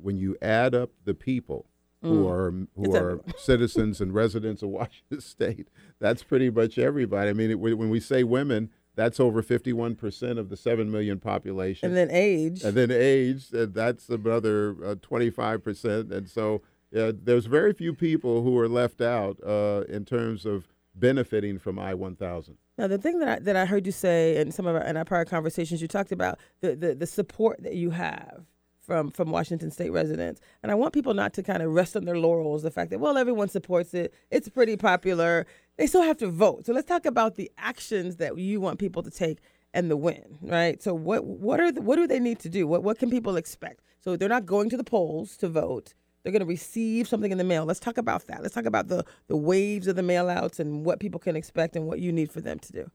when 0.00 0.16
you 0.16 0.36
add 0.40 0.76
up 0.76 0.90
the 1.04 1.14
people 1.14 1.66
who 2.02 2.28
are 2.28 2.52
who 2.76 2.84
It's 2.84 2.94
are 2.94 3.20
citizens 3.36 4.00
and 4.00 4.14
residents 4.14 4.62
of 4.62 4.68
Washington 4.68 5.20
State. 5.34 5.66
That's 5.98 6.22
pretty 6.22 6.50
much 6.50 6.78
everybody. 6.78 7.30
I 7.30 7.32
mean, 7.32 7.50
it, 7.50 7.58
when 7.58 7.90
we 7.90 7.98
say 7.98 8.22
women, 8.22 8.70
that's 8.96 9.20
over 9.20 9.42
51% 9.42 10.38
of 10.38 10.48
the 10.48 10.56
7 10.56 10.90
million 10.90 11.20
population. 11.20 11.86
and 11.86 11.96
then 11.96 12.08
age. 12.10 12.64
And 12.64 12.74
then 12.74 12.90
age, 12.90 13.54
uh, 13.54 13.66
that's 13.68 14.08
another 14.08 14.70
uh, 14.84 14.94
25%. 14.96 16.10
And 16.10 16.28
so 16.28 16.62
uh, 16.96 17.12
there's 17.14 17.46
very 17.46 17.72
few 17.72 17.94
people 17.94 18.42
who 18.42 18.58
are 18.58 18.68
left 18.68 19.00
out 19.00 19.38
uh, 19.46 19.84
in 19.88 20.04
terms 20.04 20.46
of 20.46 20.66
benefiting 20.94 21.58
from 21.58 21.78
I 21.78 21.92
1000. 21.94 22.56
Now, 22.78 22.86
the 22.86 22.98
thing 22.98 23.18
that 23.20 23.28
I, 23.28 23.38
that 23.40 23.56
I 23.56 23.66
heard 23.66 23.86
you 23.86 23.92
say 23.92 24.36
in 24.36 24.50
some 24.50 24.66
of 24.66 24.74
our, 24.74 24.82
in 24.82 24.96
our 24.96 25.04
prior 25.04 25.24
conversations, 25.24 25.80
you 25.82 25.88
talked 25.88 26.12
about 26.12 26.38
the, 26.60 26.74
the, 26.74 26.94
the 26.94 27.06
support 27.06 27.62
that 27.62 27.74
you 27.74 27.90
have 27.90 28.44
from 28.86 29.10
from 29.10 29.30
Washington 29.30 29.70
State 29.70 29.90
residents, 29.90 30.40
and 30.62 30.70
I 30.70 30.74
want 30.76 30.94
people 30.94 31.12
not 31.12 31.34
to 31.34 31.42
kind 31.42 31.62
of 31.62 31.72
rest 31.72 31.96
on 31.96 32.04
their 32.04 32.18
laurels. 32.18 32.62
The 32.62 32.70
fact 32.70 32.90
that 32.90 33.00
well, 33.00 33.18
everyone 33.18 33.48
supports 33.48 33.92
it, 33.92 34.14
it's 34.30 34.48
pretty 34.48 34.76
popular. 34.76 35.46
They 35.76 35.86
still 35.86 36.02
have 36.02 36.16
to 36.18 36.28
vote. 36.28 36.66
So 36.66 36.72
let's 36.72 36.88
talk 36.88 37.04
about 37.04 37.34
the 37.34 37.50
actions 37.58 38.16
that 38.16 38.38
you 38.38 38.60
want 38.60 38.78
people 38.78 39.02
to 39.02 39.10
take 39.10 39.40
and 39.74 39.90
the 39.90 39.96
win, 39.96 40.38
right? 40.40 40.82
So 40.82 40.94
what 40.94 41.24
what 41.24 41.60
are 41.60 41.72
the, 41.72 41.82
what 41.82 41.96
do 41.96 42.06
they 42.06 42.20
need 42.20 42.38
to 42.40 42.48
do? 42.48 42.66
What 42.66 42.82
what 42.82 42.98
can 42.98 43.10
people 43.10 43.36
expect? 43.36 43.82
So 44.00 44.16
they're 44.16 44.28
not 44.28 44.46
going 44.46 44.70
to 44.70 44.76
the 44.76 44.84
polls 44.84 45.36
to 45.38 45.48
vote. 45.48 45.92
They're 46.22 46.32
going 46.32 46.40
to 46.40 46.46
receive 46.46 47.06
something 47.06 47.30
in 47.30 47.38
the 47.38 47.44
mail. 47.44 47.64
Let's 47.64 47.78
talk 47.78 47.98
about 47.98 48.26
that. 48.26 48.42
Let's 48.42 48.54
talk 48.54 48.64
about 48.64 48.88
the 48.88 49.04
the 49.26 49.36
waves 49.36 49.86
of 49.86 49.96
the 49.96 50.02
mail 50.02 50.28
outs 50.28 50.60
and 50.60 50.84
what 50.84 51.00
people 51.00 51.20
can 51.20 51.36
expect 51.36 51.76
and 51.76 51.86
what 51.86 51.98
you 51.98 52.12
need 52.12 52.30
for 52.30 52.40
them 52.40 52.58
to 52.60 52.72
do. 52.72 52.90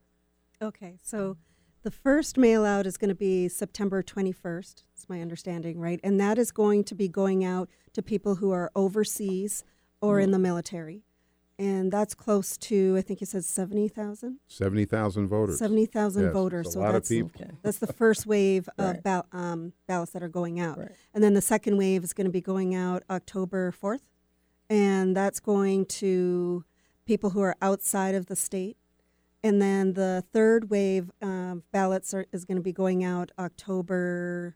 Okay, 0.61 0.97
so 1.01 1.37
the 1.83 1.91
first 1.91 2.37
mail 2.37 2.63
out 2.65 2.85
is 2.85 2.97
going 2.97 3.09
to 3.09 3.15
be 3.15 3.47
September 3.47 4.03
21st, 4.03 4.83
it's 4.93 5.09
my 5.09 5.21
understanding, 5.21 5.79
right? 5.79 5.99
And 6.03 6.19
that 6.19 6.37
is 6.37 6.51
going 6.51 6.83
to 6.85 6.95
be 6.95 7.07
going 7.07 7.43
out 7.43 7.69
to 7.93 8.01
people 8.01 8.35
who 8.35 8.51
are 8.51 8.71
overseas 8.75 9.63
or 10.01 10.15
Mm-hmm. 10.15 10.23
in 10.25 10.31
the 10.31 10.39
military. 10.39 11.03
And 11.59 11.91
that's 11.91 12.15
close 12.15 12.57
to, 12.57 12.95
I 12.97 13.01
think 13.01 13.21
you 13.21 13.27
said 13.27 13.43
70,000? 13.45 14.39
70,000 14.47 15.27
voters. 15.27 15.59
70,000 15.59 16.23
Yes, 16.23 16.33
voters. 16.33 16.67
a 16.67 16.71
so 16.71 16.79
lot 16.79 16.87
of 16.89 16.93
that's, 16.93 17.09
people. 17.09 17.29
Okay. 17.39 17.51
that's 17.61 17.77
the 17.77 17.93
first 17.93 18.25
wave 18.25 18.67
of 18.79 18.85
Right. 18.95 19.03
ball- 19.03 19.27
um, 19.31 19.73
ballots 19.87 20.11
that 20.13 20.23
are 20.23 20.27
going 20.29 20.59
out. 20.59 20.79
Right. 20.79 20.91
And 21.13 21.23
then 21.23 21.35
the 21.35 21.41
second 21.41 21.77
wave 21.77 22.03
is 22.03 22.13
going 22.13 22.25
to 22.25 22.31
be 22.31 22.41
going 22.41 22.73
out 22.73 23.03
October 23.11 23.71
4th. 23.71 23.99
And 24.71 25.15
that's 25.15 25.39
going 25.39 25.85
to 25.87 26.63
people 27.05 27.31
who 27.31 27.41
are 27.41 27.55
outside 27.61 28.15
of 28.15 28.25
the 28.25 28.35
state. 28.35 28.77
And 29.43 29.61
then 29.61 29.93
the 29.93 30.23
third 30.31 30.69
wave 30.69 31.11
of 31.21 31.63
ballots 31.71 32.13
are, 32.13 32.25
is 32.31 32.45
going 32.45 32.57
to 32.57 32.61
be 32.63 32.71
going 32.71 33.03
out 33.03 33.31
October, 33.39 34.55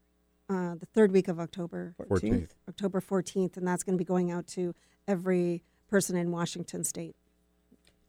uh, 0.50 0.76
the 0.76 0.86
third 0.94 1.12
week 1.12 1.28
of 1.28 1.40
October, 1.40 1.96
14th. 2.00 2.50
October 2.70 3.02
14th. 3.02 3.58
And 3.58 3.68
that's 3.68 3.84
going 3.84 3.96
to 3.96 3.98
be 3.98 4.06
going 4.06 4.32
out 4.32 4.46
to 4.48 4.76
every 5.08 5.64
person 5.90 6.16
in 6.16 6.32
Washington 6.32 6.84
state, 6.84 7.16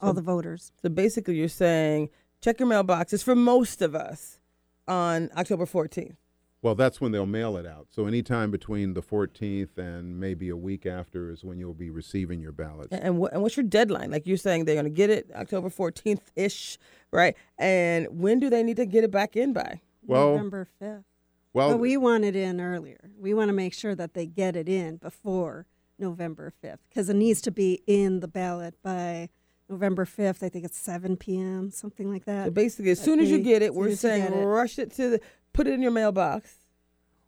all 0.00 0.10
So- 0.10 0.14
the 0.14 0.22
voters. 0.22 0.72
So 0.82 0.88
basically, 0.90 1.36
you're 1.36 1.48
saying 1.48 2.10
check 2.42 2.60
your 2.60 2.68
mailboxes 2.68 3.22
for 3.22 3.34
most 3.34 3.80
of 3.80 3.94
us 3.94 4.38
on 4.86 5.30
October 5.36 5.64
14th. 5.66 6.16
Well, 6.66 6.74
that's 6.74 7.00
when 7.00 7.12
they'll 7.12 7.26
mail 7.26 7.56
it 7.58 7.64
out. 7.64 7.86
So 7.92 8.06
anytime 8.06 8.50
between 8.50 8.94
the 8.94 9.00
14th 9.00 9.78
and 9.78 10.18
maybe 10.18 10.48
a 10.48 10.56
week 10.56 10.84
after 10.84 11.30
is 11.30 11.44
when 11.44 11.60
you'll 11.60 11.74
be 11.74 11.90
receiving 11.90 12.40
your 12.40 12.50
ballots. 12.50 12.88
And, 12.90 13.04
and, 13.04 13.18
what, 13.18 13.32
and 13.32 13.40
what's 13.40 13.56
your 13.56 13.62
deadline? 13.62 14.10
Like 14.10 14.26
you're 14.26 14.36
saying 14.36 14.64
they're 14.64 14.74
going 14.74 14.82
to 14.84 14.90
get 14.90 15.08
it 15.08 15.30
October 15.36 15.70
14th 15.70 16.22
ish, 16.34 16.76
right? 17.12 17.36
And 17.56 18.08
when 18.20 18.40
do 18.40 18.50
they 18.50 18.64
need 18.64 18.78
to 18.78 18.84
get 18.84 19.04
it 19.04 19.12
back 19.12 19.36
in 19.36 19.52
by? 19.52 19.80
Well- 20.02 20.32
November 20.32 20.66
5th. 20.82 21.04
Well, 21.52 21.70
but 21.70 21.76
we 21.78 21.96
want 21.96 22.24
it 22.24 22.34
in 22.34 22.60
earlier. 22.60 23.10
We 23.16 23.32
want 23.32 23.48
to 23.50 23.52
make 23.54 23.72
sure 23.72 23.94
that 23.94 24.14
they 24.14 24.26
get 24.26 24.56
it 24.56 24.68
in 24.68 24.96
before 24.96 25.66
November 26.00 26.52
5th 26.64 26.78
because 26.88 27.08
it 27.08 27.14
needs 27.14 27.40
to 27.42 27.52
be 27.52 27.80
in 27.86 28.18
the 28.18 28.28
ballot 28.28 28.74
by 28.82 29.28
November 29.68 30.04
5th. 30.04 30.42
I 30.42 30.48
think 30.48 30.64
it's 30.64 30.76
7 30.76 31.16
p.m., 31.16 31.70
something 31.70 32.12
like 32.12 32.24
So 32.24 32.32
that. 32.32 32.54
basically, 32.54 32.90
as 32.90 33.00
soon 33.00 33.20
as 33.20 33.30
you 33.30 33.38
get 33.38 33.62
it, 33.62 33.72
we're 33.72 33.84
soon 33.84 33.92
as 33.92 34.02
you 34.02 34.08
saying 34.08 34.32
it. 34.42 34.44
rush 34.44 34.78
it 34.80 34.92
to 34.96 35.10
the, 35.10 35.20
put 35.56 35.66
it 35.66 35.74
in 35.74 35.82
your 35.82 35.90
mailbox. 35.90 36.58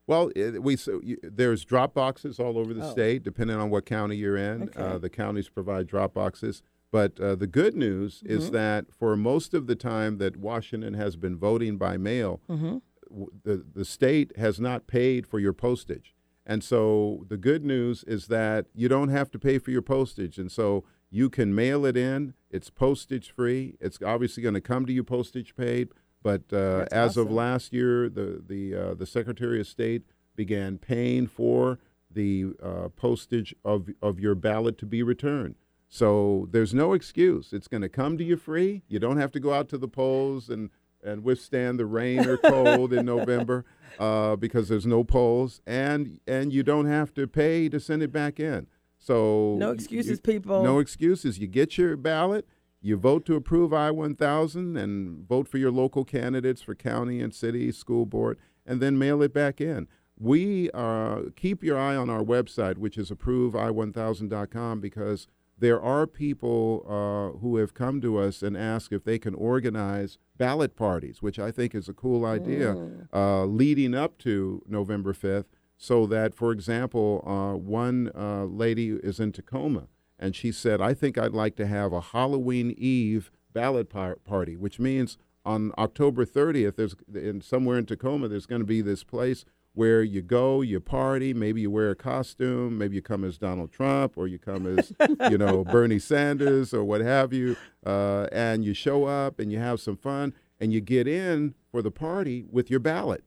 Well, 0.07 0.31
it, 0.35 0.63
we 0.63 0.77
so 0.77 1.01
you, 1.03 1.19
there's 1.23 1.65
drop 1.65 1.93
boxes 1.95 2.39
all 2.39 2.57
over 2.59 2.73
the 2.73 2.85
Oh. 2.87 2.91
state, 2.91 3.23
depending 3.23 3.57
on 3.57 3.69
what 3.71 3.85
county 3.85 4.17
you're 4.17 4.37
in. 4.37 4.65
Okay. 4.65 4.81
Uh, 4.81 4.99
the 4.99 5.11
counties 5.11 5.49
provide 5.49 5.87
drop 5.87 6.15
boxes. 6.15 6.63
But 6.91 7.21
uh, 7.21 7.35
the 7.35 7.47
good 7.47 7.75
news 7.77 8.23
Mm-hmm. 8.23 8.33
is 8.39 8.51
that 8.53 8.87
for 8.91 9.15
most 9.17 9.53
of 9.53 9.67
the 9.67 9.75
time 9.77 10.17
that 10.19 10.37
Washington 10.39 10.95
has 10.95 11.17
been 11.17 11.37
voting 11.37 11.77
by 11.77 11.97
mail, 11.99 12.41
Mm-hmm. 12.49 12.79
w- 13.11 13.31
the 13.45 13.65
the 13.75 13.85
state 13.85 14.33
has 14.39 14.59
not 14.59 14.87
paid 14.87 15.27
for 15.27 15.39
your 15.39 15.53
postage. 15.53 16.15
And 16.47 16.65
so 16.65 17.27
the 17.29 17.37
good 17.37 17.63
news 17.63 18.05
is 18.05 18.29
that 18.29 18.65
you 18.75 18.89
don't 18.89 19.11
have 19.11 19.31
to 19.33 19.39
pay 19.39 19.59
for 19.59 19.71
your 19.71 19.83
postage. 19.83 20.39
And 20.39 20.51
so 20.51 20.85
you 21.11 21.29
can 21.29 21.55
mail 21.55 21.85
it 21.85 21.95
in. 21.99 22.33
It's 22.51 22.71
postage 22.71 23.31
free. 23.31 23.77
It's 23.81 23.99
obviously 24.03 24.43
going 24.43 24.55
to 24.55 24.63
come 24.63 24.87
to 24.87 24.93
you 24.95 25.05
postage 25.05 25.55
paid. 25.55 25.89
But 26.29 26.53
uh, 26.53 26.85
as 26.93 27.17
of 27.17 27.31
last 27.31 27.73
year, 27.73 28.11
the 28.11 28.43
the 28.47 28.75
uh, 28.75 28.95
the 28.95 29.07
Secretary 29.07 29.61
of 29.61 29.67
State 29.67 30.03
began 30.37 30.77
paying 30.77 31.27
for 31.27 31.79
the 32.11 32.53
uh, 32.63 32.89
postage 32.91 33.55
of 33.65 33.89
of 34.03 34.21
your 34.21 34.35
ballot 34.35 34.77
to 34.79 34.87
be 34.87 35.03
returned. 35.03 35.55
So 35.89 36.47
there's 36.51 36.75
no 36.75 36.93
excuse. 36.93 37.55
It's 37.55 37.67
going 37.67 37.81
to 37.81 37.89
come 37.89 38.19
to 38.19 38.25
you 38.25 38.37
free. 38.37 38.83
You 38.89 38.99
don't 38.99 39.17
have 39.17 39.33
to 39.33 39.41
go 39.41 39.55
out 39.55 39.71
to 39.71 39.79
the 39.79 39.89
polls 39.89 40.51
and 40.51 40.69
and 41.03 41.25
withstand 41.25 41.79
the 41.79 41.87
rain 41.87 42.27
or 42.27 42.37
cold 42.37 42.93
in 42.93 43.07
November 43.07 43.65
uh, 43.99 44.37
because 44.37 44.69
there's 44.69 44.87
no 44.87 45.05
polls, 45.05 45.63
and 45.67 46.21
and 46.27 46.53
you 46.53 46.63
don't 46.63 46.87
have 46.87 47.15
to 47.15 47.27
pay 47.27 47.71
to 47.71 47.81
send 47.81 48.03
it 48.03 48.13
back 48.13 48.39
in. 48.39 48.67
So 48.99 49.57
No 49.59 49.71
excuses, 49.71 50.11
you- 50.19 50.19
people. 50.19 50.63
No 50.63 50.79
excuses. 50.79 51.39
You 51.39 51.47
get 51.47 51.79
your 51.79 51.97
ballot. 51.97 52.47
You 52.81 52.97
vote 52.97 53.25
to 53.27 53.35
approve 53.35 53.73
I 53.73 53.91
1000 53.91 54.77
and 54.77 55.27
vote 55.27 55.49
for 55.49 55.59
your 55.59 55.73
local 55.73 56.05
candidates 56.05 56.63
for 56.63 56.75
county 56.75 57.21
and 57.21 57.35
city 57.35 57.73
school 57.73 58.07
board, 58.07 58.39
and 58.65 58.81
then 58.81 58.99
mail 58.99 59.23
it 59.23 59.33
back 59.33 59.61
in. 59.61 59.89
We 60.17 60.71
uh, 60.73 61.23
keep 61.37 61.63
your 61.63 61.79
eye 61.79 61.97
on 61.97 62.11
our 62.11 62.23
website, 62.23 62.79
which 62.79 62.97
is 62.99 63.11
approvei1000.com, 63.11 64.81
because 64.81 65.27
there 65.59 65.81
are 65.81 66.07
people 66.07 66.85
uh, 66.87 67.39
who 67.39 67.57
have 67.57 67.75
come 67.75 68.01
to 68.01 68.17
us 68.19 68.43
and 68.43 68.57
asked 68.57 68.93
if 68.93 69.03
they 69.05 69.19
can 69.19 69.35
organize 69.35 70.19
ballot 70.37 70.77
parties, 70.77 71.21
which 71.21 71.39
I 71.39 71.51
think 71.51 71.75
is 71.75 71.89
a 71.89 71.93
cool 71.93 72.25
idea, 72.25 72.77
uh, 73.13 73.45
leading 73.45 73.95
up 73.95 74.19
to 74.19 74.63
November 74.69 75.13
5th. 75.13 75.47
So 75.77 76.07
that, 76.07 76.35
for 76.35 76.53
example, 76.53 77.23
uh, 77.27 77.57
one 77.57 78.11
uh, 78.15 78.45
lady 78.45 78.91
is 78.91 79.21
in 79.21 79.31
Tacoma, 79.33 79.89
and 80.19 80.35
she 80.35 80.53
said, 80.53 80.81
I 80.81 80.95
think 80.95 81.17
I'd 81.17 81.33
like 81.33 81.57
to 81.57 81.67
have 81.67 81.93
a 81.93 82.01
Halloween 82.01 82.75
Eve 82.77 83.31
ballot 83.53 83.89
par- 83.89 84.19
party, 84.25 84.57
which 84.57 84.79
means 84.79 85.19
on 85.45 85.73
October 85.79 86.25
30th, 86.25 86.77
there's 86.77 86.95
in 87.15 87.41
somewhere 87.41 87.79
in 87.79 87.87
Tacoma, 87.87 88.29
there's 88.29 88.47
going 88.47 88.61
to 88.61 88.67
be 88.67 88.83
this 88.83 89.05
place 89.05 89.45
where 89.75 90.03
you 90.03 90.21
go, 90.21 90.61
you 90.61 90.81
party, 90.81 91.33
maybe 91.33 91.61
you 91.61 91.71
wear 91.71 91.91
a 91.91 91.95
costume, 91.95 92.77
maybe 92.77 92.97
you 92.97 93.03
come 93.03 93.23
as 93.23 93.39
Donald 93.39 93.71
Trump, 93.71 94.15
or 94.17 94.27
you 94.27 94.39
come 94.39 94.67
as, 94.79 94.93
you 95.31 95.39
know, 95.39 95.63
Bernie 95.73 96.01
Sanders, 96.01 96.75
or 96.75 96.83
what 96.83 97.01
have 97.01 97.33
you, 97.33 97.57
uh, 97.87 98.27
and 98.33 98.65
you 98.65 98.75
show 98.75 99.05
up 99.05 99.39
and 99.39 99.53
you 99.53 99.59
have 99.59 99.81
some 99.81 99.97
fun, 99.97 100.35
and 100.59 100.73
you 100.73 100.81
get 100.81 101.07
in 101.07 101.55
for 101.71 101.81
the 101.81 101.93
party 101.93 102.45
with 102.51 102.71
your 102.71 102.81
ballot. 102.81 103.23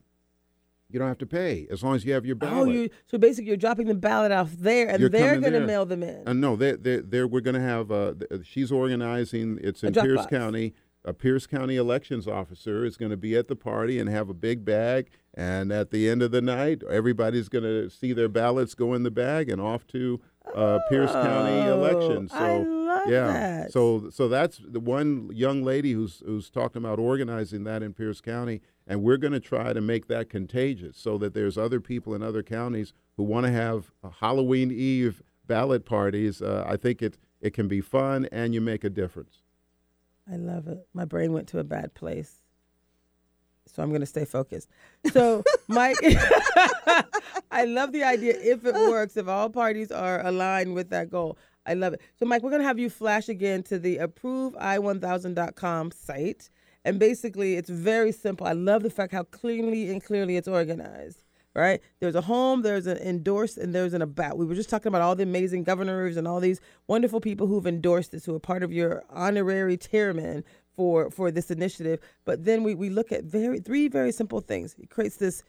You 0.92 0.98
don't 0.98 1.08
have 1.08 1.18
to 1.18 1.26
pay 1.26 1.66
as 1.70 1.82
long 1.82 1.94
as 1.96 2.04
you 2.04 2.12
have 2.12 2.26
your 2.26 2.36
ballot. 2.36 2.68
Oh, 2.68 2.70
you 2.70 2.90
so 3.06 3.18
basically 3.18 3.48
you're 3.48 3.56
dropping 3.56 3.86
the 3.86 3.94
ballot 3.94 4.30
off 4.32 4.52
there, 4.52 4.88
and 4.88 5.00
You're 5.00 5.08
they're 5.08 5.40
going 5.40 5.52
to 5.54 5.60
mail 5.60 5.86
them 5.86 6.02
in. 6.02 6.26
Uh, 6.28 6.32
no, 6.32 6.54
they 6.56 6.72
they 6.72 6.96
they 6.98 7.24
we're 7.24 7.40
going 7.40 7.54
to 7.54 7.60
have. 7.60 7.90
Uh, 7.90 8.14
th- 8.14 8.44
she's 8.46 8.70
organizing. 8.70 9.58
It's 9.62 9.82
in 9.82 9.92
Pierce 9.94 10.18
box. 10.18 10.30
County. 10.30 10.74
A 11.04 11.12
Pierce 11.12 11.48
County 11.48 11.74
elections 11.74 12.28
officer 12.28 12.84
is 12.84 12.96
going 12.96 13.10
to 13.10 13.16
be 13.16 13.34
at 13.34 13.48
the 13.48 13.56
party 13.56 13.98
and 13.98 14.08
have 14.08 14.28
a 14.28 14.34
big 14.34 14.64
bag. 14.64 15.10
And 15.34 15.72
at 15.72 15.90
the 15.90 16.08
end 16.08 16.22
of 16.22 16.30
the 16.30 16.40
night, 16.40 16.82
everybody's 16.88 17.48
going 17.48 17.64
to 17.64 17.90
see 17.90 18.12
their 18.12 18.28
ballots 18.28 18.76
go 18.76 18.94
in 18.94 19.02
the 19.02 19.10
bag 19.10 19.48
and 19.50 19.60
off 19.60 19.84
to 19.88 20.20
uh, 20.54 20.78
Pierce 20.88 21.10
County 21.10 21.68
Oh, 21.68 21.72
election. 21.74 22.28
So 22.28 22.36
I 22.36 22.58
love 22.58 23.08
yeah, 23.08 23.26
that. 23.32 23.72
so 23.72 24.10
so 24.10 24.28
that's 24.28 24.60
the 24.64 24.78
one 24.78 25.28
young 25.32 25.64
lady 25.64 25.90
who's 25.92 26.22
who's 26.24 26.50
talking 26.50 26.80
about 26.84 27.00
organizing 27.00 27.64
that 27.64 27.82
in 27.82 27.94
Pierce 27.94 28.20
County, 28.20 28.60
and 28.86 29.02
we're 29.02 29.16
going 29.16 29.32
to 29.32 29.40
try 29.40 29.72
to 29.72 29.80
make 29.80 30.08
that 30.08 30.28
contagious 30.28 30.96
so 30.96 31.18
that 31.18 31.34
there's 31.34 31.56
other 31.56 31.80
people 31.80 32.14
in 32.14 32.22
other 32.22 32.42
counties 32.42 32.92
who 33.16 33.22
want 33.22 33.46
to 33.46 33.52
have 33.52 33.90
Halloween 34.20 34.70
Eve 34.70 35.22
ballot 35.46 35.84
parties. 35.84 36.42
Uh, 36.42 36.64
I 36.66 36.76
think 36.76 37.02
it 37.02 37.18
it 37.40 37.52
can 37.52 37.68
be 37.68 37.80
fun 37.80 38.28
and 38.30 38.54
you 38.54 38.60
make 38.60 38.84
a 38.84 38.90
difference. 38.90 39.42
I 40.30 40.36
love 40.36 40.68
it. 40.68 40.86
My 40.94 41.04
brain 41.04 41.32
went 41.32 41.48
to 41.48 41.58
a 41.58 41.64
bad 41.64 41.94
place. 41.94 42.42
So 43.66 43.82
I'm 43.82 43.88
going 43.88 44.00
to 44.00 44.06
stay 44.06 44.24
focused. 44.24 44.68
So, 45.12 45.42
Mike, 45.68 45.96
I 47.50 47.64
love 47.64 47.92
the 47.92 48.04
idea 48.04 48.34
if 48.40 48.64
it 48.64 48.74
works, 48.74 49.16
if 49.16 49.28
all 49.28 49.50
parties 49.50 49.90
are 49.90 50.24
aligned 50.24 50.74
with 50.74 50.90
that 50.90 51.10
goal. 51.10 51.38
I 51.66 51.74
love 51.74 51.94
it. 51.94 52.00
So, 52.18 52.26
Mike, 52.26 52.42
we're 52.42 52.50
going 52.50 52.62
to 52.62 52.68
have 52.68 52.78
you 52.78 52.90
flash 52.90 53.28
again 53.28 53.62
to 53.64 53.78
the 53.78 53.98
approvei1000.com 53.98 55.90
site. 55.92 56.50
And 56.84 56.98
basically, 56.98 57.54
it's 57.54 57.70
very 57.70 58.12
simple. 58.12 58.46
I 58.46 58.52
love 58.52 58.82
the 58.82 58.90
fact 58.90 59.12
how 59.12 59.22
cleanly 59.24 59.90
and 59.90 60.02
clearly 60.02 60.36
it's 60.36 60.48
organized 60.48 61.22
right? 61.54 61.80
There's 62.00 62.14
a 62.14 62.20
home, 62.20 62.62
there's 62.62 62.86
an 62.86 62.98
endorse, 62.98 63.56
and 63.56 63.74
there's 63.74 63.94
an 63.94 64.02
about. 64.02 64.38
We 64.38 64.46
were 64.46 64.54
just 64.54 64.70
talking 64.70 64.88
about 64.88 65.02
all 65.02 65.14
the 65.14 65.22
amazing 65.22 65.64
governors 65.64 66.16
and 66.16 66.26
all 66.26 66.40
these 66.40 66.60
wonderful 66.86 67.20
people 67.20 67.46
who've 67.46 67.66
endorsed 67.66 68.12
this, 68.12 68.24
who 68.24 68.34
are 68.34 68.40
part 68.40 68.62
of 68.62 68.72
your 68.72 69.04
honorary 69.10 69.76
chairman 69.76 70.44
for 70.74 71.10
for 71.10 71.30
this 71.30 71.50
initiative. 71.50 72.00
But 72.24 72.44
then 72.44 72.62
we, 72.62 72.74
we 72.74 72.88
look 72.88 73.12
at 73.12 73.24
very 73.24 73.60
three 73.60 73.88
very 73.88 74.12
simple 74.12 74.40
things. 74.40 74.74
It 74.78 74.90
creates 74.90 75.16
this 75.16 75.42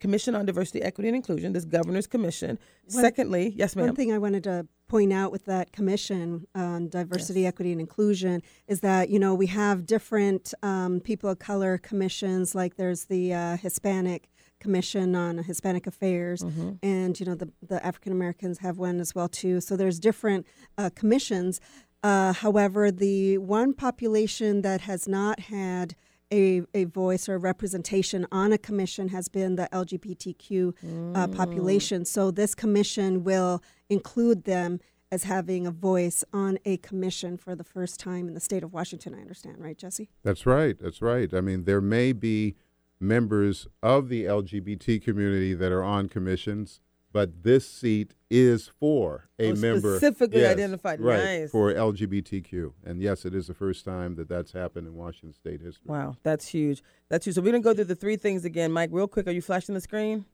commission 0.00 0.34
on 0.34 0.46
diversity, 0.46 0.80
equity, 0.82 1.08
and 1.08 1.16
inclusion, 1.16 1.52
this 1.52 1.64
governor's 1.64 2.06
commission. 2.06 2.58
Secondly, 2.86 3.52
yes, 3.56 3.74
ma'am. 3.76 3.86
One 3.86 3.96
thing 3.96 4.12
I 4.12 4.18
wanted 4.18 4.44
to 4.44 4.66
point 4.88 5.12
out 5.12 5.30
with 5.32 5.44
that 5.44 5.72
commission 5.72 6.46
on 6.54 6.88
diversity, 6.88 7.46
equity, 7.46 7.72
and 7.72 7.80
inclusion 7.80 8.42
is 8.66 8.80
that 8.80 9.10
you 9.10 9.18
know 9.18 9.34
we 9.34 9.46
have 9.46 9.86
different 9.86 10.54
um, 10.62 11.00
people 11.00 11.28
of 11.30 11.38
color 11.38 11.78
commissions. 11.78 12.54
Like 12.54 12.76
there's 12.76 13.06
the 13.06 13.34
uh, 13.34 13.56
Hispanic 13.56 14.28
Commission 14.60 15.14
on 15.14 15.38
Hispanic 15.38 15.86
Affairs, 15.86 16.42
Mm-hmm. 16.42 16.70
and 16.82 17.18
you 17.20 17.26
know 17.26 17.34
the 17.34 17.50
the 17.66 17.84
African 17.84 18.12
Americans 18.12 18.58
have 18.58 18.78
one 18.78 18.98
as 19.00 19.14
well 19.14 19.28
too. 19.28 19.60
So 19.60 19.76
there's 19.76 19.98
different 19.98 20.46
uh, 20.76 20.90
commissions. 20.94 21.60
Uh, 22.02 22.32
however, 22.32 22.90
the 22.92 23.38
one 23.38 23.74
population 23.74 24.62
that 24.62 24.82
has 24.82 25.08
not 25.08 25.40
had 25.40 25.96
a, 26.32 26.62
a 26.74 26.84
voice 26.84 27.28
or 27.28 27.38
representation 27.38 28.26
on 28.30 28.52
a 28.52 28.58
commission 28.58 29.08
has 29.08 29.28
been 29.28 29.56
the 29.56 29.68
LGBTQ 29.72 31.14
uh, 31.14 31.28
population. 31.28 32.04
So 32.04 32.30
this 32.30 32.54
commission 32.54 33.24
will 33.24 33.62
include 33.88 34.44
them 34.44 34.80
as 35.10 35.24
having 35.24 35.66
a 35.66 35.70
voice 35.70 36.22
on 36.32 36.58
a 36.64 36.76
commission 36.78 37.36
for 37.36 37.54
the 37.54 37.64
first 37.64 37.98
time 37.98 38.28
in 38.28 38.34
the 38.34 38.40
state 38.40 38.62
of 38.62 38.72
Washington. 38.72 39.14
I 39.14 39.20
understand, 39.20 39.56
right, 39.58 39.76
Jesse? 39.76 40.10
That's 40.22 40.44
right. 40.44 40.76
That's 40.78 41.00
right. 41.00 41.32
I 41.32 41.40
mean, 41.40 41.64
there 41.64 41.80
may 41.80 42.12
be 42.12 42.56
members 43.00 43.68
of 43.82 44.08
the 44.08 44.24
LGBT 44.24 45.02
community 45.02 45.54
that 45.54 45.72
are 45.72 45.84
on 45.84 46.08
commissions, 46.08 46.80
but 47.12 47.42
this 47.42 47.68
seat 47.68 48.14
is 48.30 48.70
for 48.78 49.28
a 49.38 49.52
Oh, 49.52 49.54
member 49.54 49.96
specifically 49.96 50.40
yes, 50.42 50.52
identified. 50.52 51.00
right 51.00 51.40
Nice. 51.40 51.50
for 51.50 51.72
LGBTQ. 51.72 52.72
And 52.84 53.00
yes, 53.00 53.24
it 53.24 53.34
is 53.34 53.46
the 53.46 53.54
first 53.54 53.84
time 53.84 54.16
that 54.16 54.28
that's 54.28 54.52
happened 54.52 54.86
in 54.86 54.94
Washington 54.94 55.32
State 55.32 55.60
history. 55.60 55.86
Wow, 55.86 56.16
that's 56.22 56.48
huge. 56.48 56.82
That's 57.08 57.26
huge. 57.26 57.36
So 57.36 57.42
we're 57.42 57.52
gonna 57.52 57.62
go 57.62 57.74
through 57.74 57.84
the 57.84 57.94
three 57.94 58.16
things 58.16 58.44
again, 58.44 58.70
Mike. 58.72 58.90
Real 58.92 59.08
quick, 59.08 59.26
are 59.26 59.30
you 59.32 59.42
flashing 59.42 59.74
the 59.74 59.80
screen? 59.80 60.24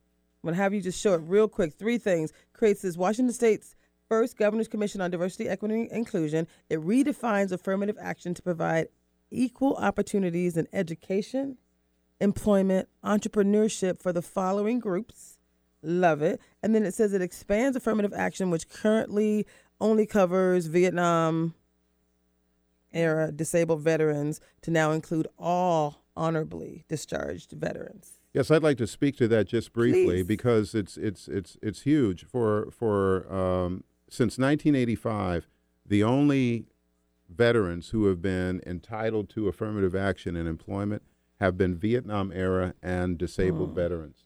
I'm 0.43 0.49
gonna 0.49 0.57
have 0.57 0.75
you 0.75 0.81
just 0.81 1.01
show 1.01 1.15
it 1.15 1.19
real 1.25 1.49
quick. 1.49 1.73
Three 1.75 1.99
things 1.99 2.33
creates 2.53 2.83
this 2.83 2.97
Washington 2.97 3.33
State's 3.33 3.77
first 4.09 4.37
Governor's 4.37 4.69
Commission 4.69 5.01
on 5.01 5.11
Diversity, 5.11 5.49
Equity, 5.49 5.75
and 5.83 5.91
Inclusion. 5.93 6.47
It 6.69 6.81
redefines 6.81 7.53
affirmative 7.53 7.97
action 8.01 8.35
to 8.35 8.43
provide 8.43 8.89
equal 9.31 9.75
opportunities 9.77 10.57
in 10.57 10.69
education, 10.73 11.57
employment, 12.21 12.89
entrepreneurship 13.03 14.01
for 14.03 14.13
the 14.13 14.21
following 14.23 14.79
groups. 14.81 15.34
Love 15.85 16.23
it. 16.23 16.41
And 16.63 16.75
then 16.75 16.85
it 16.85 16.95
says 16.95 17.13
it 17.13 17.23
expands 17.23 17.77
affirmative 17.77 18.13
action, 18.15 18.51
which 18.51 18.69
currently 18.69 19.47
only 19.81 20.07
covers 20.07 20.67
Vietnam 20.67 21.55
era 22.93 23.33
disabled 23.33 23.83
veterans, 23.83 24.41
to 24.63 24.71
now 24.71 24.93
include 24.93 25.27
all 25.39 26.03
honorably 26.17 26.85
discharged 26.89 27.53
veterans. 27.53 28.13
Yes, 28.33 28.51
I'd 28.51 28.63
like 28.63 28.79
to 28.79 28.87
speak 28.87 29.17
to 29.19 29.29
that 29.29 29.47
just 29.49 29.73
briefly 29.73 30.07
Please. 30.07 30.23
because 30.27 30.75
it's 30.75 30.97
it's 30.97 31.29
it's 31.29 31.57
it's 31.63 31.83
huge 31.83 32.25
for 32.25 32.71
for 32.71 33.33
um, 33.33 33.85
since 34.09 34.39
1985. 34.39 35.49
The 35.87 36.03
only 36.03 36.67
veterans 37.29 37.91
who 37.91 38.07
have 38.07 38.23
been 38.23 38.61
entitled 38.67 39.29
to 39.31 39.49
affirmative 39.49 39.95
action 39.95 40.37
in 40.37 40.47
employment 40.47 41.03
have 41.41 41.57
been 41.57 41.77
Vietnam 41.77 42.31
era 42.33 42.75
and 42.83 43.19
disabled 43.19 43.71
Hmm. 43.71 43.75
veterans. 43.77 44.24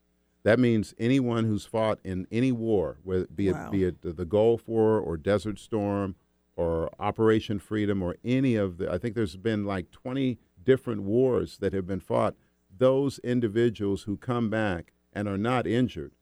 That 0.48 0.58
means 0.58 0.94
anyone 0.98 1.44
who's 1.44 1.66
fought 1.66 1.98
in 2.02 2.26
any 2.32 2.52
war, 2.52 2.96
whether 3.04 3.26
be 3.26 3.48
it 3.48 3.70
be 3.70 3.84
it 3.84 4.00
the, 4.00 4.24
Gulf 4.24 4.66
War 4.66 4.98
or 4.98 5.18
Desert 5.18 5.58
Storm 5.58 6.14
or 6.56 6.88
Operation 6.98 7.58
Freedom 7.58 8.02
or 8.02 8.16
any 8.24 8.54
of 8.54 8.78
the. 8.78 8.90
I 8.90 8.96
think 8.96 9.14
there's 9.14 9.36
been 9.36 9.66
like 9.66 9.90
20 9.90 10.38
different 10.64 11.02
wars 11.02 11.58
that 11.58 11.74
have 11.74 11.86
been 11.86 12.00
fought. 12.00 12.34
Those 12.74 13.18
individuals 13.18 14.04
who 14.04 14.16
come 14.16 14.48
back 14.48 14.94
and 15.12 15.28
are 15.28 15.36
not 15.36 15.66
injured 15.66 16.12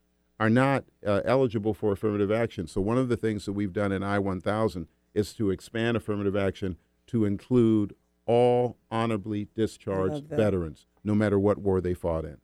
are 0.41 0.51
not 0.51 0.87
uh, 1.07 1.21
eligible 1.25 1.73
for 1.73 1.93
affirmative 1.93 2.33
action. 2.33 2.67
So 2.67 2.81
one 2.81 2.99
of 2.99 3.09
the 3.09 3.17
things 3.17 3.45
that 3.45 3.53
we've 3.53 3.73
done 3.73 3.93
in 3.93 4.03
I-1000 4.03 4.89
is 5.15 5.35
to 5.35 5.53
expand 5.53 5.97
affirmative 5.97 6.35
action 6.35 6.79
to 7.07 7.25
include 7.25 7.95
all 8.27 8.77
honorably 8.91 9.47
discharged 9.55 10.27
veterans, 10.27 10.87
no 11.05 11.15
matter 11.15 11.39
what 11.39 11.59
war 11.59 11.81
they 11.81 11.95
fought 11.95 12.25
in. 12.25 12.39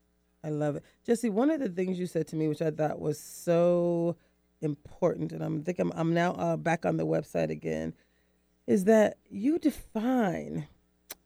I 0.44 0.50
love 0.50 0.76
it. 0.76 0.84
Jesse, 1.04 1.30
one 1.30 1.50
of 1.50 1.60
the 1.60 1.68
things 1.68 1.98
you 1.98 2.06
said 2.06 2.26
to 2.28 2.36
me, 2.36 2.48
which 2.48 2.62
I 2.62 2.70
thought 2.70 3.00
was 3.00 3.18
so 3.18 4.16
important, 4.60 5.32
and 5.32 5.42
I'm 5.42 5.62
think 5.62 5.78
I'm, 5.78 5.92
I'm 5.94 6.14
now 6.14 6.32
uh, 6.32 6.56
back 6.56 6.84
on 6.84 6.96
the 6.96 7.06
website 7.06 7.50
again, 7.50 7.94
is 8.66 8.84
that 8.84 9.18
you 9.30 9.58
define 9.58 10.66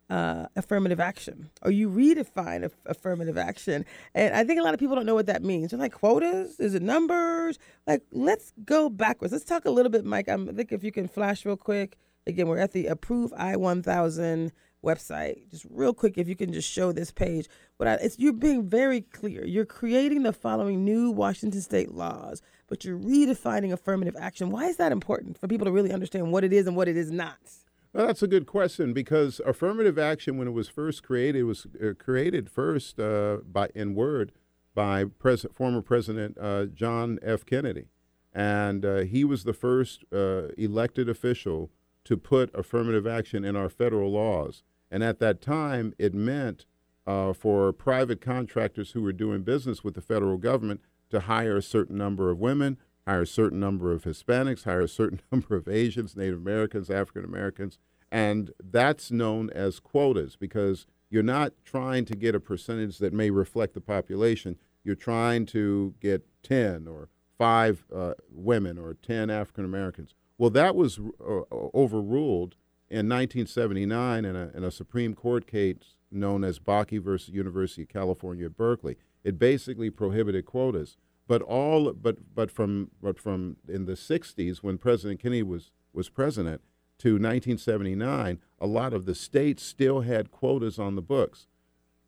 uh, 0.09 0.47
affirmative 0.55 1.01
action 1.01 1.51
or 1.63 1.71
you 1.71 1.91
redefine 1.91 2.65
aff- 2.65 2.77
affirmative 2.87 3.37
action. 3.37 3.85
And 4.15 4.35
I 4.35 4.45
think 4.45 4.61
a 4.61 4.63
lot 4.63 4.75
of 4.75 4.81
people 4.81 4.95
don't 4.95 5.07
know 5.07 5.15
what 5.15 5.27
that 5.27 5.43
means. 5.43 5.71
They're 5.71 5.81
like, 5.81 5.95
quotas? 5.95 6.61
Is 6.61 6.75
it 6.75 6.83
numbers? 6.83 7.59
Like, 7.87 8.03
let's 8.13 8.53
go 8.65 8.89
backwards. 8.89 9.33
Let's 9.33 9.45
talk 9.45 9.65
a 9.65 9.71
little 9.71 9.91
bit, 9.91 10.05
Mike. 10.05 10.29
I'm, 10.29 10.49
I 10.49 10.53
think 10.53 10.73
if 10.73 10.85
you 10.85 10.93
can 10.93 11.09
flash 11.09 11.45
real 11.45 11.57
quick. 11.57 11.97
Again, 12.29 12.49
we're 12.49 12.59
at 12.59 12.73
the 12.73 12.87
Approve 12.87 13.33
I 13.37 13.57
1000 13.57 14.53
website. 14.87 15.51
Just 15.51 15.67
real 15.69 15.93
quick, 15.93 16.17
if 16.17 16.29
you 16.29 16.37
can 16.37 16.53
just 16.53 16.71
show 16.71 16.93
this 16.93 17.11
page. 17.11 17.49
But 17.79 17.89
I, 17.89 17.95
it's 17.95 18.19
you're 18.19 18.33
being 18.33 18.69
very 18.69 19.01
clear. 19.03 19.45
You're 19.45 19.67
creating 19.67 20.23
the 20.23 20.33
following 20.33 20.85
new 20.85 21.11
Washington 21.11 21.61
State 21.61 21.93
laws, 21.93 22.41
but 22.69 22.85
you're 22.85 22.99
redefining 22.99 23.73
affirmative 23.73 24.17
action. 24.19 24.51
Why 24.51 24.67
is 24.67 24.77
that 24.77 24.93
important 24.93 25.39
for 25.39 25.49
people 25.49 25.67
to 25.67 25.73
really 25.73 25.93
understand 25.93 26.33
what 26.33 26.45
it 26.45 26.53
is 26.53 26.67
and 26.67 26.77
what 26.77 26.89
it 26.89 26.97
is 26.97 27.11
not? 27.11 27.39
Well, 27.93 28.07
that's 28.07 28.23
a 28.23 28.29
good 28.29 28.47
question 28.47 28.93
because 28.93 29.41
affirmative 29.47 29.99
action, 29.99 30.37
when 30.37 30.47
it 30.49 30.53
was 30.53 30.69
first 30.69 31.03
created, 31.03 31.45
was 31.45 31.67
uh, 31.83 31.95
created 31.99 32.51
first 32.51 33.01
uh, 33.01 33.39
by 33.51 33.71
in 33.75 33.95
word 33.95 34.33
by 34.75 35.05
pres- 35.05 35.47
former 35.53 35.81
President 35.81 36.37
uh, 36.39 36.67
John 36.67 37.19
F. 37.23 37.47
Kennedy, 37.47 37.87
and 38.35 38.85
uh, 38.85 38.99
he 38.99 39.25
was 39.25 39.45
the 39.45 39.55
first 39.55 40.05
uh, 40.13 40.49
elected 40.59 41.09
official 41.09 41.71
to 42.05 42.19
put 42.19 42.55
affirmative 42.55 43.07
action 43.07 43.45
in 43.45 43.57
our 43.57 43.71
federal 43.71 44.13
laws. 44.13 44.63
And 44.97 45.05
at 45.05 45.19
that 45.19 45.43
time, 45.43 45.93
it 45.99 46.15
meant 46.15 46.65
uh, 47.07 47.35
for 47.35 47.71
private 47.75 48.23
contractors 48.23 48.93
who 48.93 49.03
were 49.03 49.13
doing 49.13 49.43
business 49.43 49.85
with 49.85 49.93
the 49.93 50.01
federal 50.01 50.39
government 50.39 50.81
to 51.11 51.21
hire 51.21 51.59
a 51.59 51.63
certain 51.63 51.99
number 51.99 52.31
of 52.31 52.39
women, 52.39 52.79
hire 53.07 53.21
a 53.21 53.27
certain 53.27 53.61
number 53.61 53.93
of 53.93 54.05
Hispanics, 54.05 54.65
hire 54.65 54.81
a 54.81 54.89
certain 54.89 55.21
number 55.31 55.55
of 55.55 55.69
Asians, 55.69 56.17
Native 56.17 56.39
Americans, 56.39 56.89
African 56.89 57.27
Americans. 57.27 57.79
And 58.11 58.53
that's 58.59 59.11
known 59.11 59.51
as 59.51 59.81
quotas 59.81 60.35
because 60.35 60.87
you're 61.11 61.23
not 61.23 61.53
trying 61.63 62.07
to 62.07 62.17
get 62.17 62.35
a 62.35 62.41
percentage 62.41 62.97
that 62.97 63.13
may 63.13 63.29
reflect 63.29 63.75
the 63.75 63.83
population. 63.83 64.57
You're 64.83 64.95
trying 64.95 65.45
to 65.49 65.95
get 66.01 66.27
10 66.43 66.89
or 66.89 67.11
five 67.37 67.85
uh, 67.95 68.15
women 68.31 68.79
or 68.79 68.95
10 68.95 69.29
African 69.29 69.67
Americans. 69.67 70.15
Well, 70.39 70.49
that 70.49 70.75
was 70.75 70.99
uh, 70.99 71.43
overruled 71.53 72.57
in 72.89 73.09
1979 73.09 74.25
in 74.25 74.37
a, 74.37 74.51
in 74.55 74.65
a 74.65 74.71
Supreme 74.71 75.15
Court 75.15 75.47
case 75.47 75.97
known 76.11 76.45
as 76.45 76.59
Bakke 76.59 77.03
versus 77.03 77.35
University 77.35 77.83
of 77.83 77.89
California 77.89 78.47
at 78.47 78.57
Berkeley. 78.57 78.97
It 79.25 79.39
basically 79.39 79.91
prohibited 79.91 80.47
quotas. 80.47 80.97
But 81.29 81.43
all 81.43 81.93
but 81.93 82.35
but 82.35 82.51
from 82.53 82.93
but 83.03 83.19
from 83.19 83.57
in 83.69 83.87
the 83.87 83.95
60s 83.95 84.59
when 84.59 84.79
President 84.79 85.21
Kennedy 85.21 85.43
was 85.43 85.73
was 85.93 86.09
president 86.09 86.61
to 86.99 87.15
1979, 87.15 88.39
a 88.61 88.67
lot 88.67 88.93
of 88.93 89.07
the 89.07 89.15
states 89.15 89.63
still 89.63 90.03
had 90.03 90.31
quotas 90.31 90.79
on 90.79 90.95
the 90.95 91.03
books 91.03 91.49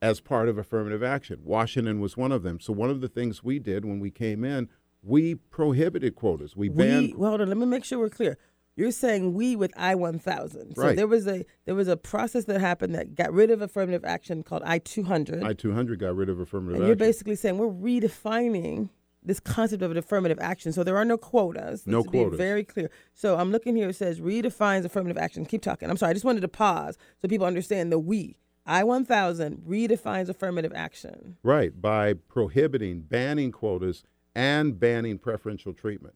as 0.00 0.20
part 0.20 0.48
of 0.48 0.56
affirmative 0.56 1.02
action. 1.02 1.40
Washington 1.42 2.00
was 2.00 2.16
one 2.16 2.30
of 2.30 2.42
them. 2.42 2.60
So 2.60 2.72
one 2.72 2.90
of 2.90 3.00
the 3.00 3.08
things 3.08 3.42
we 3.42 3.58
did 3.58 3.84
when 3.84 3.98
we 3.98 4.10
came 4.10 4.44
in, 4.44 4.68
we 5.02 5.34
prohibited 5.34 6.14
quotas. 6.14 6.56
We 6.56 6.68
banned 6.68 7.14
We, 7.14 7.14
well, 7.14 7.30
hold 7.30 7.40
on. 7.40 7.48
Let 7.48 7.58
me 7.58 7.66
make 7.66 7.84
sure 7.84 7.98
we're 7.98 8.08
clear. 8.08 8.38
You're 8.78 8.92
saying 8.92 9.34
we 9.34 9.56
with 9.56 9.72
I 9.76 9.96
one 9.96 10.20
thousand. 10.20 10.76
So 10.76 10.82
Right. 10.82 10.96
there 10.96 11.08
was 11.08 11.26
a 11.26 11.44
there 11.66 11.74
was 11.74 11.88
a 11.88 11.96
process 11.96 12.44
that 12.44 12.60
happened 12.60 12.94
that 12.94 13.16
got 13.16 13.32
rid 13.32 13.50
of 13.50 13.60
affirmative 13.60 14.04
action 14.04 14.44
called 14.44 14.62
I 14.64 14.78
two 14.78 15.02
hundred. 15.02 15.42
I 15.42 15.52
200 15.52 15.98
got 15.98 16.14
rid 16.14 16.28
of 16.28 16.38
affirmative 16.38 16.76
And 16.76 16.84
action. 16.84 16.86
you're 16.86 16.96
basically 16.96 17.34
saying 17.34 17.58
we're 17.58 17.66
redefining 17.68 18.90
this 19.22 19.40
concept 19.40 19.82
of 19.82 19.90
an 19.90 19.96
affirmative 19.96 20.38
action. 20.40 20.72
So 20.72 20.84
there 20.84 20.96
are 20.96 21.04
no 21.04 21.18
quotas. 21.18 21.86
No 21.88 22.04
be 22.04 22.10
quotas. 22.20 22.38
very 22.38 22.62
clear. 22.62 22.88
So 23.14 23.36
I'm 23.36 23.50
looking 23.50 23.74
here. 23.74 23.88
It 23.88 23.96
says 23.96 24.20
redefines 24.20 24.84
affirmative 24.84 25.18
action. 25.18 25.44
Keep 25.44 25.62
talking. 25.62 25.90
I'm 25.90 25.96
sorry. 25.96 26.10
I 26.10 26.12
just 26.14 26.24
wanted 26.24 26.42
to 26.42 26.48
pause 26.48 26.96
so 27.20 27.26
people 27.26 27.46
understand 27.48 27.90
the 27.90 27.98
we. 27.98 28.38
I 28.64 28.84
1000 28.84 29.62
redefines 29.66 30.28
affirmative 30.28 30.72
action. 30.74 31.36
Right, 31.42 31.80
by 31.80 32.12
prohibiting, 32.14 33.00
banning 33.00 33.50
quotas 33.50 34.04
and 34.36 34.78
banning 34.78 35.18
preferential 35.18 35.72
treatment. 35.72 36.14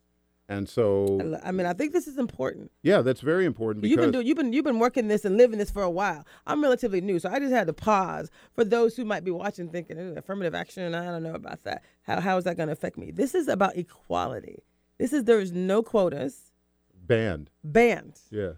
And 0.52 0.68
so, 0.68 1.38
I 1.42 1.50
mean, 1.50 1.66
I 1.66 1.72
think 1.72 1.94
this 1.94 2.06
is 2.06 2.18
important. 2.18 2.70
yeah, 2.82 3.00
that's 3.00 3.22
very 3.22 3.46
important 3.46 3.86
You've 3.86 3.98
been 3.98 4.10
doing, 4.10 4.26
you've 4.26 4.36
been 4.36 4.52
you've 4.52 4.66
been 4.66 4.78
working 4.78 5.08
this 5.08 5.24
and 5.24 5.38
living 5.38 5.58
this 5.58 5.70
for 5.70 5.82
a 5.82 5.90
while. 5.90 6.26
I'm 6.46 6.62
relatively 6.62 7.00
new, 7.00 7.18
so 7.18 7.30
I 7.30 7.38
just 7.38 7.54
had 7.54 7.68
to 7.68 7.72
pause 7.72 8.30
for 8.52 8.62
those 8.62 8.94
who 8.94 9.06
might 9.06 9.24
be 9.24 9.30
watching, 9.30 9.70
thinking 9.70 10.18
affirmative 10.18 10.54
action. 10.54 10.82
And 10.82 10.94
I 10.94 11.06
don't 11.06 11.22
know 11.22 11.34
about 11.34 11.64
that. 11.64 11.82
How 12.02 12.20
how 12.20 12.36
is 12.36 12.44
that 12.44 12.58
going 12.58 12.66
to 12.66 12.74
affect 12.74 12.98
me? 12.98 13.10
This 13.10 13.34
is 13.34 13.48
about 13.48 13.78
equality. 13.78 14.62
This 14.98 15.14
is 15.14 15.24
there 15.24 15.40
is 15.40 15.52
no 15.52 15.82
quotas 15.82 16.52
banned. 16.94 17.48
banned. 17.64 18.20
Yeah. 18.30 18.52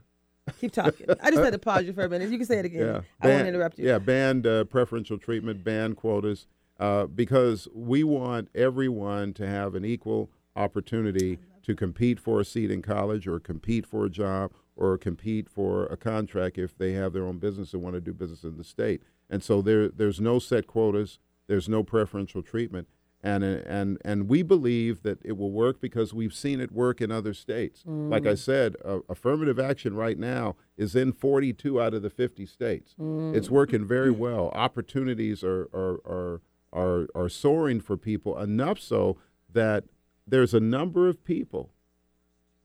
Keep 0.61 0.73
talking. 0.73 1.07
I 1.23 1.31
just 1.31 1.45
had 1.45 1.53
to 1.53 1.61
pause 1.61 1.85
you 1.85 1.93
for 1.93 2.05
a 2.05 2.09
minute. 2.09 2.29
You 2.29 2.39
can 2.39 2.47
say 2.47 2.59
it 2.59 2.65
again. 2.65 2.87
Yeah. 2.87 3.01
I 3.21 3.29
won't 3.29 3.47
interrupt 3.47 3.79
you. 3.79 3.87
Yeah, 3.87 3.99
banned 3.99 4.47
uh, 4.49 4.65
preferential 4.65 5.17
treatment, 5.17 5.63
banned 5.63 5.97
quotas, 5.97 6.49
uh, 6.81 7.07
because 7.07 7.69
we 7.73 8.03
want 8.03 8.49
everyone 8.53 9.33
to 9.35 9.47
have 9.47 9.77
an 9.77 9.85
equal 9.85 10.29
opportunity 10.57 11.39
to 11.65 11.75
compete 11.75 12.21
for 12.21 12.41
a 12.41 12.45
seat 12.45 12.71
in 12.71 12.83
college 12.83 13.27
or 13.27 13.41
compete 13.41 13.87
for 13.87 14.05
a 14.05 14.11
job 14.11 14.53
or 14.77 14.99
compete 14.99 15.49
for 15.49 15.87
a 15.87 15.97
contract 15.97 16.59
if 16.59 16.77
they 16.77 16.93
have 16.93 17.13
their 17.13 17.27
own 17.27 17.39
business 17.39 17.73
and 17.73 17.83
want 17.83 17.95
to 17.95 18.01
do 18.01 18.13
business 18.13 18.43
in 18.45 18.57
the 18.57 18.65
state. 18.65 19.03
And 19.31 19.43
so 19.43 19.63
there, 19.63 19.89
there's 19.89 20.21
no 20.21 20.39
set 20.39 20.67
quotas, 20.67 21.19
there's 21.47 21.69
no 21.69 21.83
preferential 21.83 22.43
treatment. 22.43 22.89
And, 23.23 23.43
and, 23.43 23.97
and 24.05 24.29
we 24.29 24.43
believe 24.43 25.03
that 25.03 25.19
it 25.25 25.39
will 25.39 25.51
work 25.51 25.81
because 25.81 26.13
we've 26.13 26.35
seen 26.35 26.61
it 26.61 26.71
work 26.71 27.01
in 27.01 27.11
other 27.11 27.33
states. 27.33 27.83
Like 28.11 28.27
I 28.27 28.35
said, 28.35 28.77
uh, 28.85 28.99
affirmative 29.09 29.59
action 29.59 29.95
right 29.97 30.19
now 30.19 30.57
is 30.77 30.95
in 30.95 31.13
42 31.13 31.81
out 31.81 31.95
of 31.95 32.03
the 32.03 32.11
50 32.11 32.45
states. 32.45 32.95
It's 33.35 33.49
working 33.49 33.87
very 33.87 34.11
well. 34.11 34.51
Opportunities 34.55 35.43
are, 35.43 35.71
are, 35.73 36.01
are, 36.07 36.41
are, 36.75 37.07
are 37.15 37.29
soaring 37.31 37.81
for 37.81 37.97
people, 37.97 38.39
enough 38.39 38.79
so 38.79 39.17
that 39.51 39.85
there's 40.27 40.55
a 40.55 40.61
number 40.61 41.09
of 41.09 41.25
people 41.25 41.71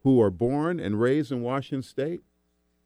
who 0.04 0.22
are 0.22 0.32
born 0.32 0.80
and 0.80 1.00
raised 1.00 1.32
in 1.32 1.42
Washington 1.42 1.84
State 1.84 2.22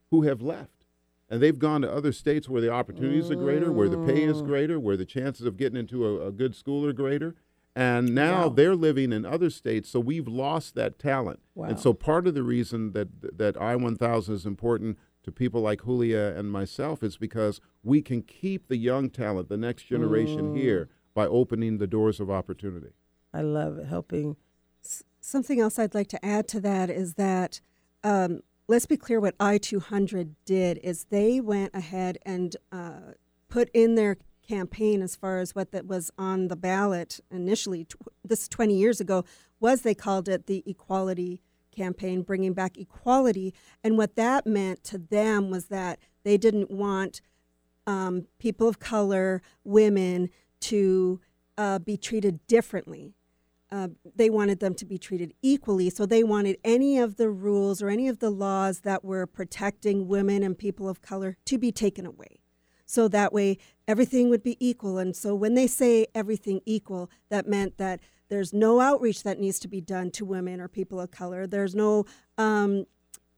who 0.09 0.23
have 0.23 0.41
left. 0.41 0.85
And 1.29 1.41
they've 1.41 1.57
gone 1.57 1.81
to 1.81 1.91
other 1.91 2.11
states 2.11 2.47
where 2.49 2.61
the 2.61 2.71
opportunities 2.71 3.31
are 3.31 3.35
greater, 3.35 3.71
where 3.71 3.89
the 3.89 3.97
pay 3.97 4.23
is 4.23 4.41
greater, 4.41 4.79
where 4.79 4.97
the 4.97 5.05
chances 5.05 5.45
of 5.45 5.57
getting 5.57 5.77
into 5.79 6.05
a, 6.05 6.27
a 6.27 6.31
good 6.31 6.55
school 6.55 6.85
are 6.85 6.93
greater. 6.93 7.35
And 7.75 8.13
now 8.13 8.43
Wow. 8.43 8.49
they're 8.49 8.75
living 8.75 9.11
in 9.11 9.25
other 9.25 9.49
states, 9.49 9.89
so 9.89 9.99
we've 9.99 10.27
lost 10.27 10.75
that 10.75 10.99
talent. 10.99 11.39
Wow. 11.55 11.69
And 11.69 11.79
so 11.79 11.91
part 11.93 12.27
of 12.27 12.35
the 12.35 12.43
reason 12.43 12.91
that 12.91 13.37
that 13.39 13.57
I 13.59 13.75
1000 13.75 14.35
is 14.35 14.45
important 14.45 14.99
to 15.23 15.31
people 15.31 15.61
like 15.61 15.83
Julia 15.85 16.33
and 16.37 16.51
myself 16.51 17.01
is 17.01 17.17
because 17.17 17.59
we 17.81 18.03
can 18.03 18.21
keep 18.21 18.67
the 18.67 18.77
young 18.77 19.09
talent, 19.09 19.49
the 19.49 19.57
next 19.57 19.83
generation 19.83 20.53
Mm. 20.53 20.57
here 20.57 20.89
by 21.15 21.25
opening 21.25 21.79
the 21.79 21.87
doors 21.87 22.19
of 22.19 22.29
opportunity. 22.29 22.91
I 23.33 23.41
love 23.41 23.79
it. 23.79 23.87
Helping. 23.87 24.35
Something 25.25 25.61
else 25.61 25.79
I'd 25.79 25.95
like 25.95 26.09
to 26.09 26.23
add 26.23 26.49
to 26.49 26.59
that 26.59 26.89
is 26.89 27.13
that 27.13 27.61
um, 28.03 28.41
let's 28.67 28.85
be 28.85 28.97
clear 28.97 29.21
what 29.21 29.35
I 29.39 29.57
200 29.57 30.35
did 30.43 30.79
is 30.79 31.05
they 31.05 31.39
went 31.39 31.73
ahead 31.73 32.17
and 32.25 32.57
uh, 32.73 33.13
put 33.47 33.69
in 33.73 33.95
their 33.95 34.17
campaign 34.45 35.01
as 35.01 35.15
far 35.15 35.39
as 35.39 35.55
what 35.55 35.71
that 35.71 35.87
was 35.87 36.11
on 36.17 36.49
the 36.49 36.57
ballot 36.57 37.21
initially, 37.31 37.85
tw- 37.85 37.95
this 38.25 38.49
20 38.49 38.75
years 38.75 38.99
ago, 38.99 39.23
was 39.61 39.83
they 39.83 39.95
called 39.95 40.27
it 40.27 40.47
the 40.47 40.61
equality 40.67 41.39
campaign, 41.71 42.23
bringing 42.23 42.51
back 42.51 42.77
equality. 42.77 43.53
And 43.81 43.97
what 43.97 44.17
that 44.17 44.45
meant 44.45 44.83
to 44.83 44.97
them 44.97 45.49
was 45.49 45.67
that 45.67 45.99
they 46.25 46.35
didn't 46.35 46.69
want 46.69 47.21
um, 47.87 48.27
people 48.39 48.67
of 48.67 48.79
color, 48.79 49.41
women, 49.63 50.29
to 50.59 51.21
uh, 51.57 51.79
be 51.79 51.95
treated 51.95 52.45
differently. 52.45 53.13
Uh, 53.73 53.87
they 54.15 54.29
wanted 54.29 54.59
them 54.59 54.75
to 54.75 54.85
be 54.85 54.99
treated 54.99 55.33
equally. 55.41 55.89
So 55.89 56.05
they 56.05 56.23
wanted 56.23 56.57
any 56.63 56.99
of 56.99 57.17
the 57.17 57.31
rules 57.31 57.81
or 57.81 57.89
any 57.89 58.07
of 58.07 58.19
the 58.19 58.29
laws 58.29 58.81
that 58.81 59.03
were 59.03 59.25
protecting 59.25 60.07
women 60.07 60.43
and 60.43 60.55
people 60.55 60.87
of 60.87 61.01
color 61.01 61.37
to 61.45 61.57
be 61.57 61.71
taken 61.71 62.05
away. 62.05 62.41
So 62.85 63.07
that 63.07 63.33
way 63.33 63.57
everything 63.87 64.29
would 64.29 64.43
be 64.43 64.57
equal. 64.59 64.99
And 64.99 65.15
so 65.15 65.33
when 65.33 65.55
they 65.55 65.65
say 65.65 66.05
everything 66.13 66.61
equal, 66.67 67.09
that 67.29 67.47
meant 67.47 67.79
that 67.79 67.99
there's 68.29 68.53
no 68.53 68.79
outreach 68.79 69.23
that 69.23 69.39
needs 69.39 69.57
to 69.59 69.67
be 69.67 69.81
done 69.81 70.11
to 70.11 70.23
women 70.23 70.61
or 70.61 70.67
people 70.67 70.99
of 70.99 71.09
color. 71.09 71.47
There's 71.47 71.73
no 71.73 72.05
um, 72.37 72.85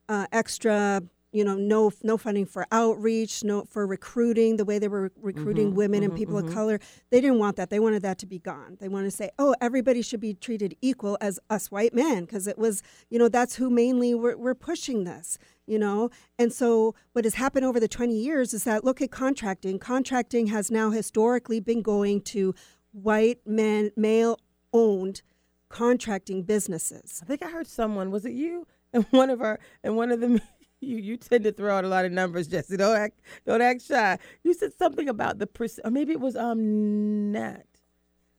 uh, 0.09 0.27
extra, 0.33 1.01
you 1.35 1.43
know, 1.43 1.55
no 1.55 1.91
no 2.01 2.17
funding 2.17 2.45
for 2.45 2.65
outreach, 2.71 3.43
no 3.43 3.65
for 3.65 3.85
recruiting. 3.85 4.55
The 4.55 4.63
way 4.63 4.79
they 4.79 4.87
were 4.87 5.11
recruiting 5.21 5.71
Mhm, 5.71 5.75
women 5.75 6.01
and 6.03 6.13
mhm, 6.13 6.17
people 6.17 6.35
mhm. 6.35 6.47
of 6.47 6.53
color, 6.53 6.79
they 7.09 7.19
didn't 7.19 7.39
want 7.39 7.57
that. 7.57 7.69
They 7.69 7.79
wanted 7.79 8.01
that 8.03 8.17
to 8.19 8.25
be 8.25 8.39
gone. 8.39 8.77
They 8.79 8.87
wanted 8.87 9.11
to 9.11 9.17
say, 9.17 9.31
oh, 9.37 9.53
everybody 9.59 10.01
should 10.01 10.21
be 10.21 10.33
treated 10.33 10.77
equal 10.81 11.17
as 11.19 11.37
us 11.49 11.69
white 11.69 11.93
men, 11.93 12.23
because 12.23 12.47
it 12.47 12.57
was, 12.57 12.81
you 13.09 13.19
know, 13.19 13.27
that's 13.27 13.55
who 13.57 13.69
mainly 13.69 14.15
were, 14.15 14.37
were 14.37 14.55
pushing 14.55 15.03
this. 15.03 15.37
You 15.67 15.79
know, 15.79 16.09
and 16.39 16.53
so 16.53 16.95
what 17.13 17.25
has 17.25 17.33
happened 17.33 17.65
over 17.65 17.79
the 17.79 17.87
20 17.87 18.15
years 18.15 18.53
is 18.53 18.63
that 18.63 18.85
look 18.85 19.01
at 19.01 19.11
contracting. 19.11 19.79
Contracting 19.79 20.47
has 20.47 20.69
now 20.71 20.91
historically 20.91 21.59
been 21.59 21.81
going 21.81 22.21
to 22.21 22.53
white 22.91 23.39
men, 23.45 23.91
male 23.97 24.37
owned 24.71 25.21
contracting 25.69 26.43
businesses. 26.43 27.19
I 27.21 27.25
think 27.25 27.43
I 27.43 27.49
heard 27.49 27.67
someone. 27.67 28.09
Was 28.11 28.25
it 28.25 28.33
you? 28.33 28.67
And 28.95 29.05
one 29.11 29.29
of 29.29 29.41
our 29.41 29.59
and 29.83 29.97
one 29.97 30.09
of 30.09 30.21
the 30.21 30.39
you 30.85 30.97
you 30.97 31.17
tend 31.17 31.43
to 31.43 31.51
throw 31.51 31.75
out 31.75 31.83
a 31.85 31.87
lot 31.87 32.05
of 32.05 32.11
numbers, 32.11 32.47
Jesse. 32.47 32.77
Don't 32.77 32.95
act 32.95 33.19
don't 33.45 33.61
act 33.61 33.81
shy. 33.83 34.17
You 34.43 34.53
said 34.53 34.71
something 34.77 35.09
about 35.09 35.39
the 35.39 35.47
perc- 35.47 35.79
or 35.83 35.91
maybe 35.91 36.11
it 36.13 36.19
was 36.19 36.35
um 36.35 37.31
Nat. 37.31 37.65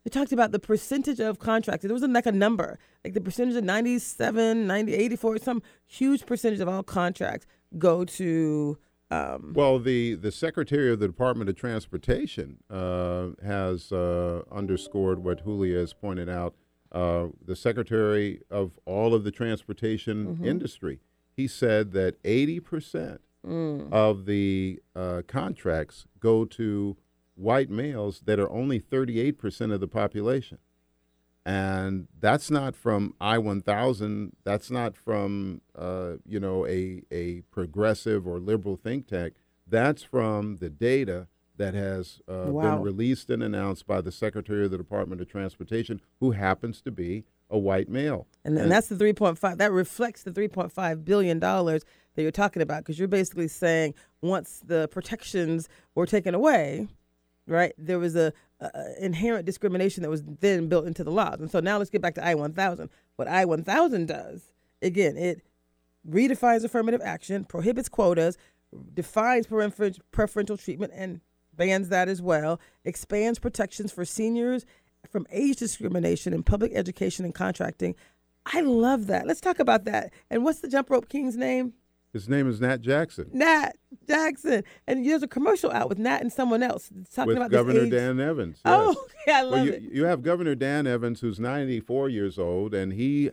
They 0.04 0.10
talked 0.10 0.30
about 0.30 0.52
the 0.52 0.60
percentage 0.60 1.18
of 1.18 1.40
contracts. 1.40 1.82
There 1.84 1.92
wasn't 1.92 2.12
like 2.12 2.26
a 2.26 2.32
number, 2.32 2.78
like 3.04 3.14
the 3.14 3.20
percentage 3.20 3.56
of 3.56 3.64
97, 3.64 4.64
90, 4.64 4.94
84, 4.94 5.38
some 5.38 5.62
huge 5.84 6.24
percentage 6.26 6.60
of 6.60 6.68
all 6.68 6.84
contracts 6.84 7.44
go 7.76 8.04
to. 8.04 8.78
Um, 9.10 9.52
Well, 9.56 9.80
the, 9.80 10.14
the 10.14 10.30
Secretary 10.30 10.92
of 10.92 11.00
the 11.00 11.08
Department 11.08 11.50
of 11.50 11.56
Transportation 11.56 12.58
uh, 12.70 13.30
has 13.44 13.90
uh, 13.90 14.42
underscored 14.52 15.24
what 15.24 15.42
Julia 15.44 15.78
has 15.78 15.92
pointed 15.92 16.28
out. 16.28 16.54
Uh, 16.92 17.26
the 17.44 17.56
Secretary 17.56 18.40
of 18.48 18.78
all 18.84 19.12
of 19.12 19.24
the 19.24 19.32
transportation 19.32 20.38
industry, 20.44 21.00
he 21.36 21.46
said 21.46 21.92
that 21.92 22.20
80% 22.22 23.18
mm, 23.46 23.92
of 23.92 24.24
the 24.24 24.80
uh, 24.94 25.22
contracts 25.26 26.06
go 26.18 26.44
to 26.46 26.96
white 27.34 27.68
males 27.68 28.22
that 28.24 28.38
are 28.40 28.50
only 28.50 28.80
38% 28.80 29.72
of 29.72 29.80
the 29.80 29.88
population. 29.88 30.58
And 31.44 32.08
that's 32.18 32.50
not 32.50 32.74
from 32.74 33.14
I 33.20 33.38
1000. 33.38 34.34
That's 34.42 34.70
not 34.70 34.96
from, 34.96 35.60
uh, 35.78 36.14
you 36.26 36.40
know, 36.40 36.66
a, 36.66 37.02
a 37.12 37.42
progressive 37.52 38.26
or 38.26 38.40
liberal 38.40 38.76
think 38.76 39.06
tank. 39.06 39.34
That's 39.68 40.02
from 40.02 40.56
the 40.56 40.70
data 40.70 41.28
that 41.56 41.74
has 41.74 42.20
uh, 42.28 42.50
Wow. 42.50 42.60
been 42.76 42.82
released 42.82 43.30
and 43.30 43.42
announced 43.42 43.86
by 43.86 44.00
the 44.00 44.10
Secretary 44.12 44.64
of 44.64 44.70
the 44.70 44.76
Department 44.78 45.20
of 45.20 45.28
Transportation, 45.28 46.00
who 46.20 46.32
happens 46.32 46.80
to 46.82 46.90
be 46.90 47.24
a 47.50 47.58
white 47.58 47.88
male. 47.88 48.26
and, 48.44 48.58
and 48.58 48.70
that's 48.70 48.88
the 48.88 48.96
3.5. 48.96 49.58
That 49.58 49.72
reflects 49.72 50.22
the 50.22 50.30
3.5 50.30 51.04
billion 51.04 51.38
dollars 51.38 51.84
that 52.14 52.22
you're 52.22 52.30
talking 52.30 52.62
about 52.62 52.78
because 52.78 52.98
you're 52.98 53.08
basically 53.08 53.48
saying 53.48 53.94
once 54.22 54.62
the 54.64 54.88
protections 54.88 55.68
were 55.94 56.06
taken 56.06 56.34
away, 56.34 56.88
right? 57.46 57.72
There 57.78 57.98
was 57.98 58.16
a, 58.16 58.32
a 58.60 58.70
inherent 59.04 59.44
discrimination 59.46 60.02
that 60.02 60.10
was 60.10 60.22
then 60.40 60.68
built 60.68 60.86
into 60.86 61.04
the 61.04 61.10
laws. 61.10 61.40
And 61.40 61.50
so 61.50 61.60
now 61.60 61.78
let's 61.78 61.90
get 61.90 62.00
back 62.02 62.14
to 62.14 62.26
I-1000. 62.26 62.88
What 63.16 63.28
I-1000 63.28 64.06
does, 64.06 64.50
again, 64.82 65.16
it 65.16 65.42
redefines 66.08 66.64
affirmative 66.64 67.00
action, 67.04 67.44
prohibits 67.44 67.88
quotas, 67.88 68.38
defines 68.94 69.46
prefer- 69.46 69.92
preferential 70.10 70.56
treatment 70.56 70.92
and 70.94 71.20
bans 71.54 71.88
that 71.88 72.08
as 72.08 72.20
well, 72.20 72.60
expands 72.84 73.38
protections 73.38 73.92
for 73.92 74.04
seniors 74.04 74.66
from 75.10 75.26
age 75.30 75.56
discrimination 75.56 76.32
in 76.32 76.42
public 76.42 76.72
education 76.74 77.24
and 77.24 77.34
contracting. 77.34 77.94
I 78.44 78.60
love 78.60 79.06
that. 79.08 79.26
Let's 79.26 79.40
talk 79.40 79.58
about 79.58 79.84
that. 79.84 80.12
And 80.30 80.44
what's 80.44 80.60
the 80.60 80.68
jump 80.68 80.90
rope 80.90 81.08
king's 81.08 81.36
name? 81.36 81.72
His 82.12 82.28
name 82.30 82.48
is 82.48 82.60
Nat 82.60 82.80
Jackson. 82.80 83.28
Nat 83.32 83.76
Jackson. 84.08 84.62
And 84.86 85.04
there's 85.04 85.22
a 85.22 85.28
commercial 85.28 85.70
out 85.70 85.88
with 85.88 85.98
Nat 85.98 86.22
and 86.22 86.32
someone 86.32 86.62
else 86.62 86.88
talking 87.14 87.28
with 87.28 87.36
about 87.36 87.50
this 87.50 87.58
Governor 87.58 87.90
Dan 87.90 88.20
Evans. 88.20 88.60
Oh, 88.64 88.88
yes. 88.88 88.96
okay, 89.28 89.32
I 89.32 89.42
love 89.42 89.52
Well, 89.52 89.66
you, 89.66 89.72
it. 89.72 89.82
you 89.82 90.04
have 90.06 90.22
Governor 90.22 90.54
Dan 90.54 90.86
Evans, 90.86 91.20
who's 91.20 91.38
94 91.38 92.08
years 92.08 92.38
old, 92.38 92.72
and 92.72 92.92
he 92.94 93.30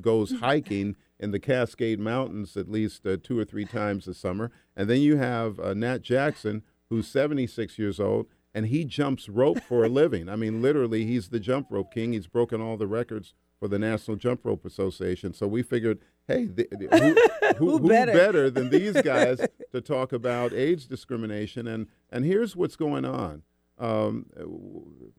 goes 0.00 0.32
hiking 0.40 0.96
in 1.18 1.32
the 1.32 1.40
Cascade 1.40 2.00
Mountains 2.00 2.56
at 2.56 2.70
least 2.70 3.06
uh, 3.06 3.16
two 3.22 3.38
or 3.38 3.44
three 3.44 3.66
times 3.66 4.08
a 4.08 4.14
summer. 4.14 4.50
And 4.76 4.88
then 4.88 5.00
you 5.00 5.16
have 5.16 5.60
uh, 5.60 5.74
Nat 5.74 6.00
Jackson, 6.02 6.62
who's 6.88 7.08
76 7.08 7.78
years 7.78 8.00
old, 8.00 8.26
and 8.54 8.66
he 8.66 8.84
jumps 8.84 9.28
rope 9.28 9.60
for 9.62 9.84
a 9.84 9.88
living. 9.88 10.28
I 10.28 10.36
mean, 10.36 10.60
literally, 10.62 11.04
he's 11.06 11.28
the 11.30 11.40
jump 11.40 11.68
rope 11.70 11.92
king. 11.92 12.12
He's 12.12 12.26
broken 12.26 12.60
all 12.60 12.76
the 12.76 12.86
records 12.86 13.34
for 13.58 13.68
the 13.68 13.78
National 13.78 14.16
Jump 14.16 14.44
Rope 14.44 14.64
Association. 14.64 15.32
So 15.32 15.46
we 15.46 15.62
figured, 15.62 16.00
hey, 16.26 16.46
the, 16.46 16.68
the- 16.70 16.88
who, 16.98 17.56
who, 17.56 17.70
Who 17.72 17.78
who 17.78 17.88
better? 17.88 18.12
better 18.12 18.50
than 18.50 18.70
these 18.70 19.00
guys 19.02 19.40
to 19.72 19.80
talk 19.80 20.12
about 20.12 20.52
age 20.52 20.86
discrimination? 20.88 21.66
And 21.66 21.86
and 22.10 22.24
here's 22.24 22.54
what's 22.56 22.76
going 22.76 23.04
on. 23.04 23.42
Um, 23.78 24.26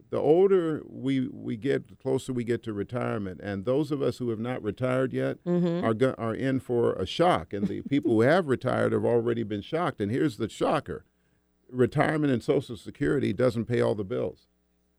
the 0.09 0.17
older 0.19 0.83
we 0.87 1.27
we 1.27 1.57
get, 1.57 1.87
the 1.89 1.95
closer 1.95 2.31
we 2.33 2.43
get 2.43 2.63
to 2.63 2.73
retirement, 2.73 3.39
and 3.41 3.65
those 3.65 3.91
of 3.91 4.01
us 4.01 4.19
who 4.19 4.29
have 4.29 4.39
not 4.39 4.61
retired 4.63 5.11
yet 5.11 5.43
Mm-hmm. 5.43 5.83
are 5.85 5.93
go- 5.93 6.15
are 6.17 6.35
in 6.35 6.59
for 6.59 6.93
a 6.93 7.05
shock, 7.05 7.51
and 7.51 7.67
the 7.67 7.81
people 7.81 8.11
who 8.11 8.21
have 8.21 8.47
retired 8.47 8.93
have 8.93 9.05
already 9.05 9.43
been 9.43 9.61
shocked. 9.61 9.99
And 9.99 10.11
here's 10.11 10.37
the 10.37 10.47
shocker: 10.47 11.03
retirement 11.73 12.31
and 12.31 12.43
Social 12.43 12.77
Security 12.77 13.33
doesn't 13.33 13.65
pay 13.65 13.81
all 13.81 13.95
the 13.95 14.03
bills. 14.03 14.47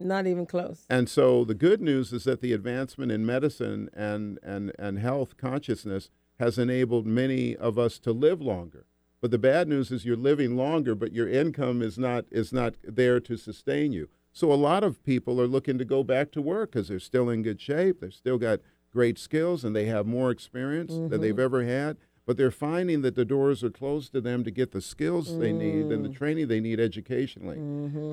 Not 0.01 0.27
even 0.27 0.45
close. 0.45 0.85
And 0.91 1.09
so 1.09 1.45
the 1.45 1.55
good 1.55 1.81
news 1.81 2.13
is 2.13 2.25
that 2.25 2.41
the 2.41 2.53
advancement 2.53 3.13
in 3.13 3.25
medicine 3.25 3.89
and, 3.95 4.39
and, 4.43 4.73
and 4.79 4.99
health 4.99 5.37
consciousness 5.37 6.11
has 6.41 6.59
enabled 6.59 7.07
many 7.07 7.55
of 7.57 7.79
us 7.79 7.99
to 8.01 8.13
live 8.13 8.41
longer. 8.41 8.87
But 9.21 9.31
the 9.31 9.39
bad 9.39 9.69
news 9.69 9.91
is 9.91 10.05
you're 10.05 10.17
living 10.17 10.57
longer, 10.57 10.95
but 10.95 11.13
your 11.13 11.29
income 11.29 11.81
is 11.81 11.97
not, 11.97 12.27
is 12.31 12.53
not 12.53 12.75
there 12.83 13.21
to 13.21 13.37
sustain 13.37 13.93
you. 13.93 14.09
So 14.33 14.53
a 14.53 14.55
lot 14.55 14.83
of 14.83 15.03
people 15.05 15.41
are 15.41 15.47
looking 15.47 15.79
to 15.79 15.85
go 15.85 16.03
back 16.03 16.33
to 16.33 16.43
work 16.43 16.73
because 16.73 16.89
they're 16.89 16.99
still 16.99 17.31
in 17.31 17.43
good 17.43 17.61
shape, 17.61 18.01
they've 18.01 18.13
still 18.13 18.37
got 18.37 18.61
great 18.93 19.19
skills, 19.19 19.65
and 19.65 19.75
they 19.75 19.87
have 19.87 20.07
more 20.07 20.31
experience 20.31 20.93
than 20.93 21.21
they've 21.21 21.33
mm-hmm. 21.33 21.41
ever 21.41 21.65
had. 21.65 21.97
But 22.27 22.39
they're 22.39 22.51
finding 22.51 23.03
that 23.03 23.17
the 23.17 23.25
doors 23.27 23.63
are 23.63 23.69
closed 23.71 24.13
to 24.13 24.21
them 24.23 24.45
to 24.45 24.51
get 24.51 24.73
the 24.73 24.81
skills 24.81 25.39
they 25.39 25.53
need 25.53 25.87
and 25.93 26.03
the 26.03 26.09
training 26.09 26.49
they 26.49 26.59
need 26.61 26.81
educationally 26.81 27.59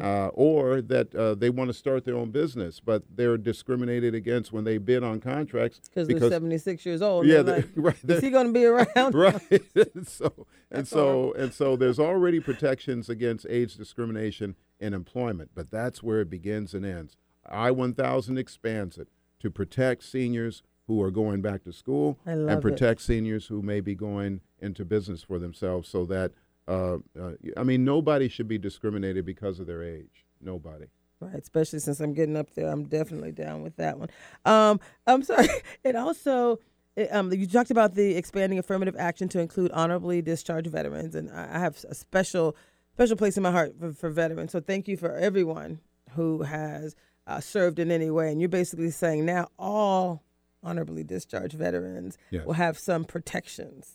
uh, 0.01 0.28
or 0.34 0.82
that 0.82 1.16
uh, 1.16 1.34
they 1.36 1.49
want 1.49 1.70
to 1.70 1.74
start 1.74 2.03
their 2.03 2.18
own 2.18 2.30
business, 2.30 2.82
but 2.82 3.03
they're 3.16 3.38
discriminated 3.38 4.14
against 4.14 4.51
when 4.51 4.66
they 4.66 4.78
bid 4.78 5.01
on 5.01 5.22
contracts 5.22 5.80
Because 5.88 6.09
they're 6.09 6.30
76 6.30 6.86
years 6.86 7.01
old. 7.01 7.26
yeah, 7.26 7.41
They're 7.41 7.43
they- 7.43 7.62
like, 7.62 7.70
right, 7.78 7.95
is 7.95 8.01
they're- 8.03 8.20
he 8.22 8.30
going 8.32 8.47
to 8.47 8.53
be 8.53 8.66
around? 8.66 9.16
right. 9.16 9.62
and 9.95 10.05
so 10.07 10.45
and 10.70 10.86
so 10.86 10.97
horrible. 11.03 11.34
and 11.36 11.53
so 11.53 11.76
there's 11.78 11.99
already 11.99 12.41
protections 12.41 13.09
against 13.09 13.45
age 13.49 13.76
discrimination 13.78 14.55
in 14.80 14.93
employment, 14.93 15.51
but 15.55 15.72
that's 15.72 16.03
where 16.03 16.20
it 16.20 16.30
begins 16.30 16.74
and 16.74 16.86
ends. 16.86 17.16
I 17.49 17.72
1000 17.72 18.38
expands 18.38 18.97
it 18.97 19.07
to 19.39 19.49
protect 19.49 20.03
seniors 20.03 20.64
who 20.92 21.02
are 21.02 21.10
going 21.10 21.42
back 21.42 21.64
to 21.64 21.72
school 21.72 22.20
and 22.26 22.50
it. 22.50 22.60
protect 22.60 23.02
seniors 23.02 23.48
who 23.48 23.62
may 23.62 23.80
be 23.80 23.96
going 23.96 24.42
into 24.60 24.84
business 24.84 25.24
for 25.24 25.39
themselves 25.39 25.88
so 25.88 26.04
that 26.04 26.34
uh, 26.68 26.98
uh, 27.18 27.32
I 27.56 27.64
mean 27.64 27.86
nobody 27.86 28.28
should 28.28 28.50
be 28.50 28.58
discriminated 28.58 29.26
because 29.26 29.62
of 29.62 29.68
their 29.68 29.84
age. 29.84 30.26
Nobody. 30.42 30.88
Right, 31.22 31.39
especially 31.39 31.80
since 31.80 32.02
I'm 32.02 32.14
getting 32.14 32.36
up 32.36 32.54
there, 32.56 32.68
I'm 32.68 32.84
definitely 32.84 33.32
down 33.32 33.62
with 33.62 33.78
that 33.78 34.00
one. 34.00 34.10
Um, 34.44 34.82
I'm 35.08 35.24
sorry. 35.24 35.48
It 35.86 35.96
also, 35.96 36.60
it, 36.98 37.08
um, 37.14 37.32
you 37.32 37.48
talked 37.48 37.72
about 37.72 37.96
the 37.96 38.16
expanding 38.16 38.60
affirmative 38.60 38.96
action 39.00 39.30
to 39.30 39.39
include 39.39 39.72
honorably 39.72 40.22
discharged 40.22 40.68
veterans, 40.68 41.16
and 41.16 41.32
I 41.32 41.56
I 41.56 41.60
have 41.60 41.86
a 41.88 41.96
special, 41.96 42.58
special 42.96 43.16
place 43.16 43.38
in 43.38 43.44
my 43.44 43.52
heart 43.52 43.76
for, 43.80 43.94
for 43.94 44.10
veterans. 44.10 44.52
So 44.52 44.60
thank 44.60 44.89
you 44.89 44.98
for 44.98 45.16
everyone 45.16 45.80
who 46.16 46.42
has 46.42 46.98
uh, 47.28 47.39
served 47.39 47.80
in 47.80 47.92
any 47.92 48.10
way. 48.10 48.30
And 48.30 48.42
you're 48.42 48.50
basically 48.50 48.92
saying 48.92 49.26
now 49.26 49.48
all 49.58 50.22
honorably 50.64 51.03
discharged 51.03 51.53
veterans 51.53 52.18
Yes. 52.30 52.45
will 52.45 52.53
have 52.53 52.78
some 52.78 53.03
protections 53.05 53.93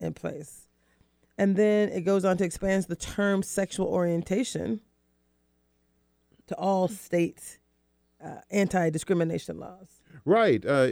in 0.00 0.14
place. 0.14 0.68
And 1.36 1.56
then 1.56 1.88
it 1.90 2.02
goes 2.02 2.24
on 2.24 2.36
to 2.38 2.44
expand 2.44 2.84
the 2.84 2.96
term 2.96 3.42
sexual 3.42 3.86
orientation 3.86 4.80
to 6.46 6.54
all 6.56 6.88
state 6.88 7.58
uh, 8.22 8.40
anti 8.50 8.90
discrimination 8.90 9.58
laws. 9.58 10.00
Right. 10.24 10.64
Uh, 10.66 10.88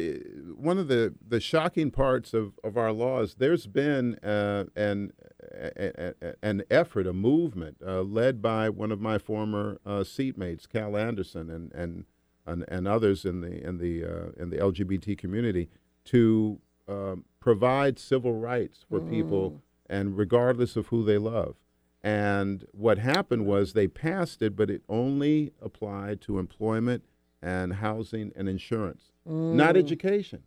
one 0.57 0.79
of 0.79 0.89
the, 0.89 1.15
the 1.27 1.41
shocking 1.41 1.91
parts 1.91 2.33
of, 2.33 2.53
of 2.63 2.77
our 2.77 2.93
laws, 2.93 3.37
there's 3.39 3.67
been 3.67 4.15
uh, 4.17 4.65
an, 4.77 5.13
a, 5.53 6.13
a, 6.23 6.35
an 6.43 6.63
effort, 6.71 7.07
a 7.07 7.13
movement 7.13 7.79
uh, 7.85 8.03
led 8.03 8.41
by 8.41 8.69
one 8.69 8.93
of 8.93 9.01
my 9.01 9.19
former 9.19 9.79
uh, 9.85 10.05
seatmates, 10.05 10.69
Cal 10.69 10.97
Anderson, 10.97 11.51
and, 11.51 11.73
and, 11.73 12.05
and, 12.47 12.65
and 12.69 12.87
others 12.87 13.25
in 13.25 13.41
the, 13.41 13.63
in, 13.67 13.79
the, 13.79 14.05
uh, 14.05 14.27
in 14.37 14.51
the 14.51 14.57
LGBT 14.59 15.17
community 15.19 15.69
to 16.07 16.61
um, 16.89 17.25
provide 17.41 17.99
civil 17.99 18.35
rights 18.35 18.85
for 18.89 19.01
people, 19.01 19.61
and 19.89 20.17
regardless 20.17 20.77
of 20.77 20.87
who 20.89 21.05
they 21.05 21.19
love. 21.19 21.57
And 22.03 22.65
what 22.73 22.99
happened 22.99 23.47
was 23.47 23.73
they 23.73 23.89
passed 23.89 24.41
it, 24.43 24.55
but 24.55 24.71
it 24.71 24.83
only 24.89 25.53
applied 25.61 26.21
to 26.23 26.39
employment 26.39 27.03
and 27.43 27.75
housing 27.75 28.33
and 28.37 28.49
insurance, 28.49 29.11
not 29.25 29.77
education, 29.77 30.43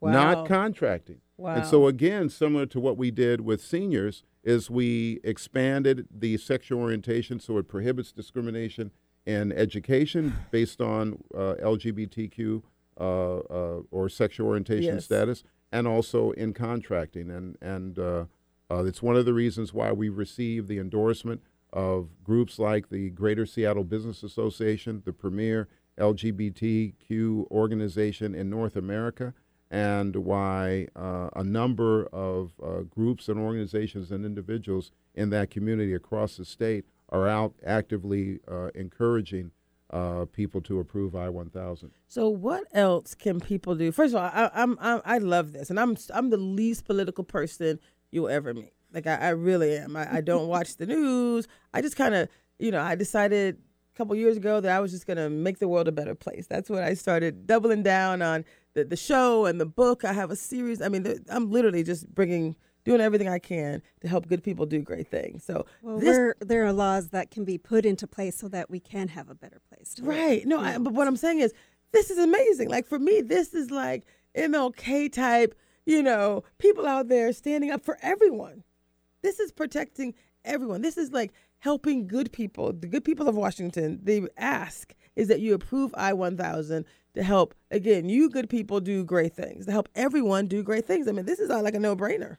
Wow. 0.00 0.12
not 0.12 0.48
contracting. 0.48 1.20
And 1.56 1.66
so 1.66 1.86
again, 1.86 2.28
similar 2.28 2.66
to 2.66 2.80
what 2.80 2.96
we 2.96 3.10
did 3.12 3.40
with 3.42 3.60
seniors, 3.60 4.24
is 4.44 4.70
we 4.70 5.20
expanded 5.24 6.06
the 6.10 6.36
sexual 6.36 6.80
orientation 6.80 7.38
so 7.38 7.58
it 7.58 7.68
prohibits 7.68 8.10
discrimination 8.12 8.90
in 9.26 9.52
education 9.52 10.34
based 10.50 10.80
on 10.80 11.22
uh, 11.34 11.54
LGBTQ 11.62 12.62
uh, 13.00 13.02
uh, 13.02 13.80
or 13.90 14.08
sexual 14.08 14.48
orientation 14.48 14.94
Yes. 14.94 15.04
status, 15.04 15.44
and 15.70 15.86
also 15.86 16.30
in 16.32 16.52
contracting. 16.54 17.30
And 17.30 17.56
and 17.60 17.98
uh, 17.98 18.24
uh, 18.70 18.84
it's 18.84 19.02
one 19.02 19.16
of 19.16 19.24
the 19.26 19.34
reasons 19.34 19.72
why 19.74 19.92
we 19.92 20.08
received 20.08 20.68
the 20.68 20.78
endorsement 20.78 21.42
of 21.72 22.08
groups 22.24 22.58
like 22.58 22.88
the 22.88 23.10
Greater 23.10 23.44
Seattle 23.46 23.84
Business 23.84 24.22
Association, 24.22 25.02
the 25.04 25.12
premier 25.12 25.68
LGBTQ 25.98 27.50
organization 27.50 28.34
in 28.34 28.48
North 28.50 28.76
America, 28.76 29.34
and 29.70 30.16
why 30.16 30.88
uh, 30.96 31.28
a 31.36 31.44
number 31.44 32.06
of 32.06 32.52
uh, 32.64 32.80
groups 32.82 33.28
and 33.28 33.38
organizations 33.38 34.10
and 34.10 34.24
individuals 34.24 34.90
in 35.14 35.30
that 35.30 35.50
community 35.50 35.92
across 35.92 36.36
the 36.36 36.44
state 36.44 36.84
are 37.10 37.28
out 37.28 37.54
actively 37.64 38.40
uh, 38.50 38.68
encouraging 38.74 39.50
uh, 39.90 40.26
people 40.26 40.60
to 40.62 40.80
approve 40.80 41.14
I 41.14 41.28
1000. 41.28 41.90
So 42.08 42.28
what 42.28 42.64
else 42.72 43.14
can 43.14 43.40
people 43.40 43.74
do? 43.74 43.90
First 43.90 44.14
of 44.14 44.20
all, 44.20 44.30
I, 44.32 44.50
I'm, 44.54 44.76
I'm 44.80 45.00
I 45.04 45.18
love 45.18 45.52
this, 45.52 45.70
and 45.70 45.80
I'm 45.80 45.96
I'm 46.12 46.30
the 46.30 46.36
least 46.36 46.84
political 46.84 47.24
person 47.24 47.80
you'll 48.10 48.28
ever 48.28 48.52
meet. 48.52 48.72
Like 48.92 49.06
I, 49.06 49.14
I 49.14 49.28
really 49.30 49.76
am. 49.76 49.96
I, 49.96 50.16
I 50.16 50.20
don't 50.20 50.48
watch 50.48 50.76
the 50.76 50.86
news. 50.86 51.48
I 51.72 51.80
just 51.80 51.96
kind 51.96 52.14
of 52.14 52.28
you 52.58 52.70
know 52.70 52.82
I 52.82 52.94
decided 52.94 53.56
a 53.94 53.96
couple 53.96 54.14
years 54.14 54.36
ago 54.36 54.60
that 54.60 54.76
I 54.76 54.80
was 54.80 54.90
just 54.90 55.06
gonna 55.06 55.30
make 55.30 55.58
the 55.58 55.68
world 55.68 55.88
a 55.88 55.92
better 55.92 56.14
place. 56.14 56.46
That's 56.46 56.68
when 56.68 56.82
I 56.82 56.94
started 56.94 57.46
doubling 57.46 57.82
down 57.82 58.20
on 58.20 58.44
the 58.74 58.84
the 58.84 58.96
show 58.96 59.46
and 59.46 59.58
the 59.58 59.66
book. 59.66 60.04
I 60.04 60.12
have 60.12 60.30
a 60.30 60.36
series. 60.36 60.82
I 60.82 60.88
mean, 60.88 61.24
I'm 61.30 61.50
literally 61.50 61.82
just 61.82 62.14
bringing 62.14 62.56
doing 62.84 63.00
everything 63.00 63.28
I 63.28 63.38
can 63.38 63.82
to 64.00 64.08
help 64.08 64.28
good 64.28 64.42
people 64.42 64.66
do 64.66 64.80
great 64.80 65.08
things. 65.10 65.44
So 65.44 65.66
Well, 65.82 65.98
this 65.98 66.34
there 66.40 66.64
are 66.64 66.72
laws 66.72 67.08
that 67.08 67.30
can 67.30 67.44
be 67.44 67.58
put 67.58 67.84
into 67.84 68.06
place 68.06 68.36
so 68.36 68.48
that 68.48 68.70
we 68.70 68.80
can 68.80 69.08
have 69.08 69.28
a 69.28 69.34
better 69.34 69.60
place. 69.68 69.94
To 69.94 70.02
live. 70.02 70.08
Right. 70.08 70.46
No, 70.46 70.60
I, 70.60 70.78
but 70.78 70.92
what 70.92 71.06
I'm 71.06 71.16
saying 71.16 71.40
is, 71.40 71.52
this 71.92 72.10
is 72.10 72.18
amazing. 72.18 72.68
Like 72.68 72.86
for 72.86 72.98
me, 72.98 73.20
this 73.20 73.54
is 73.54 73.70
like 73.70 74.04
MLK 74.36 75.12
type. 75.12 75.54
You 75.86 76.02
know, 76.02 76.44
people 76.58 76.86
out 76.86 77.08
there 77.08 77.32
standing 77.32 77.70
up 77.70 77.82
for 77.82 77.98
everyone. 78.02 78.62
This 79.22 79.40
is 79.40 79.52
protecting 79.52 80.14
everyone. 80.44 80.82
This 80.82 80.98
is 80.98 81.12
like 81.12 81.32
helping 81.58 82.06
good 82.06 82.30
people, 82.32 82.72
the 82.72 82.86
good 82.86 83.04
people 83.04 83.28
of 83.28 83.36
Washington. 83.36 83.98
The 84.02 84.28
ask 84.36 84.94
is 85.16 85.28
that 85.28 85.40
you 85.40 85.54
approve 85.54 85.94
I 85.96 86.12
1000 86.12 86.84
to 87.14 87.22
help, 87.22 87.54
again, 87.70 88.08
you 88.08 88.30
good 88.30 88.48
people 88.48 88.80
do 88.80 89.04
great 89.04 89.34
things, 89.34 89.66
to 89.66 89.72
help 89.72 89.88
everyone 89.94 90.46
do 90.46 90.62
great 90.62 90.86
things. 90.86 91.08
I 91.08 91.12
mean, 91.12 91.26
this 91.26 91.40
is 91.40 91.50
all 91.50 91.62
like 91.62 91.74
a 91.74 91.80
no 91.80 91.96
brainer, 91.96 92.36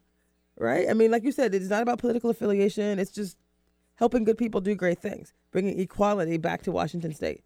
right? 0.60 0.89
I 0.89 0.93
mean, 0.93 1.12
like 1.12 1.24
you 1.24 1.32
said, 1.32 1.55
it's 1.55 1.70
not 1.70 1.82
about 1.82 1.99
political 1.99 2.30
affiliation, 2.30 2.99
it's 2.99 3.12
just 3.12 3.38
helping 3.95 4.24
good 4.24 4.38
people 4.38 4.62
do 4.62 4.76
great 4.76 4.99
things, 4.99 5.34
bringing 5.51 5.80
equality 5.80 6.38
back 6.38 6.62
to 6.64 6.72
Washington 6.72 7.14
state. 7.14 7.43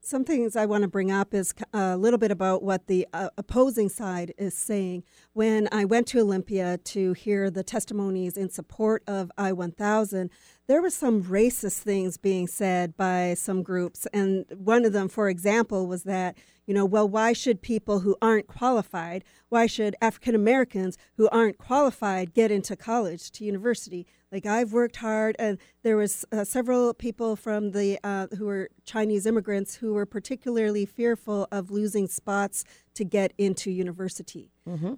Some 0.00 0.24
things 0.24 0.56
I 0.56 0.64
want 0.64 0.82
to 0.82 0.88
bring 0.88 1.10
up 1.10 1.34
is 1.34 1.52
a 1.74 1.96
little 1.96 2.18
bit 2.18 2.30
about 2.30 2.62
what 2.62 2.86
the 2.86 3.06
uh, 3.12 3.28
opposing 3.36 3.88
side 3.88 4.32
is 4.38 4.56
saying. 4.56 5.02
When 5.34 5.68
I 5.70 5.84
went 5.84 6.06
to 6.08 6.20
Olympia 6.20 6.78
to 6.78 7.12
hear 7.12 7.50
the 7.50 7.62
testimonies 7.62 8.36
in 8.36 8.48
support 8.48 9.02
of 9.06 9.30
I 9.36 9.52
1000, 9.52 10.30
there 10.66 10.80
were 10.80 10.88
some 10.90 11.24
racist 11.24 11.80
things 11.80 12.16
being 12.16 12.46
said 12.46 12.96
by 12.96 13.34
some 13.34 13.62
groups. 13.62 14.06
And 14.12 14.46
one 14.56 14.84
of 14.84 14.92
them, 14.92 15.08
for 15.08 15.28
example, 15.28 15.86
was 15.86 16.04
that, 16.04 16.38
you 16.66 16.72
know, 16.72 16.86
well, 16.86 17.08
why 17.08 17.32
should 17.32 17.60
people 17.60 18.00
who 18.00 18.16
aren't 18.22 18.46
qualified, 18.46 19.24
why 19.48 19.66
should 19.66 19.96
African 20.00 20.34
Americans 20.34 20.96
who 21.16 21.28
aren't 21.30 21.58
qualified 21.58 22.32
get 22.32 22.50
into 22.50 22.76
college, 22.76 23.30
to 23.32 23.44
university? 23.44 24.06
Like 24.30 24.44
I've 24.44 24.72
worked 24.74 24.96
hard, 24.96 25.36
and 25.38 25.56
there 25.82 25.96
was 25.96 26.26
uh, 26.32 26.44
several 26.44 26.92
people 26.92 27.34
from 27.34 27.70
the 27.70 27.98
uh, 28.04 28.26
who 28.36 28.44
were 28.44 28.68
Chinese 28.84 29.24
immigrants 29.24 29.76
who 29.76 29.94
were 29.94 30.04
particularly 30.04 30.84
fearful 30.84 31.48
of 31.50 31.70
losing 31.70 32.08
spots 32.08 32.64
to 32.94 33.04
get 33.04 33.32
into 33.38 33.70
university, 33.70 34.50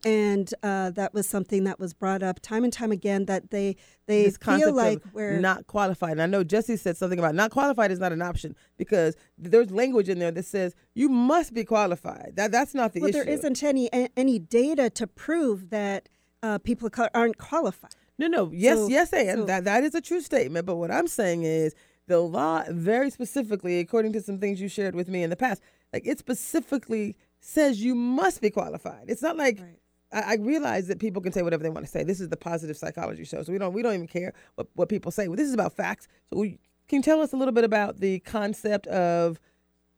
and 0.04 0.52
uh, 0.64 0.90
that 0.90 1.14
was 1.14 1.28
something 1.28 1.62
that 1.62 1.78
was 1.78 1.94
brought 1.94 2.24
up 2.24 2.40
time 2.40 2.64
and 2.64 2.72
time 2.72 2.90
again. 2.90 3.26
That 3.26 3.52
they 3.52 3.76
they 4.06 4.24
this 4.24 4.36
feel 4.36 4.74
like 4.74 5.00
we're 5.12 5.38
not 5.38 5.68
qualified. 5.68 6.12
And 6.12 6.22
I 6.22 6.26
know 6.26 6.42
Jesse 6.42 6.76
said 6.76 6.96
something 6.96 7.18
about 7.18 7.36
not 7.36 7.52
qualified 7.52 7.92
is 7.92 8.00
not 8.00 8.12
an 8.12 8.22
option 8.22 8.56
because 8.78 9.14
there's 9.38 9.70
language 9.70 10.08
in 10.08 10.18
there 10.18 10.32
that 10.32 10.44
says 10.44 10.74
you 10.94 11.08
must 11.08 11.54
be 11.54 11.64
qualified. 11.64 12.32
That 12.34 12.50
that's 12.50 12.74
not 12.74 12.94
the 12.94 13.00
well, 13.00 13.10
issue. 13.10 13.22
there 13.22 13.32
isn't 13.32 13.62
any 13.62 13.88
any 14.16 14.40
data 14.40 14.90
to 14.90 15.06
prove 15.06 15.70
that 15.70 16.08
uh, 16.42 16.58
people 16.58 16.90
aren't 17.14 17.38
qualified. 17.38 17.94
No, 18.20 18.26
no. 18.28 18.50
Yes, 18.52 18.78
So- 18.78 18.88
yes, 18.88 19.12
and 19.12 19.40
so- 19.40 19.44
that 19.46 19.64
that 19.64 19.82
is 19.82 19.94
a 19.94 20.00
true 20.00 20.20
statement. 20.20 20.66
But 20.66 20.76
what 20.76 20.90
I'm 20.90 21.08
saying 21.08 21.42
is 21.42 21.74
the 22.06 22.20
law, 22.20 22.64
very 22.70 23.10
specifically, 23.10 23.80
according 23.80 24.12
to 24.12 24.20
some 24.20 24.38
things 24.38 24.60
you 24.60 24.68
shared 24.68 24.94
with 24.94 25.08
me 25.08 25.22
in 25.22 25.30
the 25.30 25.36
past, 25.36 25.62
like 25.92 26.06
it 26.06 26.18
specifically 26.18 27.16
says 27.40 27.82
you 27.82 27.94
must 27.94 28.40
be 28.40 28.50
qualified. 28.50 29.04
It's 29.08 29.22
not 29.22 29.36
like. 29.36 29.58
Right. 29.60 29.76
I 30.12 30.32
I 30.32 30.34
realize 30.40 30.88
that 30.88 30.98
people 30.98 31.22
can 31.22 31.32
say 31.32 31.42
whatever 31.42 31.62
they 31.62 31.70
want 31.70 31.86
to 31.86 31.90
say. 31.90 32.02
This 32.02 32.20
is 32.20 32.28
the 32.28 32.36
positive 32.36 32.76
psychology 32.76 33.24
show, 33.24 33.42
so 33.44 33.52
we 33.52 33.58
don't 33.58 33.72
we 33.72 33.80
don't 33.82 33.94
even 33.94 34.08
care 34.08 34.32
what, 34.56 34.66
what 34.74 34.88
people 34.88 35.12
say. 35.12 35.28
Well, 35.28 35.36
this 35.36 35.46
is 35.46 35.54
about 35.54 35.72
facts. 35.72 36.08
So, 36.32 36.40
we, 36.40 36.58
can 36.88 36.96
you 36.96 37.02
tell 37.02 37.20
us 37.22 37.32
a 37.32 37.36
little 37.36 37.54
bit 37.54 37.62
about 37.62 38.00
the 38.00 38.18
concept 38.20 38.88
of 38.88 39.38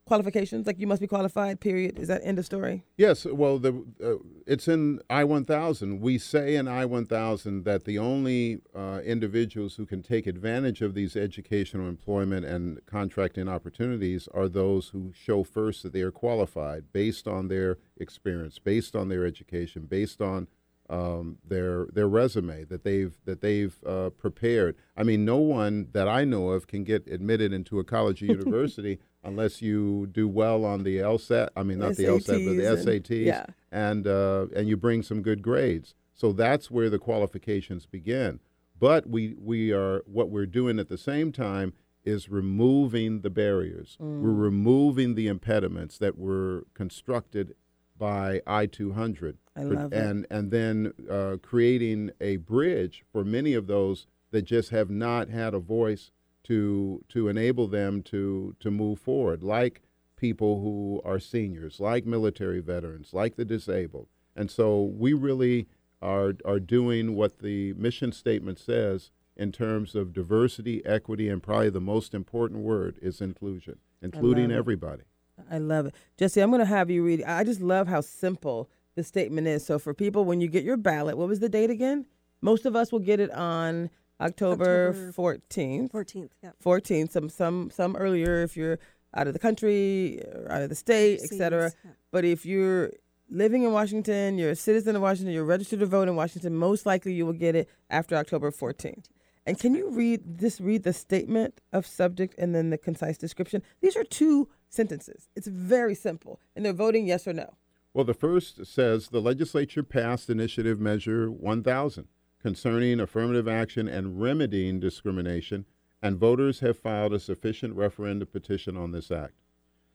qualifications? 0.07 0.67
Like 0.67 0.79
you 0.79 0.87
must 0.87 1.01
be 1.01 1.07
qualified. 1.07 1.61
Period. 1.61 1.99
Is 1.99 2.09
that 2.09 2.21
end 2.25 2.39
of 2.39 2.45
story? 2.45 2.85
Yes, 2.97 3.25
well, 3.25 3.59
the 3.59 3.85
uh, 4.03 4.15
it's 4.47 4.69
in 4.69 5.01
I 5.09 5.25
one 5.25 5.45
thousand. 5.45 6.01
We 6.01 6.19
say 6.19 6.57
in 6.57 6.69
I 6.69 6.85
one 6.85 7.07
thousand 7.07 7.65
that 7.65 7.85
the 7.85 7.99
only 7.99 8.61
uh, 8.75 9.01
individuals 9.05 9.77
who 9.77 9.87
can 9.87 10.03
take 10.03 10.27
advantage 10.27 10.83
of 10.83 10.95
these 10.95 11.17
educational, 11.17 11.89
employment, 11.89 12.45
and 12.45 12.85
contracting 12.87 13.49
opportunities 13.49 14.29
are 14.35 14.49
those 14.49 14.89
who 14.89 15.13
show 15.13 15.45
first 15.45 15.83
that 15.83 15.93
they 15.93 16.03
are 16.03 16.13
qualified 16.13 16.93
based 16.93 17.27
on 17.27 17.49
their 17.49 17.79
experience, 17.97 18.59
based 18.59 18.97
on 18.97 19.09
their 19.09 19.25
education, 19.25 19.87
based 19.87 20.21
on 20.21 20.49
um, 20.91 21.39
their 21.47 21.87
their 21.87 22.09
resume 22.09 22.65
that 22.65 22.85
they've 22.85 23.15
that 23.25 23.41
they've 23.41 23.77
uh, 23.87 24.11
prepared. 24.11 24.77
I 24.97 25.03
mean, 25.05 25.25
no 25.25 25.39
one 25.39 25.89
that 25.93 26.07
I 26.07 26.25
know 26.25 26.51
of 26.51 26.67
can 26.67 26.85
get 26.85 27.07
admitted 27.09 27.53
into 27.53 27.79
a 27.79 27.85
college 27.85 28.23
or 28.23 28.27
university 28.41 28.99
unless 29.25 29.63
you 29.63 30.09
do 30.11 30.29
well 30.29 30.65
on 30.65 30.83
the 30.83 30.99
LSAT. 30.99 31.49
I 31.57 31.63
mean, 31.63 31.79
not 31.79 31.97
the 31.97 32.05
LSAT, 32.05 32.45
but 32.47 32.57
the 32.57 32.63
SATs 32.77 33.11
and- 33.11 33.27
yeah. 33.27 33.47
and 33.71 34.07
uh, 34.07 34.47
and 34.55 34.69
you 34.69 34.77
bring 34.77 35.03
some 35.03 35.23
good 35.23 35.43
grades. 35.43 35.95
So 36.15 36.33
that's 36.33 36.71
where 36.71 36.91
the 36.91 36.99
qualifications 36.99 37.87
begin. 37.87 38.41
But 38.79 39.09
we 39.09 39.35
we 39.39 39.73
are 39.73 40.03
what 40.07 40.29
we're 40.31 40.47
doing 40.47 40.79
at 40.79 40.89
the 40.89 40.99
same 40.99 41.33
time 41.33 41.73
is 42.05 42.29
removing 42.29 43.21
the 43.21 43.31
barriers. 43.31 43.97
We're 44.01 44.33
removing 44.33 45.15
the 45.15 45.29
impediments 45.29 45.99
that 45.99 46.19
were 46.19 46.67
constructed 46.75 47.55
by 47.97 48.43
I 48.47 48.67
two 48.67 48.93
hundred 48.93 49.39
I 49.57 49.63
love 49.63 49.93
it. 49.93 49.97
and 49.99 50.27
and 50.31 50.51
then 50.51 50.93
uh, 51.09 51.37
creating 51.41 52.11
a 52.21 52.37
bridge 52.39 53.05
for 53.13 53.25
many 53.25 53.55
of 53.55 53.69
those 53.69 54.09
that 54.33 54.43
just 54.43 54.71
have 54.71 54.91
not 54.91 55.29
had 55.29 55.55
a 55.55 55.61
voice 55.61 56.11
to 56.45 57.05
to 57.09 57.29
enable 57.29 57.69
them 57.69 58.03
to 58.05 58.55
to 58.61 58.71
move 58.71 58.99
forward, 58.99 59.43
like 59.43 59.83
people 60.17 60.61
who 60.61 61.01
are 61.05 61.19
seniors, 61.19 61.81
like 61.81 62.07
military 62.07 62.61
veterans, 62.61 63.13
like 63.13 63.37
the 63.37 63.45
disabled. 63.45 64.09
And 64.37 64.51
so 64.51 64.83
we 64.83 65.13
really 65.13 65.67
are 66.01 66.35
are 66.45 66.61
doing 66.61 67.15
what 67.15 67.39
the 67.41 67.73
mission 67.75 68.13
statement 68.13 68.59
says 68.59 69.11
in 69.37 69.53
terms 69.53 69.95
of 69.95 70.13
diversity, 70.13 70.85
equity, 70.85 71.29
and 71.29 71.43
probably 71.43 71.71
the 71.71 71.81
most 71.81 72.15
important 72.15 72.61
word 72.61 72.99
is 73.01 73.21
inclusion, 73.21 73.79
including 74.03 74.51
it. 74.51 74.55
everybody. 74.55 75.05
I 75.51 75.59
love 75.59 75.87
it. 75.87 75.95
Jesse, 76.19 76.41
I'm 76.41 76.51
going 76.51 76.61
to 76.61 76.67
have 76.67 76.91
you 76.91 77.03
read. 77.03 77.23
I 77.25 77.43
just 77.45 77.61
love 77.61 77.89
how 77.89 78.01
simple 78.01 78.69
the 78.95 79.03
statement 79.03 79.47
is. 79.47 79.65
So 79.65 79.79
for 79.79 79.95
people, 79.95 80.25
when 80.25 80.41
you 80.41 80.49
get 80.49 80.65
your 80.65 80.77
ballot, 80.77 81.17
what 81.17 81.29
was 81.29 81.41
the 81.41 81.49
date 81.49 81.71
again? 81.71 82.07
Most 82.41 82.67
of 82.67 82.77
us 82.77 82.93
will 82.93 82.99
get 82.99 83.21
it 83.21 83.31
on 83.33 83.89
October, 84.21 84.89
October 84.89 85.13
14th. 85.13 85.91
14th, 85.91 86.31
yeah. 86.43 86.51
14th. 86.65 87.11
Some 87.11 87.29
some 87.29 87.71
some 87.71 87.97
earlier 87.97 88.43
if 88.43 88.57
you're 88.57 88.79
out 89.15 89.27
of 89.27 89.33
the 89.33 89.39
country, 89.39 90.23
or 90.35 90.51
out 90.51 90.63
of 90.63 90.69
the 90.69 90.75
state, 90.75 91.21
etc. 91.23 91.73
Yeah. 91.85 91.91
But 92.11 92.25
if 92.25 92.47
you're 92.47 92.93
living 93.29 93.63
in 93.63 93.73
Washington, 93.73 94.39
you're 94.39 94.51
a 94.51 94.57
citizen 94.57 94.95
of 94.97 95.03
Washington, 95.03 95.35
you're 95.35 95.45
registered 95.45 95.81
to 95.81 95.87
vote 95.87 96.09
in 96.09 96.17
Washington, 96.17 96.55
most 96.55 96.87
likely 96.87 97.13
you 97.15 97.27
will 97.27 97.33
get 97.33 97.55
it 97.55 97.69
after 97.91 98.15
October 98.17 98.51
14th. 98.51 99.07
And 99.47 99.59
can 99.59 99.75
you 99.75 99.91
read 99.91 100.39
this? 100.39 100.61
Read 100.61 100.85
the 100.85 100.93
statement 100.93 101.61
of 101.73 101.87
subject 101.87 102.35
and 102.39 102.55
then 102.55 102.71
the 102.71 102.79
concise 102.79 103.19
description. 103.19 103.63
These 103.81 103.97
are 103.97 104.05
two 104.05 104.49
sentences. 104.69 105.29
It's 105.35 105.49
very 105.49 105.95
simple, 105.95 106.41
and 106.55 106.65
they're 106.65 106.73
voting 106.73 107.07
yes 107.07 107.27
or 107.27 107.33
no. 107.33 107.55
Well, 107.95 108.05
the 108.05 108.15
first 108.15 108.65
says 108.65 109.09
the 109.09 109.21
legislature 109.21 109.83
passed 109.83 110.31
Initiative 110.31 110.81
Measure 110.81 111.31
1000 111.31 112.07
concerning 112.43 113.01
affirmative 113.01 113.47
action 113.47 113.87
and 113.89 114.21
remedying 114.21 114.81
discrimination, 114.81 115.65
and 116.03 116.19
voters 116.19 116.61
have 116.61 116.77
filed 116.77 117.13
a 117.13 117.21
sufficient 117.21 117.77
referendum 117.77 118.27
petition 118.27 118.77
on 118.77 118.91
this 118.91 119.11
act. 119.11 119.35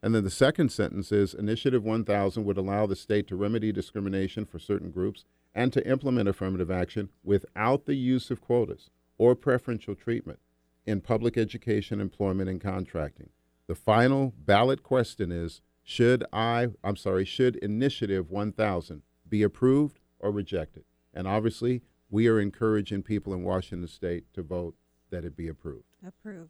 And 0.02 0.16
then 0.16 0.24
the 0.24 0.30
second 0.30 0.72
sentence 0.72 1.12
is 1.12 1.34
Initiative 1.34 1.84
1000 1.84 2.46
would 2.46 2.58
allow 2.58 2.86
the 2.86 2.96
state 2.96 3.28
to 3.28 3.36
remedy 3.36 3.72
discrimination 3.72 4.46
for 4.46 4.60
certain 4.60 4.92
groups 4.92 5.26
and 5.54 5.74
to 5.74 5.86
implement 5.90 6.30
affirmative 6.30 6.72
action 6.72 7.10
without 7.24 7.86
the 7.86 7.96
use 7.96 8.32
of 8.32 8.42
quotas 8.42 8.90
or 9.18 9.36
preferential 9.36 9.96
treatment 9.96 10.40
in 10.86 11.02
public 11.02 11.38
education, 11.38 12.00
employment, 12.00 12.50
and 12.50 12.62
contracting. 12.62 13.30
The 13.68 13.76
final 13.76 14.34
ballot 14.38 14.84
question 14.84 15.32
is 15.32 15.62
should 15.84 16.24
I, 16.32 16.68
I'm 16.84 16.96
sorry, 16.96 17.26
should 17.26 17.56
Initiative 17.58 18.30
1000 18.30 19.02
be 19.28 19.42
approved 19.42 20.00
or 20.20 20.32
rejected? 20.32 20.84
And 21.14 21.28
obviously, 21.28 21.82
we 22.10 22.28
are 22.28 22.40
encouraging 22.40 23.04
people 23.04 23.34
in 23.34 23.44
Washington 23.44 23.88
state 23.88 24.26
to 24.34 24.42
vote 24.42 24.76
that 25.10 25.26
it 25.26 25.36
be 25.36 25.48
approved. 25.48 25.86
Approve. 26.06 26.50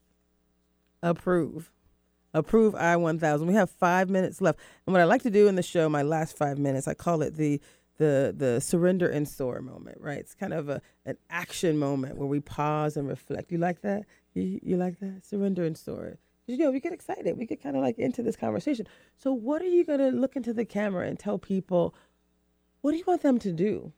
Approve. 1.01 1.71
Approve 2.33 2.75
I 2.75 2.95
1000. 2.95 3.47
We 3.47 3.53
have 3.53 3.69
five 3.69 4.09
minutes 4.09 4.41
left. 4.41 4.59
And 4.85 4.93
what 4.93 5.01
I 5.01 5.05
like 5.05 5.23
to 5.23 5.29
do 5.29 5.47
in 5.47 5.55
the 5.55 5.63
show, 5.63 5.89
my 5.89 6.03
last 6.03 6.37
five 6.37 6.57
minutes, 6.57 6.87
I 6.87 6.93
call 6.93 7.21
it 7.21 7.35
the 7.35 7.61
the 7.97 8.33
the 8.35 8.61
surrender 8.61 9.09
and 9.09 9.27
soar 9.27 9.59
moment, 9.59 9.99
right? 9.99 10.19
It's 10.19 10.35
kind 10.35 10.53
of 10.53 10.69
a 10.69 10.81
an 11.05 11.17
action 11.29 11.77
moment 11.77 12.17
where 12.17 12.27
we 12.27 12.39
pause 12.39 12.95
and 12.95 13.07
reflect. 13.07 13.51
You 13.51 13.57
like 13.57 13.81
that? 13.81 14.03
You, 14.33 14.59
you 14.61 14.77
like 14.77 14.99
that? 14.99 15.25
Surrender 15.25 15.65
and 15.65 15.77
soar. 15.77 16.17
You 16.45 16.57
know, 16.57 16.71
we 16.71 16.79
get 16.79 16.93
excited. 16.93 17.37
We 17.37 17.45
get 17.45 17.61
kind 17.61 17.75
of 17.75 17.81
like 17.81 17.97
into 17.97 18.23
this 18.23 18.35
conversation. 18.35 18.87
So, 19.17 19.33
what 19.33 19.61
are 19.61 19.67
you 19.67 19.83
going 19.83 19.99
to 19.99 20.11
look 20.11 20.35
into 20.35 20.53
the 20.53 20.63
camera 20.63 21.07
and 21.07 21.19
tell 21.19 21.37
people? 21.37 21.93
What 22.81 22.91
do 22.91 22.97
you 22.97 23.03
want 23.05 23.21
them 23.21 23.39
to 23.39 23.51
do? 23.51 23.91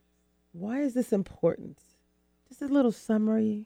Why 0.52 0.82
is 0.82 0.94
this 0.94 1.14
important? 1.14 1.80
Just 2.48 2.62
a 2.62 2.68
little 2.68 2.92
summary 2.92 3.66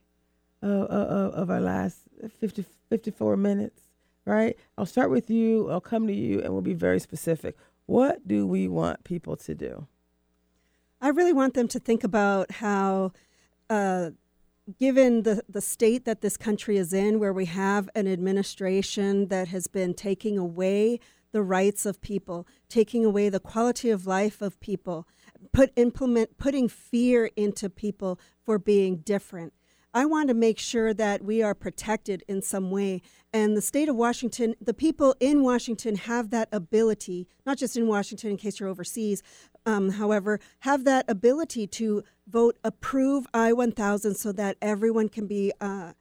of, 0.61 0.69
of, 0.89 1.34
of 1.34 1.49
our 1.49 1.61
last 1.61 1.99
50, 2.39 2.65
54 2.89 3.38
minutes, 3.38 3.81
right? 4.25 4.57
I'll 4.77 4.86
start 4.86 5.09
with 5.09 5.29
you, 5.29 5.69
I'll 5.69 5.81
come 5.81 6.07
to 6.07 6.13
you, 6.13 6.41
and 6.41 6.51
we'll 6.51 6.61
be 6.61 6.73
very 6.73 6.99
specific. 6.99 7.57
What 7.86 8.27
do 8.27 8.47
we 8.47 8.67
want 8.67 9.03
people 9.03 9.36
to 9.38 9.55
do? 9.55 9.88
I 11.01 11.09
really 11.09 11.34
want 11.34 11.53
them 11.53 11.67
to 11.69 11.79
think 11.79 12.03
about 12.03 12.51
how, 12.51 13.11
uh, 13.69 14.11
given 14.79 15.23
the, 15.23 15.43
the 15.49 15.59
state 15.59 16.05
that 16.05 16.21
this 16.21 16.38
country 16.38 16.77
is 16.77 16.93
in, 16.93 17.19
where 17.19 17.34
we 17.34 17.45
have 17.45 17.89
an 17.93 18.07
administration 18.07 19.27
that 19.27 19.49
has 19.49 19.67
been 19.67 19.93
taking 19.93 20.38
away 20.38 20.99
the 21.34 21.41
rights 21.41 21.86
of 21.86 21.99
people, 22.01 22.47
taking 22.69 23.03
away 23.03 23.27
the 23.27 23.39
quality 23.39 23.89
of 23.89 24.07
life 24.07 24.41
of 24.41 24.59
people, 24.61 25.05
put 25.51 25.71
implement 25.75 26.37
putting 26.37 26.67
fear 26.67 27.29
into 27.35 27.69
people 27.69 28.19
for 28.45 28.57
being 28.57 28.97
different. 28.97 29.53
I 29.95 30.05
want 30.05 30.29
to 30.29 30.33
make 30.33 30.57
sure 30.57 30.91
that 30.95 31.23
we 31.23 31.43
are 31.43 31.53
protected 31.53 32.23
in 32.27 32.41
some 32.41 32.71
way. 32.71 33.03
And 33.31 33.55
the 33.55 33.61
state 33.61 33.89
of 33.89 33.95
Washington, 33.95 34.55
the 34.59 34.73
people 34.73 35.15
in 35.19 35.43
Washington 35.43 35.95
have 35.95 36.31
that 36.31 36.49
ability, 36.51 37.27
not 37.45 37.59
just 37.59 37.77
in 37.77 37.87
Washington 37.87 38.31
in 38.31 38.37
case 38.37 38.59
you're 38.59 38.69
overseas, 38.69 39.21
um, 39.67 39.91
however, 39.91 40.39
have 40.59 40.83
that 40.85 41.05
ability 41.07 41.67
to 41.67 42.03
vote 42.27 42.57
approve 42.63 43.27
I 43.35 43.53
1000 43.53 44.15
so 44.15 44.31
that 44.31 44.57
everyone 44.61 45.09
can 45.09 45.27
be 45.27 45.51
uh, 45.61 45.93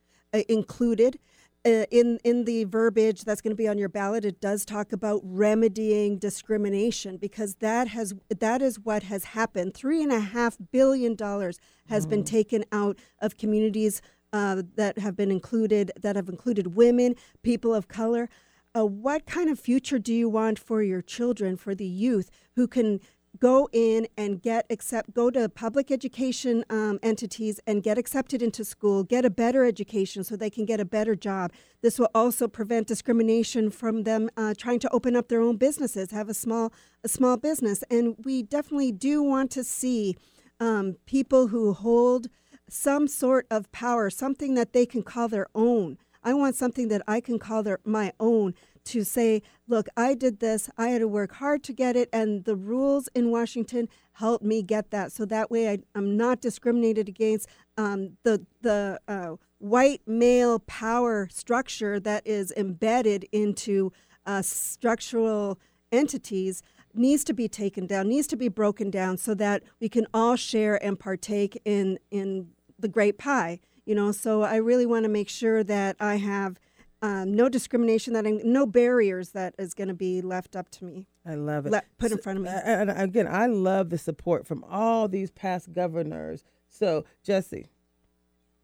included. 0.49 1.19
Uh, 1.65 1.87
in 1.93 2.19
in 2.25 2.45
the 2.45 2.65
verbiage 2.65 3.23
that's 3.23 3.41
going 3.41 3.53
to 3.53 3.57
be 3.57 3.69
on 3.69 3.79
your 3.79 3.89
ballot, 3.89 4.25
it 4.25 4.41
does 4.41 4.65
talk 4.65 4.93
about 4.93 5.21
remedying 5.23 6.19
discrimination 6.19 7.17
because 7.17 7.55
that 7.57 7.87
has 7.87 8.15
that 8.41 8.61
is 8.61 8.81
what 8.81 9.05
has 9.05 9.23
happened. 9.25 9.73
Three 9.73 10.03
and 10.03 10.11
a 10.11 10.19
half 10.19 10.59
billion 10.73 11.15
dollars 11.15 11.61
has 11.89 12.05
been 12.05 12.25
taken 12.25 12.65
out 12.73 12.99
of 13.21 13.37
communities 13.37 14.03
uh, 14.33 14.63
that 14.75 14.99
have 14.99 15.17
been 15.17 15.31
included 15.31 15.93
that 16.01 16.17
have 16.17 16.29
included 16.29 16.75
women, 16.75 17.15
people 17.43 17.73
of 17.73 17.87
color. 17.87 18.29
Uh, 18.75 18.87
what 18.87 19.27
kind 19.27 19.51
of 19.51 19.59
future 19.59 19.99
do 19.99 20.13
you 20.13 20.29
want 20.29 20.59
for 20.59 20.83
your 20.83 21.03
children, 21.03 21.57
for 21.57 21.75
the 21.75 21.87
youth 21.87 22.31
who 22.57 22.67
can 22.67 22.99
go 23.39 23.69
in 23.73 24.07
and 24.17 24.43
get 24.43 24.67
accept 24.71 25.15
go 25.15 25.31
to 25.31 25.49
public 25.49 25.91
education 25.91 26.65
um, 26.69 26.99
entities 27.03 27.61
and 27.67 27.83
get 27.83 27.97
accepted 27.97 28.43
into 28.43 28.65
school 28.65 29.03
get 29.03 29.25
a 29.25 29.31
better 29.31 29.65
education 29.65 30.23
so 30.23 30.37
they 30.37 30.51
can 30.51 30.65
get 30.65 30.81
a 30.81 30.85
better 30.85 31.15
job. 31.15 31.53
This 31.81 31.99
will 31.99 32.11
also 32.15 32.47
prevent 32.47 32.87
discrimination 32.87 33.71
from 33.71 34.03
them 34.05 34.31
uh, 34.37 34.55
trying 34.57 34.81
to 34.81 34.91
open 34.91 35.17
up 35.17 35.29
their 35.29 35.41
own 35.41 35.57
businesses 35.57 36.11
have 36.11 36.29
a 36.29 36.35
small 36.35 36.73
a 37.05 37.09
small 37.09 37.37
business. 37.37 37.83
And 37.91 38.17
we 38.25 38.43
definitely 38.43 38.93
do 38.93 39.23
want 39.23 39.51
to 39.53 39.65
see 39.65 40.17
um, 40.61 40.97
people 41.07 41.49
who 41.49 41.73
hold 41.73 42.29
some 42.69 43.09
sort 43.09 43.47
of 43.51 43.71
power 43.73 44.09
something 44.11 44.55
that 44.55 44.73
they 44.73 44.87
can 44.87 45.03
call 45.03 45.29
their 45.29 45.49
own. 45.55 45.99
I 46.25 46.35
want 46.35 46.55
something 46.55 46.89
that 46.89 47.03
i 47.09 47.21
can 47.21 47.39
call 47.39 47.63
their 47.63 47.81
my 47.85 48.13
own 48.21 48.55
to 48.85 49.05
say, 49.05 49.43
look, 49.69 49.89
I 49.97 50.15
did 50.15 50.41
this, 50.41 50.69
I 50.77 50.89
had 50.89 51.01
to 51.01 51.09
work 51.09 51.35
hard 51.35 51.63
to 51.65 51.73
get 51.73 51.97
it, 51.97 52.09
and 52.13 52.45
the 52.45 52.57
rules 52.57 53.09
in 53.15 53.31
Washington 53.31 53.89
helped 54.15 54.45
me 54.45 54.63
get 54.63 54.91
that. 54.91 55.13
So 55.13 55.25
that 55.27 55.51
way 55.51 55.71
I, 55.71 55.79
am 55.95 56.17
not 56.17 56.41
discriminated 56.41 57.09
against. 57.09 57.49
Um, 57.79 58.19
the 58.23 58.45
the 58.61 59.01
uh, 59.09 59.37
white 59.59 60.03
male 60.07 60.59
power 60.61 61.29
structure 61.31 61.99
that 62.01 62.27
is 62.27 62.53
embedded 62.57 63.27
into 63.33 63.93
uh, 64.27 64.43
structural 64.43 65.59
entities 65.91 66.63
needs 66.95 67.25
to 67.25 67.33
be 67.33 67.49
taken 67.49 67.87
down, 67.87 68.09
needs 68.09 68.27
to 68.27 68.37
be 68.37 68.49
broken 68.49 68.91
down 68.91 69.17
so 69.17 69.35
that 69.35 69.63
we 69.81 69.89
can 69.89 70.07
all 70.13 70.37
share 70.37 70.83
and 70.85 71.01
partake 71.01 71.61
in, 71.65 71.99
in 72.11 72.49
the 72.79 72.89
great 72.89 73.17
pie. 73.17 73.61
You 73.87 73.95
know, 73.95 74.13
so 74.13 74.43
I 74.43 74.57
really 74.57 74.85
want 74.85 75.05
to 75.05 75.09
make 75.09 75.29
sure 75.29 75.65
that 75.65 75.97
I 75.99 76.17
have– 76.17 76.59
um, 77.03 77.35
no 77.35 77.49
discrimination 77.49 78.13
that 78.15 78.27
I, 78.27 78.31
no 78.45 78.65
barriers 78.65 79.31
that 79.31 79.55
is 79.59 79.75
going 79.75 79.89
to 79.89 79.95
be 79.95 80.23
left 80.23 80.55
up 80.55 80.71
to 80.71 80.85
me. 80.85 81.09
I 81.27 81.35
love 81.35 81.67
it. 81.67 81.73
Le- 81.73 81.83
put 81.99 82.13
in 82.13 82.19
front 82.19 82.39
of 82.39 82.45
me. 82.45 82.51
And 82.51 82.91
again, 82.91 83.27
I 83.27 83.47
love 83.47 83.91
the 83.91 83.99
support 83.99 84.47
from 84.47 84.65
all 84.65 85.09
these 85.09 85.31
past 85.31 85.73
governors. 85.73 86.45
So, 86.69 87.05
Jesse, 87.25 87.67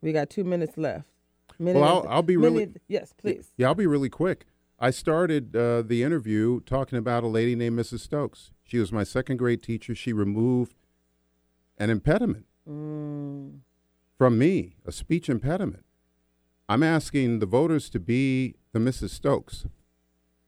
we 0.01 0.13
got 0.13 0.31
two 0.31 0.45
minutes 0.45 0.79
left. 0.79 1.09
Minute 1.59 1.81
well, 1.81 2.07
I'll, 2.07 2.09
I'll 2.09 2.23
be 2.23 2.37
minute, 2.37 2.53
really 2.53 2.73
yes, 2.87 3.13
please. 3.13 3.49
Yeah, 3.57 3.67
I'll 3.67 3.75
be 3.75 3.87
really 3.87 4.09
quick. 4.09 4.47
I 4.79 4.91
started 4.91 5.57
uh, 5.57 5.83
the 5.83 6.05
interview 6.05 6.61
talking 6.61 6.99
about 6.99 7.25
a 7.25 7.27
lady 7.27 7.57
named 7.57 7.77
Mrs. 7.77 8.01
Stokes. 8.01 8.53
She 8.63 8.79
was 8.79 8.93
my 8.93 9.03
second 9.03 9.39
grade 9.39 9.63
teacher. 9.63 9.95
She 9.97 10.13
removed 10.13 10.77
an 11.77 11.91
impediment 11.91 12.47
mm. 12.69 13.59
from 14.17 14.39
me, 14.39 14.77
a 14.87 14.93
speech 14.93 15.29
impediment. 15.29 15.85
I'm 16.69 16.83
asking 16.83 17.39
the 17.39 17.47
voters 17.47 17.89
to 17.91 18.01
be 18.01 18.57
the 18.73 18.79
Mrs. 18.79 19.11
Stokes. 19.11 19.67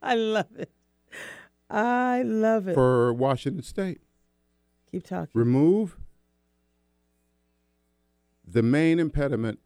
I 0.02 0.14
love 0.14 0.54
it. 0.56 0.70
I 1.70 2.22
love 2.22 2.68
it. 2.68 2.74
For 2.74 3.12
Washington 3.12 3.62
State. 3.62 4.00
Keep 4.90 5.06
talking. 5.06 5.30
Remove 5.32 5.96
the 8.46 8.62
main 8.62 8.98
impediment 8.98 9.60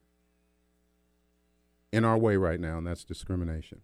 in 1.92 2.04
our 2.04 2.18
way 2.18 2.36
right 2.36 2.60
now, 2.60 2.78
and 2.78 2.86
that's 2.86 3.04
discrimination. 3.04 3.80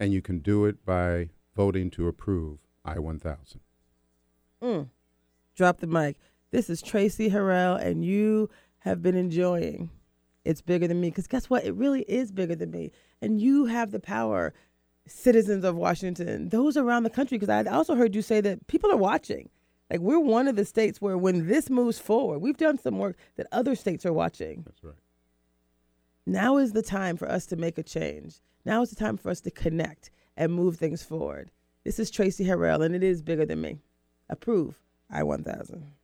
And 0.00 0.12
you 0.12 0.20
can 0.20 0.40
do 0.40 0.64
it 0.64 0.84
by 0.84 1.30
voting 1.54 1.90
to 1.92 2.08
approve 2.08 2.58
I 2.84 2.98
1000. 2.98 3.60
Mm. 4.62 4.88
Drop 5.54 5.78
the 5.78 5.86
mic. 5.86 6.16
This 6.50 6.68
is 6.68 6.82
Traci 6.82 7.30
Harrell, 7.30 7.80
and 7.80 8.04
you 8.04 8.50
have 8.80 9.02
been 9.02 9.16
enjoying 9.16 9.90
it's 10.44 10.60
bigger 10.60 10.86
than 10.86 11.00
me. 11.00 11.10
Because 11.10 11.26
guess 11.26 11.50
what? 11.50 11.64
It 11.64 11.74
really 11.74 12.02
is 12.02 12.32
bigger 12.32 12.54
than 12.54 12.70
me. 12.70 12.90
And 13.20 13.40
you 13.40 13.66
have 13.66 13.90
the 13.90 14.00
power, 14.00 14.52
citizens 15.06 15.64
of 15.64 15.76
Washington, 15.76 16.48
those 16.48 16.76
around 16.76 17.02
the 17.02 17.10
country. 17.10 17.38
Because 17.38 17.48
I 17.48 17.70
also 17.70 17.94
heard 17.94 18.14
you 18.14 18.22
say 18.22 18.40
that 18.40 18.66
people 18.66 18.90
are 18.90 18.96
watching. 18.96 19.48
Like 19.90 20.00
we're 20.00 20.20
one 20.20 20.48
of 20.48 20.56
the 20.56 20.64
states 20.64 21.00
where 21.00 21.18
when 21.18 21.46
this 21.46 21.68
moves 21.70 21.98
forward, 21.98 22.38
we've 22.38 22.56
done 22.56 22.78
some 22.78 22.98
work 22.98 23.16
that 23.36 23.46
other 23.52 23.74
states 23.74 24.06
are 24.06 24.12
watching. 24.12 24.62
That's 24.64 24.82
right. 24.82 24.94
Now 26.26 26.56
is 26.56 26.72
the 26.72 26.82
time 26.82 27.16
for 27.16 27.30
us 27.30 27.44
to 27.46 27.56
make 27.56 27.76
a 27.76 27.82
change. 27.82 28.40
Now 28.64 28.82
is 28.82 28.90
the 28.90 28.96
time 28.96 29.18
for 29.18 29.30
us 29.30 29.40
to 29.42 29.50
connect 29.50 30.10
and 30.36 30.52
move 30.52 30.76
things 30.76 31.02
forward. 31.02 31.50
This 31.84 31.98
is 31.98 32.10
Traci 32.10 32.46
Harrell, 32.46 32.84
and 32.84 32.94
it 32.94 33.02
is 33.02 33.22
bigger 33.22 33.44
than 33.44 33.60
me. 33.60 33.80
Approve 34.30 34.80
I 35.10 35.22
1000. 35.22 35.94